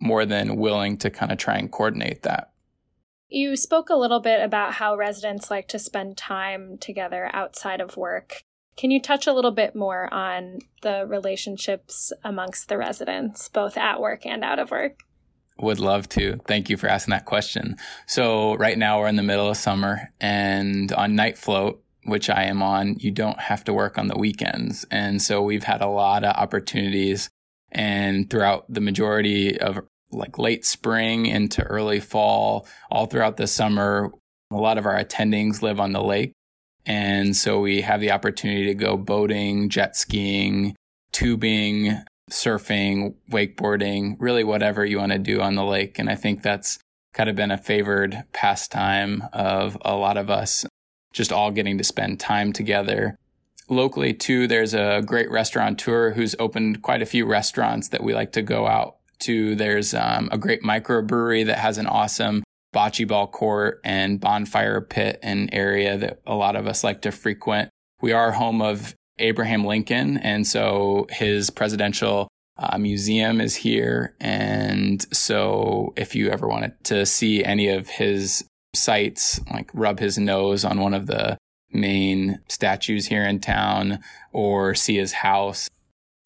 more 0.00 0.26
than 0.26 0.56
willing 0.56 0.98
to 0.98 1.10
kind 1.10 1.32
of 1.32 1.38
try 1.38 1.56
and 1.56 1.72
coordinate 1.72 2.22
that. 2.22 2.52
You 3.28 3.56
spoke 3.56 3.88
a 3.88 3.96
little 3.96 4.20
bit 4.20 4.42
about 4.42 4.74
how 4.74 4.96
residents 4.96 5.50
like 5.50 5.66
to 5.68 5.78
spend 5.78 6.16
time 6.16 6.76
together 6.78 7.30
outside 7.32 7.80
of 7.80 7.96
work. 7.96 8.42
Can 8.76 8.90
you 8.90 9.00
touch 9.00 9.26
a 9.26 9.32
little 9.32 9.50
bit 9.50 9.74
more 9.74 10.12
on 10.12 10.58
the 10.82 11.06
relationships 11.06 12.12
amongst 12.22 12.68
the 12.68 12.76
residents, 12.76 13.48
both 13.48 13.78
at 13.78 14.00
work 14.00 14.26
and 14.26 14.44
out 14.44 14.58
of 14.58 14.70
work? 14.70 15.00
Would 15.58 15.78
love 15.78 16.08
to. 16.10 16.40
Thank 16.46 16.68
you 16.68 16.76
for 16.76 16.88
asking 16.88 17.12
that 17.12 17.26
question. 17.26 17.76
So 18.06 18.54
right 18.56 18.76
now 18.76 18.98
we're 18.98 19.08
in 19.08 19.16
the 19.16 19.22
middle 19.22 19.48
of 19.48 19.56
summer 19.56 20.10
and 20.20 20.92
on 20.92 21.14
night 21.14 21.38
float, 21.38 21.82
which 22.04 22.28
I 22.28 22.44
am 22.44 22.62
on, 22.62 22.96
you 22.98 23.10
don't 23.10 23.38
have 23.38 23.64
to 23.64 23.72
work 23.72 23.96
on 23.96 24.08
the 24.08 24.18
weekends. 24.18 24.84
And 24.90 25.22
so 25.22 25.42
we've 25.42 25.64
had 25.64 25.80
a 25.80 25.88
lot 25.88 26.24
of 26.24 26.34
opportunities 26.34 27.30
and 27.70 28.28
throughout 28.28 28.66
the 28.68 28.80
majority 28.80 29.58
of 29.58 29.80
like 30.10 30.38
late 30.38 30.64
spring 30.64 31.26
into 31.26 31.62
early 31.62 32.00
fall, 32.00 32.66
all 32.90 33.06
throughout 33.06 33.36
the 33.36 33.46
summer, 33.46 34.10
a 34.52 34.56
lot 34.56 34.78
of 34.78 34.86
our 34.86 35.02
attendings 35.02 35.62
live 35.62 35.80
on 35.80 35.92
the 35.92 36.02
lake. 36.02 36.32
And 36.86 37.34
so 37.34 37.60
we 37.60 37.80
have 37.80 38.00
the 38.00 38.10
opportunity 38.10 38.66
to 38.66 38.74
go 38.74 38.96
boating, 38.96 39.68
jet 39.68 39.96
skiing, 39.96 40.76
tubing, 41.12 42.02
surfing, 42.34 43.14
wakeboarding, 43.30 44.16
really 44.18 44.44
whatever 44.44 44.84
you 44.84 44.98
want 44.98 45.12
to 45.12 45.18
do 45.18 45.40
on 45.40 45.54
the 45.54 45.64
lake. 45.64 45.98
And 45.98 46.10
I 46.10 46.16
think 46.16 46.42
that's 46.42 46.78
kind 47.14 47.30
of 47.30 47.36
been 47.36 47.52
a 47.52 47.58
favored 47.58 48.24
pastime 48.32 49.22
of 49.32 49.78
a 49.82 49.96
lot 49.96 50.16
of 50.16 50.28
us, 50.30 50.66
just 51.12 51.32
all 51.32 51.50
getting 51.50 51.78
to 51.78 51.84
spend 51.84 52.20
time 52.20 52.52
together. 52.52 53.16
Locally, 53.68 54.12
too, 54.12 54.46
there's 54.46 54.74
a 54.74 55.02
great 55.06 55.30
restaurateur 55.30 56.10
who's 56.10 56.34
opened 56.38 56.82
quite 56.82 57.00
a 57.00 57.06
few 57.06 57.24
restaurants 57.24 57.88
that 57.88 58.02
we 58.02 58.14
like 58.14 58.32
to 58.32 58.42
go 58.42 58.66
out 58.66 58.96
to. 59.20 59.54
There's 59.54 59.94
um, 59.94 60.28
a 60.32 60.36
great 60.36 60.62
microbrewery 60.62 61.46
that 61.46 61.58
has 61.58 61.78
an 61.78 61.86
awesome 61.86 62.42
bocce 62.74 63.06
ball 63.06 63.28
court 63.28 63.80
and 63.84 64.20
bonfire 64.20 64.80
pit 64.80 65.20
and 65.22 65.48
area 65.52 65.96
that 65.96 66.20
a 66.26 66.34
lot 66.34 66.56
of 66.56 66.66
us 66.66 66.82
like 66.82 67.02
to 67.02 67.12
frequent. 67.12 67.70
We 68.02 68.12
are 68.12 68.32
home 68.32 68.60
of 68.60 68.94
Abraham 69.18 69.64
Lincoln. 69.64 70.18
And 70.18 70.46
so 70.46 71.06
his 71.10 71.50
presidential 71.50 72.28
uh, 72.56 72.78
museum 72.78 73.40
is 73.40 73.56
here. 73.56 74.14
And 74.20 75.04
so 75.14 75.92
if 75.96 76.14
you 76.14 76.30
ever 76.30 76.46
wanted 76.46 76.72
to 76.84 77.06
see 77.06 77.44
any 77.44 77.68
of 77.68 77.88
his 77.88 78.44
sites, 78.74 79.40
like 79.52 79.70
rub 79.74 79.98
his 79.98 80.18
nose 80.18 80.64
on 80.64 80.80
one 80.80 80.94
of 80.94 81.06
the 81.06 81.36
main 81.72 82.40
statues 82.48 83.06
here 83.06 83.24
in 83.24 83.40
town 83.40 83.98
or 84.32 84.74
see 84.74 84.96
his 84.96 85.12
house. 85.12 85.68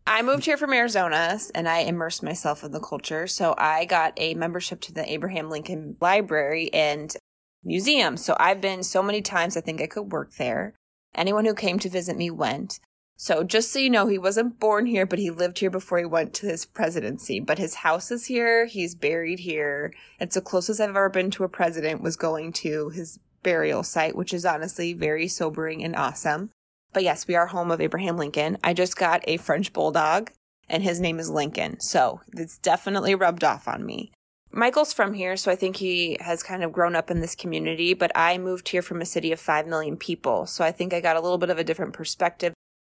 I 0.06 0.22
moved 0.22 0.44
here 0.46 0.56
from 0.56 0.72
Arizona 0.72 1.38
and 1.54 1.68
I 1.68 1.80
immersed 1.80 2.22
myself 2.22 2.64
in 2.64 2.72
the 2.72 2.80
culture. 2.80 3.26
So 3.26 3.54
I 3.58 3.84
got 3.84 4.14
a 4.16 4.34
membership 4.34 4.80
to 4.82 4.92
the 4.92 5.10
Abraham 5.10 5.50
Lincoln 5.50 5.96
Library 6.00 6.72
and 6.72 7.14
Museum. 7.62 8.16
So 8.16 8.36
I've 8.38 8.60
been 8.60 8.82
so 8.82 9.02
many 9.02 9.20
times, 9.20 9.56
I 9.56 9.60
think 9.60 9.82
I 9.82 9.86
could 9.86 10.12
work 10.12 10.34
there. 10.34 10.74
Anyone 11.18 11.44
who 11.44 11.54
came 11.54 11.80
to 11.80 11.90
visit 11.90 12.16
me 12.16 12.30
went. 12.30 12.78
So 13.16 13.42
just 13.42 13.72
so 13.72 13.80
you 13.80 13.90
know, 13.90 14.06
he 14.06 14.18
wasn't 14.18 14.60
born 14.60 14.86
here, 14.86 15.04
but 15.04 15.18
he 15.18 15.30
lived 15.30 15.58
here 15.58 15.70
before 15.70 15.98
he 15.98 16.04
went 16.04 16.32
to 16.34 16.46
his 16.46 16.64
presidency. 16.64 17.40
But 17.40 17.58
his 17.58 17.74
house 17.74 18.12
is 18.12 18.26
here. 18.26 18.66
He's 18.66 18.94
buried 18.94 19.40
here. 19.40 19.92
It's 20.20 20.36
the 20.36 20.40
closest 20.40 20.80
I've 20.80 20.90
ever 20.90 21.08
been 21.08 21.32
to 21.32 21.42
a 21.42 21.48
president 21.48 22.00
was 22.00 22.16
going 22.16 22.52
to 22.54 22.90
his 22.90 23.18
burial 23.42 23.82
site, 23.82 24.14
which 24.14 24.32
is 24.32 24.46
honestly 24.46 24.92
very 24.92 25.26
sobering 25.26 25.82
and 25.82 25.96
awesome. 25.96 26.50
But 26.92 27.02
yes, 27.02 27.26
we 27.26 27.34
are 27.34 27.46
home 27.46 27.72
of 27.72 27.80
Abraham 27.80 28.16
Lincoln. 28.16 28.56
I 28.62 28.72
just 28.72 28.96
got 28.96 29.24
a 29.24 29.38
French 29.38 29.72
bulldog 29.72 30.30
and 30.68 30.84
his 30.84 31.00
name 31.00 31.18
is 31.18 31.28
Lincoln. 31.28 31.80
So 31.80 32.20
it's 32.32 32.58
definitely 32.58 33.16
rubbed 33.16 33.42
off 33.42 33.66
on 33.66 33.84
me. 33.84 34.12
Michael's 34.50 34.92
from 34.92 35.12
here, 35.12 35.36
so 35.36 35.52
I 35.52 35.56
think 35.56 35.76
he 35.76 36.16
has 36.20 36.42
kind 36.42 36.64
of 36.64 36.72
grown 36.72 36.96
up 36.96 37.10
in 37.10 37.20
this 37.20 37.34
community, 37.34 37.92
but 37.94 38.10
I 38.14 38.38
moved 38.38 38.70
here 38.70 38.82
from 38.82 39.00
a 39.00 39.06
city 39.06 39.30
of 39.30 39.38
5 39.38 39.66
million 39.66 39.96
people. 39.96 40.46
So 40.46 40.64
I 40.64 40.72
think 40.72 40.92
I 40.94 41.00
got 41.00 41.16
a 41.16 41.20
little 41.20 41.38
bit 41.38 41.50
of 41.50 41.58
a 41.58 41.64
different 41.64 41.92
perspective. 41.92 42.54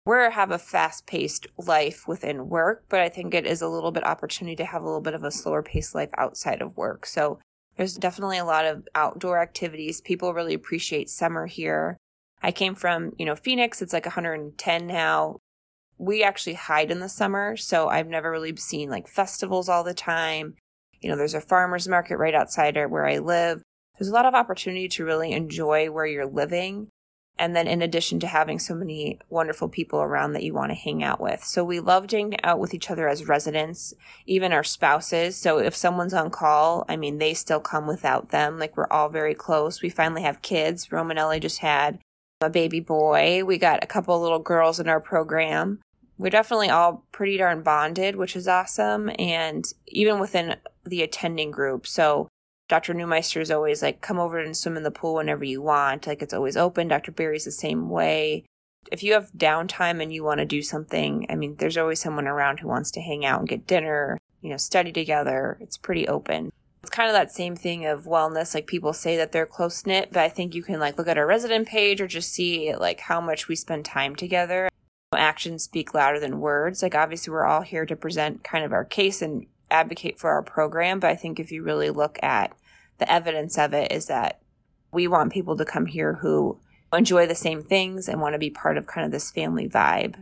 We 0.05 0.15
have 0.15 0.51
a 0.51 0.57
fast 0.57 1.05
paced 1.05 1.47
life 1.57 2.07
within 2.07 2.49
work, 2.49 2.85
but 2.89 2.99
I 2.99 3.09
think 3.09 3.33
it 3.33 3.45
is 3.45 3.61
a 3.61 3.67
little 3.67 3.91
bit 3.91 4.05
opportunity 4.05 4.55
to 4.55 4.65
have 4.65 4.81
a 4.81 4.85
little 4.85 5.01
bit 5.01 5.13
of 5.13 5.23
a 5.23 5.31
slower 5.31 5.61
paced 5.61 5.93
life 5.93 6.09
outside 6.17 6.61
of 6.61 6.77
work. 6.77 7.05
So 7.05 7.39
there's 7.77 7.95
definitely 7.95 8.37
a 8.37 8.45
lot 8.45 8.65
of 8.65 8.87
outdoor 8.95 9.39
activities. 9.39 10.01
People 10.01 10.33
really 10.33 10.53
appreciate 10.53 11.09
summer 11.09 11.45
here. 11.45 11.97
I 12.41 12.51
came 12.51 12.75
from, 12.75 13.11
you 13.17 13.25
know, 13.25 13.35
Phoenix. 13.35 13.81
It's 13.81 13.93
like 13.93 14.05
110 14.05 14.87
now. 14.87 15.37
We 15.97 16.23
actually 16.23 16.53
hide 16.53 16.91
in 16.91 16.99
the 16.99 17.09
summer, 17.09 17.57
so 17.57 17.89
I've 17.89 18.07
never 18.07 18.31
really 18.31 18.55
seen 18.55 18.89
like 18.89 19.07
festivals 19.07 19.67
all 19.67 19.83
the 19.83 19.93
time. 19.93 20.55
You 21.01 21.09
know, 21.09 21.15
there's 21.15 21.33
a 21.33 21.41
farmer's 21.41 21.87
market 21.87 22.17
right 22.17 22.35
outside 22.35 22.75
where 22.89 23.07
I 23.07 23.19
live. 23.19 23.61
There's 23.97 24.09
a 24.09 24.13
lot 24.13 24.25
of 24.25 24.33
opportunity 24.33 24.87
to 24.89 25.05
really 25.05 25.31
enjoy 25.31 25.91
where 25.91 26.05
you're 26.05 26.25
living. 26.25 26.89
And 27.37 27.55
then 27.55 27.67
in 27.67 27.81
addition 27.81 28.19
to 28.19 28.27
having 28.27 28.59
so 28.59 28.75
many 28.75 29.17
wonderful 29.29 29.69
people 29.69 30.01
around 30.01 30.33
that 30.33 30.43
you 30.43 30.53
want 30.53 30.71
to 30.71 30.75
hang 30.75 31.01
out 31.03 31.21
with. 31.21 31.41
So 31.41 31.63
we 31.63 31.79
love 31.79 32.11
hanging 32.11 32.43
out 32.43 32.59
with 32.59 32.73
each 32.73 32.91
other 32.91 33.07
as 33.07 33.29
residents, 33.29 33.93
even 34.25 34.51
our 34.51 34.63
spouses. 34.63 35.37
So 35.37 35.57
if 35.57 35.73
someone's 35.73 36.13
on 36.13 36.31
call, 36.31 36.83
I 36.89 36.97
mean, 36.97 37.17
they 37.17 37.33
still 37.33 37.61
come 37.61 37.87
without 37.87 38.29
them. 38.29 38.59
Like 38.59 38.75
we're 38.75 38.91
all 38.91 39.07
very 39.07 39.33
close. 39.33 39.81
We 39.81 39.89
finally 39.89 40.23
have 40.23 40.41
kids. 40.41 40.87
Romanelli 40.87 41.41
just 41.41 41.59
had 41.59 41.99
a 42.41 42.49
baby 42.49 42.81
boy. 42.81 43.43
We 43.45 43.57
got 43.57 43.83
a 43.83 43.87
couple 43.87 44.19
little 44.19 44.39
girls 44.39 44.79
in 44.79 44.89
our 44.89 44.99
program 44.99 45.79
we're 46.19 46.29
definitely 46.29 46.69
all 46.69 47.05
pretty 47.13 47.37
darn 47.37 47.63
bonded, 47.63 48.17
which 48.17 48.35
is 48.35 48.47
awesome. 48.47 49.09
And 49.17 49.65
even 49.87 50.19
within 50.19 50.57
the 50.85 51.01
attending 51.01 51.49
group. 51.49 51.87
So 51.87 52.27
Dr. 52.67 52.93
Neumeister 52.93 53.39
is 53.41 53.49
always 53.49 53.81
like, 53.81 54.01
come 54.01 54.19
over 54.19 54.37
and 54.37 54.55
swim 54.55 54.75
in 54.75 54.83
the 54.83 54.91
pool 54.91 55.15
whenever 55.15 55.45
you 55.45 55.61
want. 55.61 56.05
Like 56.05 56.21
it's 56.21 56.33
always 56.33 56.57
open. 56.57 56.89
Dr. 56.89 57.13
Barry's 57.13 57.45
the 57.45 57.51
same 57.51 57.89
way. 57.89 58.43
If 58.91 59.01
you 59.01 59.13
have 59.13 59.31
downtime 59.31 60.01
and 60.01 60.13
you 60.13 60.23
want 60.23 60.39
to 60.39 60.45
do 60.45 60.61
something, 60.61 61.25
I 61.29 61.35
mean, 61.35 61.55
there's 61.57 61.77
always 61.77 62.01
someone 62.01 62.27
around 62.27 62.59
who 62.59 62.67
wants 62.67 62.91
to 62.91 63.01
hang 63.01 63.25
out 63.25 63.39
and 63.39 63.47
get 63.47 63.65
dinner, 63.65 64.17
you 64.41 64.49
know, 64.49 64.57
study 64.57 64.91
together. 64.91 65.57
It's 65.61 65.77
pretty 65.77 66.07
open. 66.07 66.51
It's 66.81 66.89
kind 66.89 67.09
of 67.09 67.13
that 67.13 67.31
same 67.31 67.55
thing 67.55 67.85
of 67.85 68.05
wellness. 68.05 68.53
Like 68.53 68.67
people 68.67 68.93
say 68.93 69.15
that 69.17 69.31
they're 69.31 69.45
close 69.45 69.85
knit, 69.85 70.09
but 70.11 70.23
I 70.23 70.29
think 70.29 70.53
you 70.53 70.63
can 70.63 70.79
like 70.79 70.97
look 70.97 71.07
at 71.07 71.17
our 71.17 71.27
resident 71.27 71.67
page 71.67 72.01
or 72.01 72.07
just 72.07 72.33
see 72.33 72.75
like 72.75 73.01
how 73.01 73.21
much 73.21 73.47
we 73.47 73.55
spend 73.55 73.85
time 73.85 74.15
together 74.15 74.69
actions 75.15 75.63
speak 75.63 75.93
louder 75.93 76.19
than 76.19 76.39
words. 76.39 76.83
Like, 76.83 76.95
obviously, 76.95 77.31
we're 77.31 77.45
all 77.45 77.61
here 77.61 77.85
to 77.85 77.95
present 77.95 78.43
kind 78.43 78.63
of 78.63 78.71
our 78.71 78.85
case, 78.85 79.21
and 79.21 79.45
advocate 79.71 80.19
for 80.19 80.29
our 80.31 80.43
program, 80.43 80.99
but 80.99 81.09
I 81.09 81.15
think 81.15 81.39
if 81.39 81.51
you 81.51 81.63
really 81.63 81.89
look 81.89 82.19
at 82.21 82.53
the 82.97 83.11
evidence 83.11 83.57
of 83.57 83.73
it, 83.73 83.91
is 83.91 84.07
that 84.07 84.41
we 84.91 85.07
want 85.07 85.31
people 85.31 85.55
to 85.57 85.65
come 85.65 85.85
here 85.85 86.15
who 86.15 86.59
enjoy 86.91 87.27
the 87.27 87.35
same 87.35 87.63
things 87.63 88.07
and 88.07 88.19
want 88.19 88.33
to 88.33 88.39
be 88.39 88.49
part 88.49 88.77
of 88.77 88.87
kind 88.87 89.05
of 89.05 89.11
this 89.11 89.31
family 89.31 89.69
vibe. 89.69 90.15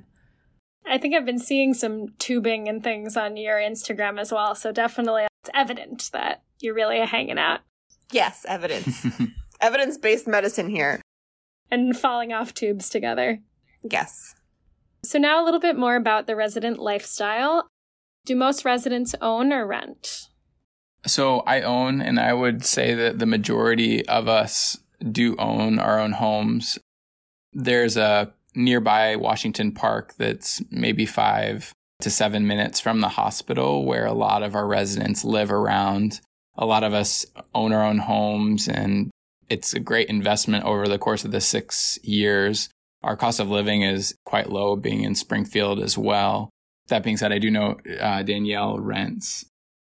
I 0.86 0.98
think 0.98 1.16
I've 1.16 1.26
been 1.26 1.40
seeing 1.40 1.74
some 1.74 2.10
tubing 2.20 2.68
and 2.68 2.84
things 2.84 3.18
on 3.18 3.38
your 3.38 3.58
Instagram 3.58 4.20
as 4.20 4.32
well. 4.32 4.56
So 4.56 4.72
definitely 4.72 5.28
it's 5.44 5.52
evident 5.54 6.10
that 6.14 6.44
you're 6.60 6.74
really 6.74 7.00
hanging 7.00 7.38
out. 7.38 7.62
Yes, 8.12 8.46
evidence. 8.48 9.06
evidence 9.62 9.98
based 9.98 10.28
medicine 10.28 10.70
here. 10.70 11.02
And 11.70 11.98
falling 11.98 12.32
off 12.32 12.54
tubes 12.54 12.90
together. 12.90 13.40
Yes. 13.84 14.36
So 15.04 15.20
now 15.20 15.41
a 15.41 15.45
little 15.45 15.60
bit 15.60 15.78
more 15.78 15.95
about 15.95 16.28
the 16.28 16.36
resident 16.36 16.80
lifestyle. 16.80 17.68
Do 18.26 18.36
most 18.36 18.66
residents 18.66 19.16
own 19.22 19.54
or 19.54 19.66
rent? 19.66 20.28
So 21.06 21.39
I 21.41 21.62
own, 21.62 22.02
and 22.02 22.20
I 22.20 22.34
would 22.34 22.66
say 22.66 22.93
that 22.93 23.20
the 23.20 23.26
majority 23.26 24.06
of 24.08 24.28
us 24.28 24.78
do 25.12 25.36
own 25.38 25.80
our 25.80 26.00
own 26.00 26.14
homes. 26.14 26.78
There's 27.54 27.95
a 27.95 28.34
nearby 28.56 29.16
Washington 29.16 29.72
Park 29.72 30.16
that's 30.18 30.62
maybe 30.72 31.06
five 31.06 31.72
to 32.02 32.10
seven 32.10 32.45
minutes 32.45 32.80
from 32.80 33.02
the 33.02 33.10
hospital 33.10 33.86
where 33.86 34.06
a 34.06 34.14
lot 34.14 34.43
of 34.43 34.56
our 34.56 34.68
residents 34.68 35.24
live 35.24 35.52
around. 35.52 36.20
A 36.58 36.66
lot 36.66 36.84
of 36.84 36.93
us 36.93 37.26
own 37.54 37.72
our 37.72 37.84
own 37.84 38.00
homes 38.00 38.68
and 38.68 39.10
it's 39.50 39.74
a 39.74 39.80
great 39.80 40.10
investment 40.10 40.66
over 40.66 40.88
the 40.88 40.98
course 40.98 41.24
of 41.24 41.32
the 41.32 41.41
six 41.41 41.98
years. 42.04 42.70
Our 43.04 43.16
cost 43.16 43.39
of 43.39 43.50
living 43.50 43.84
is 43.84 44.16
quite 44.26 44.50
low 44.50 44.76
being 44.76 45.04
in 45.04 45.16
Springfield 45.16 45.80
as 45.80 45.98
well. 45.98 46.50
That 46.88 47.04
being 47.04 47.18
said, 47.18 47.32
I 47.32 47.39
do 47.39 47.52
know 47.52 47.78
uh, 48.00 48.24
Danielle 48.24 48.80
rents 48.80 49.45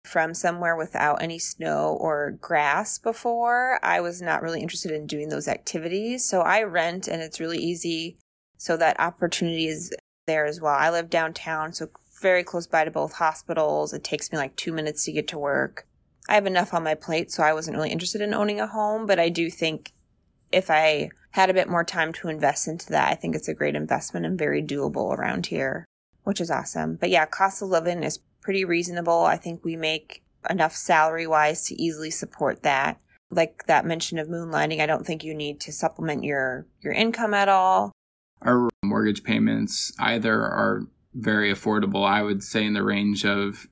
from 0.03 0.33
somewhere 0.33 0.75
without 0.75 1.21
any 1.21 1.39
snow 1.39 1.97
or 1.99 2.31
grass 2.31 2.97
before. 2.97 3.79
I 3.83 4.01
was 4.01 4.21
not 4.21 4.41
really 4.41 4.61
interested 4.61 4.91
in 4.91 5.07
doing 5.07 5.29
those 5.29 5.47
activities. 5.47 6.27
So 6.27 6.41
I 6.41 6.63
rent 6.63 7.07
and 7.07 7.21
it's 7.21 7.39
really 7.39 7.59
easy. 7.59 8.17
So 8.57 8.77
that 8.77 8.99
opportunity 8.99 9.67
is 9.67 9.93
there 10.27 10.45
as 10.45 10.61
well. 10.61 10.75
I 10.75 10.89
live 10.89 11.09
downtown, 11.09 11.73
so 11.73 11.89
very 12.21 12.43
close 12.43 12.67
by 12.67 12.85
to 12.85 12.91
both 12.91 13.13
hospitals. 13.13 13.93
It 13.93 14.03
takes 14.03 14.31
me 14.31 14.37
like 14.37 14.55
two 14.55 14.71
minutes 14.71 15.05
to 15.05 15.11
get 15.11 15.27
to 15.29 15.39
work. 15.39 15.87
I 16.29 16.35
have 16.35 16.45
enough 16.45 16.73
on 16.73 16.83
my 16.83 16.93
plate, 16.93 17.31
so 17.31 17.43
I 17.43 17.53
wasn't 17.53 17.75
really 17.75 17.89
interested 17.89 18.21
in 18.21 18.33
owning 18.33 18.59
a 18.59 18.67
home, 18.67 19.05
but 19.05 19.19
I 19.19 19.29
do 19.29 19.49
think 19.49 19.91
if 20.51 20.69
I 20.69 21.09
had 21.31 21.49
a 21.49 21.53
bit 21.53 21.69
more 21.69 21.83
time 21.83 22.13
to 22.13 22.27
invest 22.27 22.67
into 22.67 22.89
that, 22.89 23.11
I 23.11 23.15
think 23.15 23.35
it's 23.35 23.47
a 23.47 23.53
great 23.53 23.75
investment 23.75 24.25
and 24.25 24.37
very 24.37 24.61
doable 24.61 25.17
around 25.17 25.47
here, 25.47 25.85
which 26.23 26.41
is 26.41 26.51
awesome. 26.51 26.95
But 26.95 27.09
yeah, 27.09 27.25
cost 27.25 27.61
of 27.61 27.69
living 27.69 28.03
is 28.03 28.19
pretty 28.41 28.65
reasonable. 28.65 29.23
I 29.23 29.37
think 29.37 29.63
we 29.63 29.75
make 29.75 30.23
enough 30.49 30.75
salary 30.75 31.27
wise 31.27 31.65
to 31.67 31.81
easily 31.81 32.11
support 32.11 32.63
that. 32.63 32.99
Like 33.29 33.65
that 33.67 33.85
mention 33.85 34.19
of 34.19 34.27
moonlighting, 34.27 34.81
I 34.81 34.85
don't 34.85 35.05
think 35.05 35.23
you 35.23 35.33
need 35.33 35.61
to 35.61 35.71
supplement 35.71 36.23
your 36.23 36.67
your 36.81 36.93
income 36.93 37.33
at 37.33 37.47
all. 37.47 37.93
Our 38.41 38.69
mortgage 38.83 39.23
payments 39.23 39.93
either 39.99 40.33
are 40.41 40.81
very 41.13 41.53
affordable. 41.53 42.05
I 42.05 42.23
would 42.23 42.43
say 42.43 42.65
in 42.65 42.73
the 42.73 42.83
range 42.83 43.25
of 43.25 43.67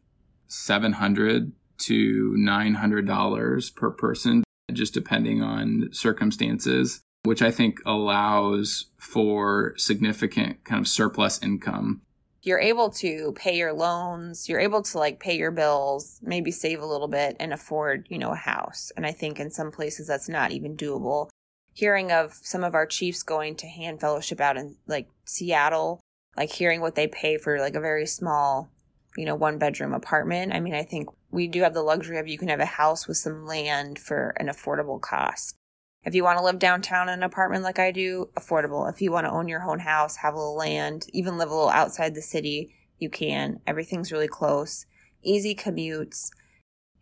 700 0.48 1.52
to 1.80 2.36
$900 2.38 3.76
per 3.76 3.92
person, 3.92 4.44
just 4.74 4.94
depending 4.94 5.42
on 5.42 5.90
circumstances, 5.92 7.02
which 7.24 7.42
I 7.42 7.52
think 7.52 7.80
allows 7.86 8.88
for 8.98 9.74
significant 9.78 10.64
kind 10.64 10.80
of 10.80 10.88
surplus 10.88 11.42
income 11.42 12.02
you're 12.42 12.60
able 12.60 12.90
to 12.90 13.34
pay 13.34 13.58
your 13.58 13.74
loans, 13.74 14.48
you're 14.48 14.60
able 14.60 14.82
to 14.82 14.98
like 14.98 15.20
pay 15.20 15.36
your 15.38 15.52
bills, 15.52 16.20
maybe 16.22 16.52
save 16.52 16.82
a 16.82 16.86
little 16.86 17.08
bit 17.08 17.36
and 17.40 17.52
afford, 17.54 18.08
you 18.10 18.18
know, 18.18 18.32
a 18.32 18.36
house. 18.36 18.92
And 18.96 19.06
I 19.06 19.12
think 19.12 19.40
in 19.40 19.52
some 19.52 19.72
places 19.72 20.08
that's 20.08 20.30
not 20.30 20.52
even 20.52 20.78
doable. 20.78 21.30
Hearing 21.74 22.12
of 22.12 22.34
some 22.42 22.64
of 22.64 22.76
our 22.76 22.86
chiefs 22.86 23.24
going 23.24 23.56
to 23.58 23.68
hand 23.68 24.00
fellowship 24.00 24.40
out 24.40 24.58
in 24.58 24.78
like 24.88 25.08
Seattle, 25.26 26.00
like 26.38 26.52
hearing 26.52 26.82
what 26.82 26.96
they 26.96 27.08
pay 27.08 27.38
for 27.38 27.60
like 27.60 27.76
a 27.76 27.82
very 27.82 28.06
small, 28.06 28.72
you 29.18 29.26
know, 29.26 29.36
one 29.36 29.58
bedroom 29.58 29.94
apartment. 29.94 30.54
I 30.54 30.60
mean, 30.60 30.74
I 30.74 30.84
think 30.84 31.10
we 31.32 31.48
do 31.48 31.62
have 31.62 31.74
the 31.74 31.84
luxury 31.84 32.18
of 32.18 32.28
you 32.28 32.38
can 32.38 32.48
have 32.48 32.60
a 32.60 32.66
house 32.66 33.08
with 33.08 33.18
some 33.18 33.46
land 33.46 34.00
for 34.00 34.34
an 34.38 34.48
affordable 34.48 35.00
cost. 35.00 35.56
If 36.04 36.16
you 36.16 36.24
want 36.24 36.40
to 36.40 36.44
live 36.44 36.60
downtown 36.60 37.10
in 37.10 37.16
an 37.16 37.24
apartment 37.24 37.64
like 37.64 37.78
I 37.78 37.92
do, 37.92 38.30
affordable. 38.38 38.90
If 38.92 39.02
you 39.02 39.12
want 39.12 39.26
to 39.28 39.32
own 39.32 39.48
your 39.48 39.64
own 39.64 39.80
house, 39.80 40.18
have 40.18 40.34
a 40.34 40.38
little 40.38 40.56
land, 40.56 41.06
even 41.14 41.38
live 41.38 41.50
a 41.50 41.54
little 41.54 41.70
outside 41.70 42.16
the 42.16 42.22
city, 42.22 42.74
you 42.98 43.10
can. 43.10 43.60
Everything's 43.68 44.12
really 44.12 44.28
close. 44.28 44.86
Easy 45.24 45.54
commutes. 45.54 46.30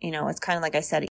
You 0.00 0.10
know, 0.10 0.28
it's 0.28 0.40
kind 0.40 0.56
of 0.56 0.62
like 0.62 0.74
I 0.74 0.80
said, 0.80 1.06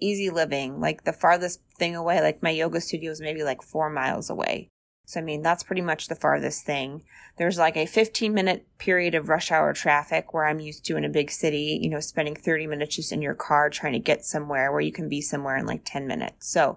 easy 0.00 0.30
living. 0.30 0.80
Like 0.80 1.04
the 1.04 1.12
farthest 1.12 1.60
thing 1.76 1.96
away, 1.96 2.20
like 2.20 2.42
my 2.42 2.50
yoga 2.50 2.80
studio 2.80 3.10
is 3.10 3.20
maybe 3.20 3.42
like 3.42 3.62
four 3.62 3.90
miles 3.90 4.30
away. 4.30 4.68
So, 5.06 5.20
I 5.20 5.22
mean, 5.22 5.42
that's 5.42 5.62
pretty 5.62 5.82
much 5.82 6.08
the 6.08 6.14
farthest 6.14 6.64
thing. 6.64 7.02
There's 7.36 7.58
like 7.58 7.76
a 7.76 7.86
15 7.86 8.32
minute 8.32 8.66
period 8.78 9.14
of 9.14 9.28
rush 9.28 9.50
hour 9.50 9.72
traffic 9.72 10.32
where 10.32 10.46
I'm 10.46 10.60
used 10.60 10.84
to 10.86 10.96
in 10.96 11.04
a 11.04 11.10
big 11.10 11.30
city, 11.30 11.78
you 11.82 11.90
know, 11.90 12.00
spending 12.00 12.34
30 12.34 12.66
minutes 12.66 12.96
just 12.96 13.12
in 13.12 13.22
your 13.22 13.34
car 13.34 13.68
trying 13.70 13.92
to 13.92 13.98
get 13.98 14.24
somewhere 14.24 14.72
where 14.72 14.80
you 14.80 14.92
can 14.92 15.08
be 15.08 15.20
somewhere 15.20 15.56
in 15.56 15.66
like 15.66 15.82
10 15.84 16.06
minutes. 16.06 16.48
So, 16.48 16.76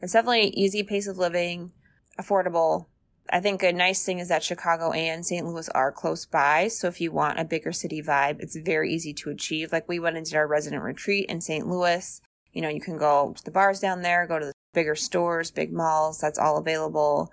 it's 0.00 0.12
definitely 0.12 0.48
an 0.48 0.58
easy 0.58 0.82
pace 0.82 1.06
of 1.06 1.18
living, 1.18 1.72
affordable. 2.20 2.86
I 3.30 3.40
think 3.40 3.62
a 3.62 3.72
nice 3.72 4.04
thing 4.04 4.18
is 4.18 4.28
that 4.28 4.44
Chicago 4.44 4.92
and 4.92 5.24
St. 5.24 5.46
Louis 5.46 5.68
are 5.70 5.90
close 5.90 6.26
by. 6.26 6.68
So 6.68 6.88
if 6.88 7.00
you 7.00 7.10
want 7.10 7.40
a 7.40 7.44
bigger 7.44 7.72
city 7.72 8.02
vibe, 8.02 8.40
it's 8.40 8.54
very 8.54 8.92
easy 8.92 9.14
to 9.14 9.30
achieve. 9.30 9.72
Like 9.72 9.88
we 9.88 9.98
went 9.98 10.18
into 10.18 10.36
our 10.36 10.46
resident 10.46 10.82
retreat 10.82 11.26
in 11.30 11.40
St. 11.40 11.66
Louis. 11.66 12.20
You 12.52 12.62
know, 12.62 12.68
you 12.68 12.80
can 12.80 12.98
go 12.98 13.32
to 13.34 13.44
the 13.44 13.50
bars 13.50 13.80
down 13.80 14.02
there, 14.02 14.26
go 14.26 14.38
to 14.38 14.46
the 14.46 14.52
bigger 14.74 14.94
stores, 14.94 15.50
big 15.50 15.72
malls. 15.72 16.20
That's 16.20 16.38
all 16.38 16.58
available. 16.58 17.32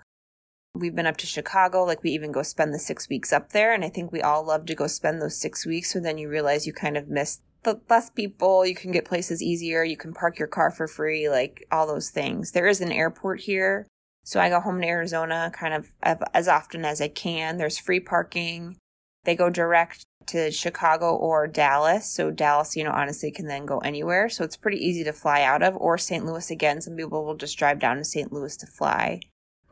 We've 0.74 0.94
been 0.94 1.06
up 1.06 1.18
to 1.18 1.26
Chicago. 1.26 1.84
Like 1.84 2.02
we 2.02 2.10
even 2.12 2.32
go 2.32 2.42
spend 2.42 2.72
the 2.72 2.78
six 2.78 3.08
weeks 3.08 3.32
up 3.32 3.50
there. 3.50 3.72
And 3.74 3.84
I 3.84 3.88
think 3.88 4.10
we 4.10 4.22
all 4.22 4.44
love 4.44 4.66
to 4.66 4.74
go 4.74 4.86
spend 4.86 5.20
those 5.20 5.38
six 5.38 5.66
weeks. 5.66 5.92
So 5.92 6.00
then 6.00 6.18
you 6.18 6.28
realize 6.28 6.66
you 6.66 6.72
kind 6.72 6.96
of 6.96 7.08
miss 7.08 7.40
the 7.62 7.80
less 7.88 8.10
people, 8.10 8.66
you 8.66 8.74
can 8.74 8.90
get 8.90 9.04
places 9.04 9.40
easier, 9.40 9.84
you 9.84 9.96
can 9.96 10.12
park 10.12 10.36
your 10.38 10.48
car 10.48 10.72
for 10.72 10.88
free, 10.88 11.28
like 11.28 11.64
all 11.70 11.86
those 11.86 12.10
things. 12.10 12.50
There 12.50 12.66
is 12.66 12.80
an 12.80 12.90
airport 12.90 13.42
here. 13.42 13.86
So 14.24 14.40
I 14.40 14.48
go 14.48 14.60
home 14.60 14.80
to 14.80 14.86
Arizona 14.86 15.52
kind 15.54 15.74
of 15.74 15.92
as 16.34 16.48
often 16.48 16.84
as 16.84 17.00
I 17.00 17.08
can. 17.08 17.58
There's 17.58 17.78
free 17.78 18.00
parking. 18.00 18.78
They 19.24 19.36
go 19.36 19.50
direct 19.50 20.04
to 20.26 20.50
Chicago 20.50 21.14
or 21.14 21.46
Dallas. 21.46 22.10
So 22.10 22.30
Dallas, 22.30 22.76
you 22.76 22.82
know, 22.82 22.90
honestly 22.90 23.30
can 23.30 23.46
then 23.46 23.66
go 23.66 23.78
anywhere. 23.78 24.28
So 24.28 24.42
it's 24.42 24.56
pretty 24.56 24.78
easy 24.78 25.04
to 25.04 25.12
fly 25.12 25.42
out 25.42 25.62
of 25.62 25.76
or 25.76 25.98
St. 25.98 26.24
Louis 26.24 26.50
again. 26.50 26.80
Some 26.80 26.96
people 26.96 27.24
will 27.24 27.36
just 27.36 27.58
drive 27.58 27.78
down 27.78 27.98
to 27.98 28.04
St. 28.04 28.32
Louis 28.32 28.56
to 28.56 28.66
fly. 28.66 29.20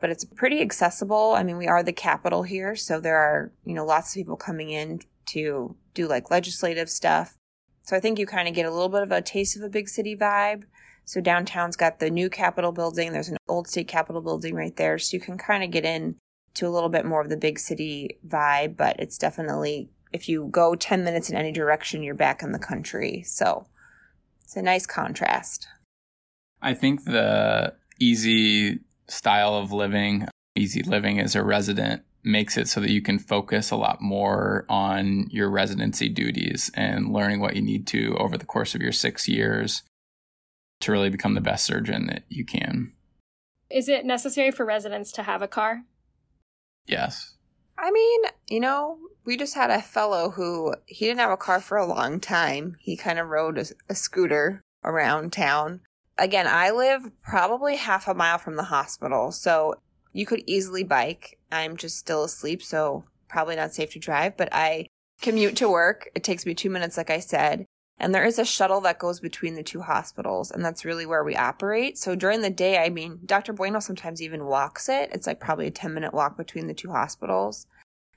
But 0.01 0.09
it's 0.09 0.25
pretty 0.25 0.61
accessible. 0.61 1.33
I 1.33 1.43
mean, 1.43 1.57
we 1.57 1.67
are 1.67 1.83
the 1.83 1.93
capital 1.93 2.43
here, 2.43 2.75
so 2.75 2.99
there 2.99 3.17
are, 3.17 3.51
you 3.63 3.73
know, 3.73 3.85
lots 3.85 4.09
of 4.09 4.15
people 4.15 4.35
coming 4.35 4.71
in 4.71 4.99
to 5.27 5.75
do 5.93 6.07
like 6.07 6.31
legislative 6.31 6.89
stuff. 6.89 7.37
So 7.83 7.95
I 7.95 7.99
think 7.99 8.19
you 8.19 8.25
kind 8.25 8.47
of 8.47 8.53
get 8.53 8.65
a 8.65 8.71
little 8.71 8.89
bit 8.89 9.03
of 9.03 9.11
a 9.11 9.21
taste 9.21 9.55
of 9.55 9.63
a 9.63 9.69
big 9.69 9.87
city 9.87 10.15
vibe. 10.15 10.63
So 11.05 11.21
downtown's 11.21 11.75
got 11.75 11.99
the 11.99 12.09
new 12.09 12.29
Capitol 12.29 12.71
building. 12.71 13.11
There's 13.11 13.29
an 13.29 13.37
old 13.47 13.67
state 13.67 13.87
Capitol 13.87 14.21
building 14.21 14.55
right 14.55 14.75
there. 14.75 14.97
So 14.97 15.15
you 15.15 15.21
can 15.21 15.37
kind 15.37 15.63
of 15.63 15.71
get 15.71 15.85
in 15.85 16.15
to 16.55 16.67
a 16.67 16.69
little 16.69 16.89
bit 16.89 17.05
more 17.05 17.21
of 17.21 17.29
the 17.29 17.37
big 17.37 17.59
city 17.59 18.17
vibe, 18.27 18.77
but 18.77 18.99
it's 18.99 19.17
definitely, 19.17 19.89
if 20.11 20.27
you 20.27 20.47
go 20.51 20.75
10 20.75 21.03
minutes 21.03 21.29
in 21.29 21.35
any 21.35 21.51
direction, 21.51 22.03
you're 22.03 22.15
back 22.15 22.43
in 22.43 22.51
the 22.51 22.59
country. 22.59 23.23
So 23.23 23.67
it's 24.43 24.55
a 24.55 24.61
nice 24.61 24.85
contrast. 24.85 25.67
I 26.61 26.73
think 26.73 27.05
the 27.05 27.73
easy 27.99 28.79
style 29.11 29.55
of 29.55 29.71
living, 29.71 30.27
easy 30.55 30.83
living 30.83 31.19
as 31.19 31.35
a 31.35 31.43
resident 31.43 32.03
makes 32.23 32.57
it 32.57 32.67
so 32.67 32.79
that 32.79 32.91
you 32.91 33.01
can 33.01 33.17
focus 33.17 33.71
a 33.71 33.75
lot 33.75 34.01
more 34.01 34.65
on 34.69 35.27
your 35.29 35.49
residency 35.49 36.07
duties 36.07 36.71
and 36.75 37.11
learning 37.11 37.39
what 37.39 37.55
you 37.55 37.61
need 37.61 37.87
to 37.87 38.15
over 38.17 38.37
the 38.37 38.45
course 38.45 38.75
of 38.75 38.81
your 38.81 38.91
six 38.91 39.27
years 39.27 39.83
to 40.81 40.91
really 40.91 41.09
become 41.09 41.33
the 41.33 41.41
best 41.41 41.65
surgeon 41.65 42.07
that 42.07 42.23
you 42.29 42.45
can. 42.45 42.91
Is 43.69 43.87
it 43.87 44.05
necessary 44.05 44.51
for 44.51 44.65
residents 44.65 45.11
to 45.13 45.23
have 45.23 45.41
a 45.41 45.47
car? 45.47 45.83
Yes. 46.85 47.35
I 47.77 47.91
mean, 47.91 48.21
you 48.49 48.59
know, 48.59 48.97
we 49.25 49.37
just 49.37 49.55
had 49.55 49.69
a 49.71 49.81
fellow 49.81 50.31
who 50.31 50.75
he 50.85 51.05
didn't 51.05 51.19
have 51.19 51.31
a 51.31 51.37
car 51.37 51.59
for 51.59 51.77
a 51.77 51.85
long 51.85 52.19
time. 52.19 52.75
He 52.79 52.95
kind 52.97 53.17
of 53.17 53.29
rode 53.29 53.57
a, 53.57 53.65
a 53.89 53.95
scooter 53.95 54.61
around 54.83 55.31
town. 55.31 55.81
Again, 56.21 56.45
I 56.45 56.69
live 56.69 57.09
probably 57.23 57.77
half 57.77 58.07
a 58.07 58.13
mile 58.13 58.37
from 58.37 58.55
the 58.55 58.65
hospital, 58.65 59.31
so 59.31 59.73
you 60.13 60.27
could 60.27 60.43
easily 60.45 60.83
bike. 60.83 61.39
I'm 61.51 61.75
just 61.77 61.97
still 61.97 62.23
asleep, 62.23 62.61
so 62.61 63.05
probably 63.27 63.55
not 63.55 63.73
safe 63.73 63.93
to 63.93 63.99
drive, 63.99 64.37
but 64.37 64.47
I 64.51 64.85
commute 65.19 65.55
to 65.57 65.67
work. 65.67 66.11
It 66.13 66.23
takes 66.23 66.45
me 66.45 66.53
two 66.53 66.69
minutes, 66.69 66.95
like 66.95 67.09
I 67.09 67.17
said. 67.17 67.65
And 67.97 68.13
there 68.13 68.23
is 68.23 68.37
a 68.37 68.45
shuttle 68.45 68.81
that 68.81 68.99
goes 68.99 69.19
between 69.19 69.55
the 69.55 69.63
two 69.63 69.81
hospitals, 69.81 70.51
and 70.51 70.63
that's 70.63 70.85
really 70.85 71.07
where 71.07 71.23
we 71.23 71.35
operate. 71.35 71.97
So 71.97 72.13
during 72.15 72.41
the 72.41 72.51
day, 72.51 72.77
I 72.77 72.89
mean, 72.89 73.21
Dr. 73.25 73.51
Bueno 73.51 73.79
sometimes 73.79 74.21
even 74.21 74.45
walks 74.45 74.89
it. 74.89 75.09
It's 75.11 75.25
like 75.25 75.39
probably 75.39 75.65
a 75.65 75.71
10 75.71 75.91
minute 75.91 76.13
walk 76.13 76.37
between 76.37 76.67
the 76.67 76.75
two 76.75 76.91
hospitals 76.91 77.65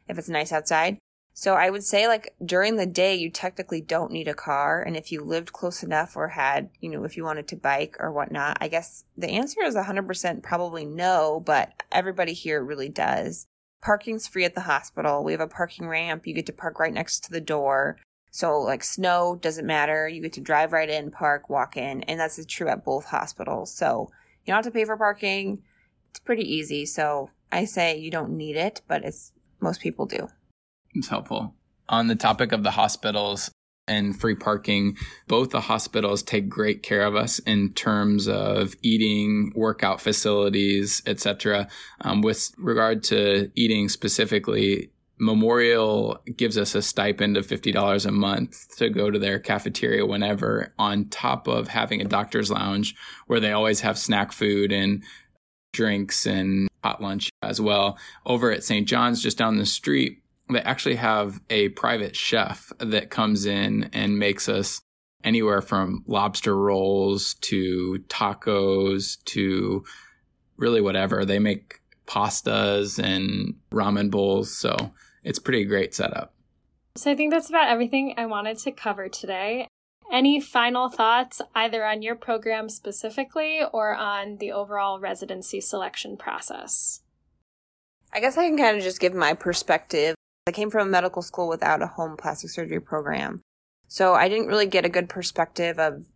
if 0.08 0.18
it's 0.18 0.28
nice 0.28 0.52
outside. 0.52 0.98
So 1.36 1.54
I 1.54 1.68
would 1.68 1.82
say 1.82 2.06
like 2.06 2.32
during 2.44 2.76
the 2.76 2.86
day, 2.86 3.16
you 3.16 3.28
technically 3.28 3.80
don't 3.80 4.12
need 4.12 4.28
a 4.28 4.34
car. 4.34 4.80
And 4.80 4.96
if 4.96 5.10
you 5.10 5.20
lived 5.20 5.52
close 5.52 5.82
enough 5.82 6.16
or 6.16 6.28
had, 6.28 6.70
you 6.80 6.88
know, 6.88 7.02
if 7.02 7.16
you 7.16 7.24
wanted 7.24 7.48
to 7.48 7.56
bike 7.56 7.96
or 7.98 8.12
whatnot, 8.12 8.56
I 8.60 8.68
guess 8.68 9.04
the 9.16 9.28
answer 9.28 9.60
is 9.64 9.74
100% 9.74 10.42
probably 10.44 10.84
no, 10.84 11.42
but 11.44 11.82
everybody 11.90 12.34
here 12.34 12.62
really 12.62 12.88
does. 12.88 13.48
Parking's 13.82 14.28
free 14.28 14.44
at 14.44 14.54
the 14.54 14.62
hospital. 14.62 15.24
We 15.24 15.32
have 15.32 15.40
a 15.40 15.48
parking 15.48 15.88
ramp. 15.88 16.24
You 16.24 16.34
get 16.34 16.46
to 16.46 16.52
park 16.52 16.78
right 16.78 16.94
next 16.94 17.24
to 17.24 17.32
the 17.32 17.40
door. 17.40 17.98
So 18.30 18.60
like 18.60 18.84
snow 18.84 19.36
doesn't 19.40 19.66
matter. 19.66 20.06
You 20.06 20.22
get 20.22 20.34
to 20.34 20.40
drive 20.40 20.72
right 20.72 20.88
in, 20.88 21.10
park, 21.10 21.50
walk 21.50 21.76
in. 21.76 22.04
And 22.04 22.20
that's 22.20 22.42
true 22.46 22.68
at 22.68 22.84
both 22.84 23.06
hospitals. 23.06 23.74
So 23.74 24.08
you 24.44 24.52
don't 24.52 24.64
have 24.64 24.72
to 24.72 24.76
pay 24.76 24.84
for 24.84 24.96
parking. 24.96 25.64
It's 26.10 26.20
pretty 26.20 26.48
easy. 26.48 26.86
So 26.86 27.30
I 27.50 27.64
say 27.64 27.98
you 27.98 28.12
don't 28.12 28.36
need 28.36 28.54
it, 28.54 28.82
but 28.86 29.04
it's 29.04 29.32
most 29.60 29.80
people 29.80 30.06
do. 30.06 30.28
It's 30.94 31.08
helpful. 31.08 31.54
On 31.88 32.06
the 32.06 32.16
topic 32.16 32.52
of 32.52 32.62
the 32.62 32.70
hospitals 32.70 33.50
and 33.86 34.18
free 34.18 34.34
parking, 34.34 34.96
both 35.28 35.50
the 35.50 35.60
hospitals 35.60 36.22
take 36.22 36.48
great 36.48 36.82
care 36.82 37.02
of 37.02 37.14
us 37.14 37.38
in 37.40 37.72
terms 37.74 38.28
of 38.28 38.74
eating, 38.82 39.52
workout 39.54 40.00
facilities, 40.00 41.02
etc. 41.06 41.68
Um, 42.00 42.22
with 42.22 42.52
regard 42.56 43.02
to 43.04 43.50
eating 43.54 43.88
specifically, 43.88 44.90
Memorial 45.18 46.18
gives 46.36 46.58
us 46.58 46.74
a 46.74 46.82
stipend 46.82 47.36
of 47.36 47.46
$50 47.46 48.06
a 48.06 48.10
month 48.10 48.76
to 48.78 48.90
go 48.90 49.10
to 49.10 49.18
their 49.18 49.38
cafeteria 49.38 50.04
whenever, 50.04 50.72
on 50.78 51.08
top 51.08 51.46
of 51.46 51.68
having 51.68 52.00
a 52.00 52.04
doctor's 52.04 52.50
lounge 52.50 52.96
where 53.26 53.38
they 53.38 53.52
always 53.52 53.80
have 53.80 53.96
snack 53.96 54.32
food 54.32 54.72
and 54.72 55.04
drinks 55.72 56.26
and 56.26 56.68
hot 56.82 57.00
lunch 57.00 57.30
as 57.42 57.60
well. 57.60 57.96
Over 58.26 58.50
at 58.50 58.64
St. 58.64 58.88
John's, 58.88 59.22
just 59.22 59.38
down 59.38 59.56
the 59.56 59.66
street, 59.66 60.23
they 60.50 60.60
actually 60.60 60.96
have 60.96 61.40
a 61.50 61.70
private 61.70 62.14
chef 62.14 62.72
that 62.78 63.10
comes 63.10 63.46
in 63.46 63.90
and 63.92 64.18
makes 64.18 64.48
us 64.48 64.80
anywhere 65.22 65.62
from 65.62 66.04
lobster 66.06 66.56
rolls 66.56 67.34
to 67.40 68.04
tacos 68.08 69.22
to 69.24 69.84
really 70.56 70.80
whatever. 70.80 71.24
They 71.24 71.38
make 71.38 71.80
pastas 72.06 73.02
and 73.02 73.54
ramen 73.72 74.10
bowls. 74.10 74.54
So 74.54 74.92
it's 75.22 75.38
pretty 75.38 75.64
great 75.64 75.94
setup. 75.94 76.34
So 76.96 77.10
I 77.10 77.16
think 77.16 77.32
that's 77.32 77.48
about 77.48 77.68
everything 77.68 78.14
I 78.16 78.26
wanted 78.26 78.58
to 78.58 78.70
cover 78.70 79.08
today. 79.08 79.66
Any 80.12 80.38
final 80.38 80.90
thoughts 80.90 81.40
either 81.54 81.84
on 81.84 82.02
your 82.02 82.14
program 82.14 82.68
specifically 82.68 83.62
or 83.72 83.94
on 83.94 84.36
the 84.36 84.52
overall 84.52 85.00
residency 85.00 85.60
selection 85.60 86.16
process? 86.16 87.00
I 88.12 88.20
guess 88.20 88.36
I 88.36 88.46
can 88.46 88.58
kind 88.58 88.76
of 88.76 88.82
just 88.82 89.00
give 89.00 89.14
my 89.14 89.32
perspective. 89.32 90.14
I 90.46 90.52
came 90.52 90.70
from 90.70 90.88
a 90.88 90.90
medical 90.90 91.22
school 91.22 91.48
without 91.48 91.82
a 91.82 91.86
home 91.86 92.16
plastic 92.16 92.50
surgery 92.50 92.80
program. 92.80 93.40
So 93.88 94.14
I 94.14 94.28
didn't 94.28 94.48
really 94.48 94.66
get 94.66 94.84
a 94.84 94.90
good 94.90 95.08
perspective 95.08 95.78
of 95.78 96.06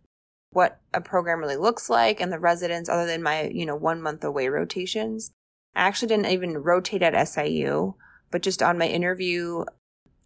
what 0.51 0.79
a 0.93 1.01
program 1.01 1.39
really 1.39 1.55
looks 1.55 1.89
like 1.89 2.19
and 2.19 2.31
the 2.31 2.39
residents 2.39 2.89
other 2.89 3.05
than 3.05 3.23
my, 3.23 3.49
you 3.49 3.65
know, 3.65 3.75
one 3.75 4.01
month 4.01 4.23
away 4.23 4.47
rotations. 4.47 5.31
I 5.75 5.87
actually 5.87 6.09
didn't 6.09 6.27
even 6.27 6.57
rotate 6.57 7.01
at 7.01 7.27
SIU, 7.27 7.95
but 8.29 8.41
just 8.41 8.61
on 8.61 8.77
my 8.77 8.87
interview, 8.87 9.65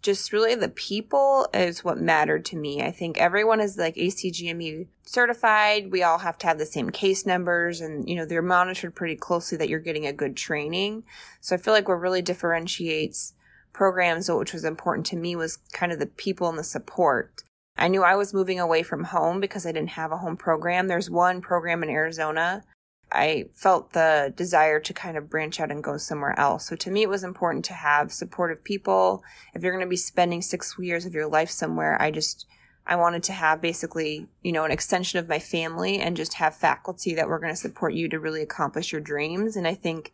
just 0.01 0.33
really 0.33 0.55
the 0.55 0.69
people 0.69 1.47
is 1.53 1.83
what 1.83 1.97
mattered 1.97 2.43
to 2.45 2.57
me. 2.57 2.81
I 2.81 2.91
think 2.91 3.17
everyone 3.17 3.61
is 3.61 3.77
like 3.77 3.95
ACGME 3.95 4.87
certified. 5.03 5.91
We 5.91 6.03
all 6.03 6.19
have 6.19 6.37
to 6.39 6.47
have 6.47 6.57
the 6.57 6.65
same 6.65 6.89
case 6.89 7.25
numbers 7.25 7.79
and, 7.79 8.07
you 8.07 8.15
know, 8.15 8.25
they're 8.25 8.41
monitored 8.41 8.95
pretty 8.95 9.15
closely 9.15 9.57
that 9.57 9.69
you're 9.69 9.79
getting 9.79 10.05
a 10.05 10.13
good 10.13 10.35
training. 10.35 11.03
So 11.39 11.55
I 11.55 11.59
feel 11.59 11.73
like 11.73 11.87
what 11.87 12.01
really 12.01 12.21
differentiates 12.21 13.33
programs, 13.73 14.29
which 14.29 14.53
was 14.53 14.63
important 14.63 15.05
to 15.07 15.17
me, 15.17 15.35
was 15.35 15.57
kind 15.73 15.91
of 15.91 15.99
the 15.99 16.05
people 16.05 16.47
and 16.47 16.57
the 16.57 16.63
support. 16.63 17.43
I 17.75 17.87
knew 17.87 18.03
I 18.03 18.15
was 18.15 18.33
moving 18.33 18.59
away 18.59 18.83
from 18.83 19.05
home 19.05 19.39
because 19.39 19.65
I 19.65 19.71
didn't 19.71 19.91
have 19.91 20.11
a 20.11 20.17
home 20.17 20.37
program. 20.37 20.87
There's 20.87 21.09
one 21.09 21.41
program 21.41 21.81
in 21.83 21.89
Arizona. 21.89 22.63
I 23.11 23.45
felt 23.53 23.93
the 23.93 24.33
desire 24.35 24.79
to 24.79 24.93
kind 24.93 25.17
of 25.17 25.29
branch 25.29 25.59
out 25.59 25.71
and 25.71 25.83
go 25.83 25.97
somewhere 25.97 26.37
else. 26.39 26.67
So 26.67 26.75
to 26.75 26.91
me, 26.91 27.03
it 27.03 27.09
was 27.09 27.23
important 27.23 27.63
to 27.65 27.73
have 27.73 28.11
supportive 28.11 28.63
people. 28.63 29.23
If 29.53 29.61
you're 29.61 29.71
going 29.71 29.85
to 29.85 29.89
be 29.89 29.97
spending 29.97 30.41
six 30.41 30.75
years 30.79 31.05
of 31.05 31.13
your 31.13 31.27
life 31.27 31.49
somewhere, 31.49 32.01
I 32.01 32.09
just, 32.11 32.45
I 32.87 32.95
wanted 32.95 33.23
to 33.23 33.33
have 33.33 33.61
basically, 33.61 34.27
you 34.41 34.51
know, 34.51 34.65
an 34.65 34.71
extension 34.71 35.19
of 35.19 35.29
my 35.29 35.39
family 35.39 35.99
and 35.99 36.17
just 36.17 36.35
have 36.35 36.55
faculty 36.55 37.13
that 37.15 37.27
were 37.27 37.39
going 37.39 37.53
to 37.53 37.59
support 37.59 37.93
you 37.93 38.09
to 38.09 38.19
really 38.19 38.41
accomplish 38.41 38.91
your 38.91 39.01
dreams. 39.01 39.55
And 39.55 39.67
I 39.67 39.75
think 39.75 40.11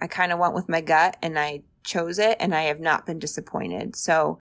I 0.00 0.06
kind 0.08 0.32
of 0.32 0.38
went 0.38 0.54
with 0.54 0.68
my 0.68 0.80
gut 0.80 1.16
and 1.22 1.38
I 1.38 1.62
chose 1.86 2.18
it 2.18 2.36
and 2.38 2.54
I 2.54 2.62
have 2.62 2.80
not 2.80 3.06
been 3.06 3.18
disappointed. 3.18 3.96
So 3.96 4.38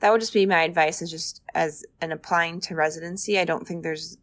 that 0.00 0.10
would 0.10 0.20
just 0.20 0.32
be 0.32 0.46
my 0.46 0.62
advice 0.62 1.02
is 1.02 1.10
just 1.10 1.42
as 1.54 1.84
an 2.00 2.12
applying 2.12 2.60
to 2.62 2.74
residency. 2.74 3.38
I 3.38 3.44
don't 3.44 3.66
think 3.66 3.82
there's 3.82 4.16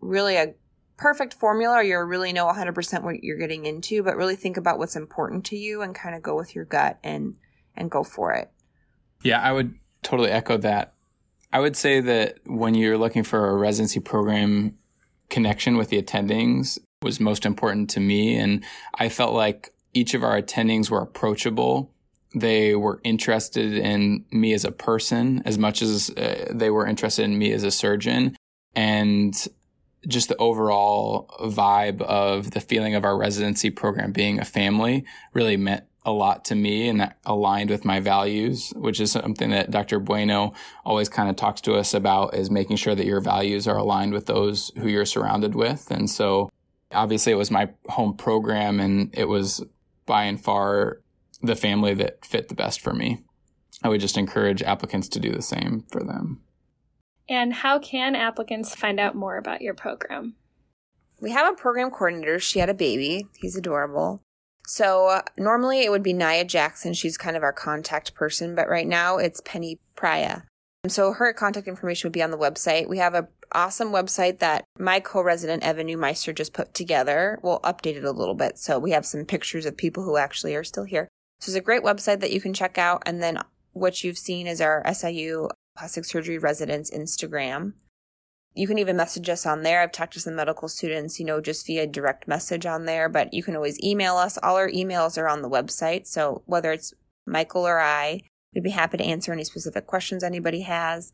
really 0.00 0.36
a 0.36 0.54
perfect 0.96 1.34
formula 1.34 1.76
or 1.76 1.82
you 1.82 1.98
really 1.98 2.32
know 2.32 2.46
100% 2.46 3.02
what 3.02 3.22
you're 3.22 3.38
getting 3.38 3.66
into, 3.66 4.02
but 4.02 4.16
really 4.16 4.36
think 4.36 4.56
about 4.56 4.78
what's 4.78 4.96
important 4.96 5.44
to 5.46 5.56
you 5.56 5.82
and 5.82 5.94
kind 5.94 6.14
of 6.14 6.22
go 6.22 6.36
with 6.36 6.54
your 6.54 6.64
gut 6.64 6.98
and 7.02 7.36
and 7.76 7.90
go 7.90 8.02
for 8.02 8.32
it. 8.32 8.50
Yeah, 9.22 9.40
I 9.40 9.52
would 9.52 9.74
totally 10.02 10.30
echo 10.30 10.56
that. 10.58 10.94
I 11.52 11.60
would 11.60 11.76
say 11.76 12.00
that 12.00 12.38
when 12.44 12.74
you're 12.74 12.98
looking 12.98 13.22
for 13.22 13.50
a 13.50 13.56
residency 13.56 14.00
program 14.00 14.76
connection 15.30 15.76
with 15.76 15.90
the 15.90 16.02
attendings 16.02 16.78
was 17.02 17.20
most 17.20 17.46
important 17.46 17.90
to 17.90 18.00
me 18.00 18.36
and 18.36 18.64
I 18.94 19.08
felt 19.08 19.34
like 19.34 19.72
each 19.94 20.14
of 20.14 20.24
our 20.24 20.40
attendings 20.40 20.90
were 20.90 21.00
approachable 21.00 21.92
they 22.34 22.74
were 22.74 23.00
interested 23.04 23.72
in 23.72 24.24
me 24.30 24.52
as 24.52 24.64
a 24.64 24.72
person 24.72 25.42
as 25.44 25.58
much 25.58 25.82
as 25.82 26.10
uh, 26.10 26.50
they 26.52 26.70
were 26.70 26.86
interested 26.86 27.24
in 27.24 27.38
me 27.38 27.52
as 27.52 27.64
a 27.64 27.70
surgeon. 27.70 28.36
And 28.74 29.34
just 30.06 30.28
the 30.28 30.36
overall 30.36 31.28
vibe 31.40 32.00
of 32.02 32.52
the 32.52 32.60
feeling 32.60 32.94
of 32.94 33.04
our 33.04 33.16
residency 33.16 33.70
program 33.70 34.12
being 34.12 34.38
a 34.38 34.44
family 34.44 35.04
really 35.32 35.56
meant 35.56 35.84
a 36.04 36.12
lot 36.12 36.44
to 36.46 36.54
me 36.54 36.88
and 36.88 37.00
that 37.00 37.18
aligned 37.26 37.68
with 37.68 37.84
my 37.84 38.00
values, 38.00 38.72
which 38.76 39.00
is 39.00 39.12
something 39.12 39.50
that 39.50 39.70
Dr. 39.70 39.98
Bueno 39.98 40.54
always 40.84 41.08
kind 41.08 41.28
of 41.28 41.36
talks 41.36 41.60
to 41.62 41.74
us 41.74 41.92
about 41.92 42.34
is 42.34 42.50
making 42.50 42.76
sure 42.76 42.94
that 42.94 43.04
your 43.04 43.20
values 43.20 43.68
are 43.68 43.76
aligned 43.76 44.12
with 44.12 44.26
those 44.26 44.70
who 44.78 44.88
you're 44.88 45.04
surrounded 45.04 45.54
with. 45.54 45.90
And 45.90 46.08
so 46.08 46.48
obviously 46.92 47.32
it 47.32 47.36
was 47.36 47.50
my 47.50 47.68
home 47.88 48.16
program 48.16 48.80
and 48.80 49.10
it 49.12 49.26
was 49.26 49.62
by 50.06 50.24
and 50.24 50.42
far 50.42 51.00
the 51.42 51.56
family 51.56 51.94
that 51.94 52.24
fit 52.24 52.48
the 52.48 52.54
best 52.54 52.80
for 52.80 52.92
me. 52.92 53.24
I 53.82 53.88
would 53.88 54.00
just 54.00 54.18
encourage 54.18 54.62
applicants 54.62 55.08
to 55.10 55.20
do 55.20 55.30
the 55.30 55.42
same 55.42 55.84
for 55.90 56.02
them. 56.02 56.40
And 57.28 57.52
how 57.52 57.78
can 57.78 58.16
applicants 58.16 58.74
find 58.74 58.98
out 58.98 59.14
more 59.14 59.36
about 59.36 59.60
your 59.60 59.74
program? 59.74 60.34
We 61.20 61.30
have 61.32 61.52
a 61.52 61.56
program 61.56 61.90
coordinator. 61.90 62.38
She 62.38 62.58
had 62.58 62.70
a 62.70 62.74
baby. 62.74 63.26
He's 63.36 63.56
adorable. 63.56 64.22
So 64.66 65.08
uh, 65.08 65.22
normally 65.36 65.80
it 65.80 65.90
would 65.90 66.02
be 66.02 66.12
Naya 66.12 66.44
Jackson. 66.44 66.92
She's 66.94 67.16
kind 67.16 67.36
of 67.36 67.42
our 67.42 67.52
contact 67.52 68.14
person, 68.14 68.54
but 68.54 68.68
right 68.68 68.86
now 68.86 69.18
it's 69.18 69.40
Penny 69.44 69.78
Praya. 69.96 70.44
So 70.86 71.12
her 71.12 71.32
contact 71.32 71.66
information 71.66 72.08
would 72.08 72.12
be 72.12 72.22
on 72.22 72.30
the 72.30 72.38
website. 72.38 72.88
We 72.88 72.98
have 72.98 73.14
a 73.14 73.28
awesome 73.52 73.88
website 73.88 74.38
that 74.38 74.64
my 74.78 75.00
co-resident 75.00 75.62
Evan 75.62 75.88
Neumeister 75.88 76.34
just 76.34 76.52
put 76.52 76.74
together. 76.74 77.38
We'll 77.42 77.60
update 77.60 77.96
it 77.96 78.04
a 78.04 78.12
little 78.12 78.34
bit. 78.34 78.58
So 78.58 78.78
we 78.78 78.92
have 78.92 79.06
some 79.06 79.24
pictures 79.24 79.66
of 79.66 79.76
people 79.76 80.04
who 80.04 80.16
actually 80.16 80.54
are 80.54 80.64
still 80.64 80.84
here. 80.84 81.07
So 81.40 81.50
it's 81.50 81.56
a 81.56 81.60
great 81.60 81.82
website 81.82 82.20
that 82.20 82.32
you 82.32 82.40
can 82.40 82.54
check 82.54 82.78
out. 82.78 83.02
And 83.06 83.22
then 83.22 83.38
what 83.72 84.02
you've 84.02 84.18
seen 84.18 84.46
is 84.46 84.60
our 84.60 84.82
SIU 84.92 85.48
plastic 85.76 86.04
surgery 86.04 86.38
residents 86.38 86.90
Instagram. 86.90 87.74
You 88.54 88.66
can 88.66 88.78
even 88.78 88.96
message 88.96 89.28
us 89.28 89.46
on 89.46 89.62
there. 89.62 89.80
I've 89.80 89.92
talked 89.92 90.14
to 90.14 90.20
some 90.20 90.34
medical 90.34 90.68
students, 90.68 91.20
you 91.20 91.26
know, 91.26 91.40
just 91.40 91.66
via 91.66 91.86
direct 91.86 92.26
message 92.26 92.66
on 92.66 92.86
there, 92.86 93.08
but 93.08 93.32
you 93.32 93.42
can 93.42 93.54
always 93.54 93.80
email 93.84 94.16
us. 94.16 94.36
All 94.42 94.56
our 94.56 94.68
emails 94.68 95.16
are 95.16 95.28
on 95.28 95.42
the 95.42 95.48
website. 95.48 96.08
So 96.08 96.42
whether 96.46 96.72
it's 96.72 96.92
Michael 97.24 97.66
or 97.66 97.78
I, 97.78 98.22
we'd 98.52 98.64
be 98.64 98.70
happy 98.70 98.96
to 98.96 99.04
answer 99.04 99.32
any 99.32 99.44
specific 99.44 99.86
questions 99.86 100.24
anybody 100.24 100.62
has. 100.62 101.12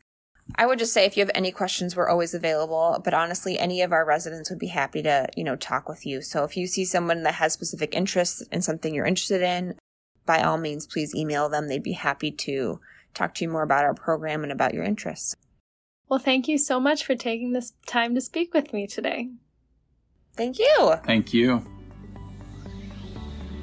I 0.55 0.65
would 0.65 0.79
just 0.79 0.93
say 0.93 1.05
if 1.05 1.17
you 1.17 1.21
have 1.21 1.31
any 1.35 1.51
questions, 1.51 1.95
we're 1.95 2.09
always 2.09 2.33
available. 2.33 2.99
But 3.03 3.13
honestly, 3.13 3.59
any 3.59 3.81
of 3.81 3.91
our 3.91 4.05
residents 4.05 4.49
would 4.49 4.59
be 4.59 4.67
happy 4.67 5.03
to, 5.03 5.27
you 5.35 5.43
know, 5.43 5.55
talk 5.55 5.87
with 5.87 6.05
you. 6.05 6.21
So 6.21 6.43
if 6.43 6.55
you 6.57 6.65
see 6.65 6.85
someone 6.85 7.23
that 7.23 7.35
has 7.35 7.53
specific 7.53 7.93
interests 7.93 8.41
in 8.51 8.61
something 8.61 8.93
you're 8.93 9.05
interested 9.05 9.41
in, 9.41 9.75
by 10.25 10.41
all 10.41 10.57
means, 10.57 10.87
please 10.87 11.13
email 11.15 11.49
them. 11.49 11.67
They'd 11.67 11.83
be 11.83 11.93
happy 11.93 12.31
to 12.31 12.79
talk 13.13 13.33
to 13.35 13.45
you 13.45 13.49
more 13.49 13.63
about 13.63 13.83
our 13.83 13.93
program 13.93 14.43
and 14.43 14.51
about 14.51 14.73
your 14.73 14.83
interests. 14.83 15.35
Well, 16.09 16.19
thank 16.19 16.47
you 16.47 16.57
so 16.57 16.79
much 16.79 17.03
for 17.05 17.15
taking 17.15 17.53
this 17.53 17.73
time 17.87 18.13
to 18.15 18.21
speak 18.21 18.53
with 18.53 18.73
me 18.73 18.87
today. 18.87 19.29
Thank 20.35 20.59
you. 20.59 20.93
Thank 21.03 21.33
you. 21.33 21.65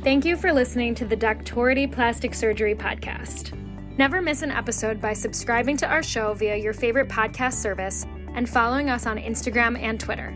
Thank 0.02 0.24
you 0.24 0.36
for 0.36 0.52
listening 0.52 0.96
to 0.96 1.04
the 1.04 1.16
Doctority 1.16 1.90
Plastic 1.90 2.34
Surgery 2.34 2.74
Podcast. 2.74 3.56
Never 3.98 4.20
miss 4.20 4.42
an 4.42 4.50
episode 4.50 5.00
by 5.00 5.12
subscribing 5.12 5.76
to 5.76 5.86
our 5.86 6.02
show 6.02 6.34
via 6.34 6.56
your 6.56 6.72
favorite 6.72 7.08
podcast 7.08 7.54
service 7.54 8.04
and 8.34 8.48
following 8.48 8.90
us 8.90 9.06
on 9.06 9.18
Instagram 9.18 9.78
and 9.78 10.00
Twitter. 10.00 10.34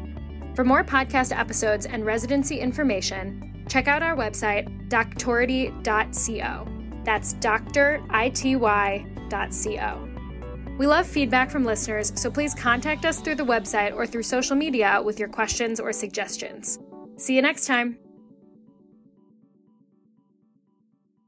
For 0.54 0.62
more 0.62 0.84
podcast 0.84 1.36
episodes 1.36 1.86
and 1.86 2.06
residency 2.06 2.60
information, 2.60 3.55
check 3.68 3.88
out 3.88 4.02
our 4.02 4.16
website, 4.16 4.88
doctority.co. 4.88 6.66
That's 7.04 7.34
drity.co. 7.34 8.96
We 10.78 10.86
love 10.86 11.06
feedback 11.06 11.50
from 11.50 11.64
listeners, 11.64 12.12
so 12.16 12.30
please 12.30 12.54
contact 12.54 13.06
us 13.06 13.20
through 13.20 13.36
the 13.36 13.44
website 13.44 13.94
or 13.94 14.06
through 14.06 14.24
social 14.24 14.56
media 14.56 15.00
with 15.02 15.18
your 15.18 15.28
questions 15.28 15.80
or 15.80 15.92
suggestions. 15.92 16.78
See 17.16 17.34
you 17.34 17.40
next 17.40 17.66
time. 17.66 17.98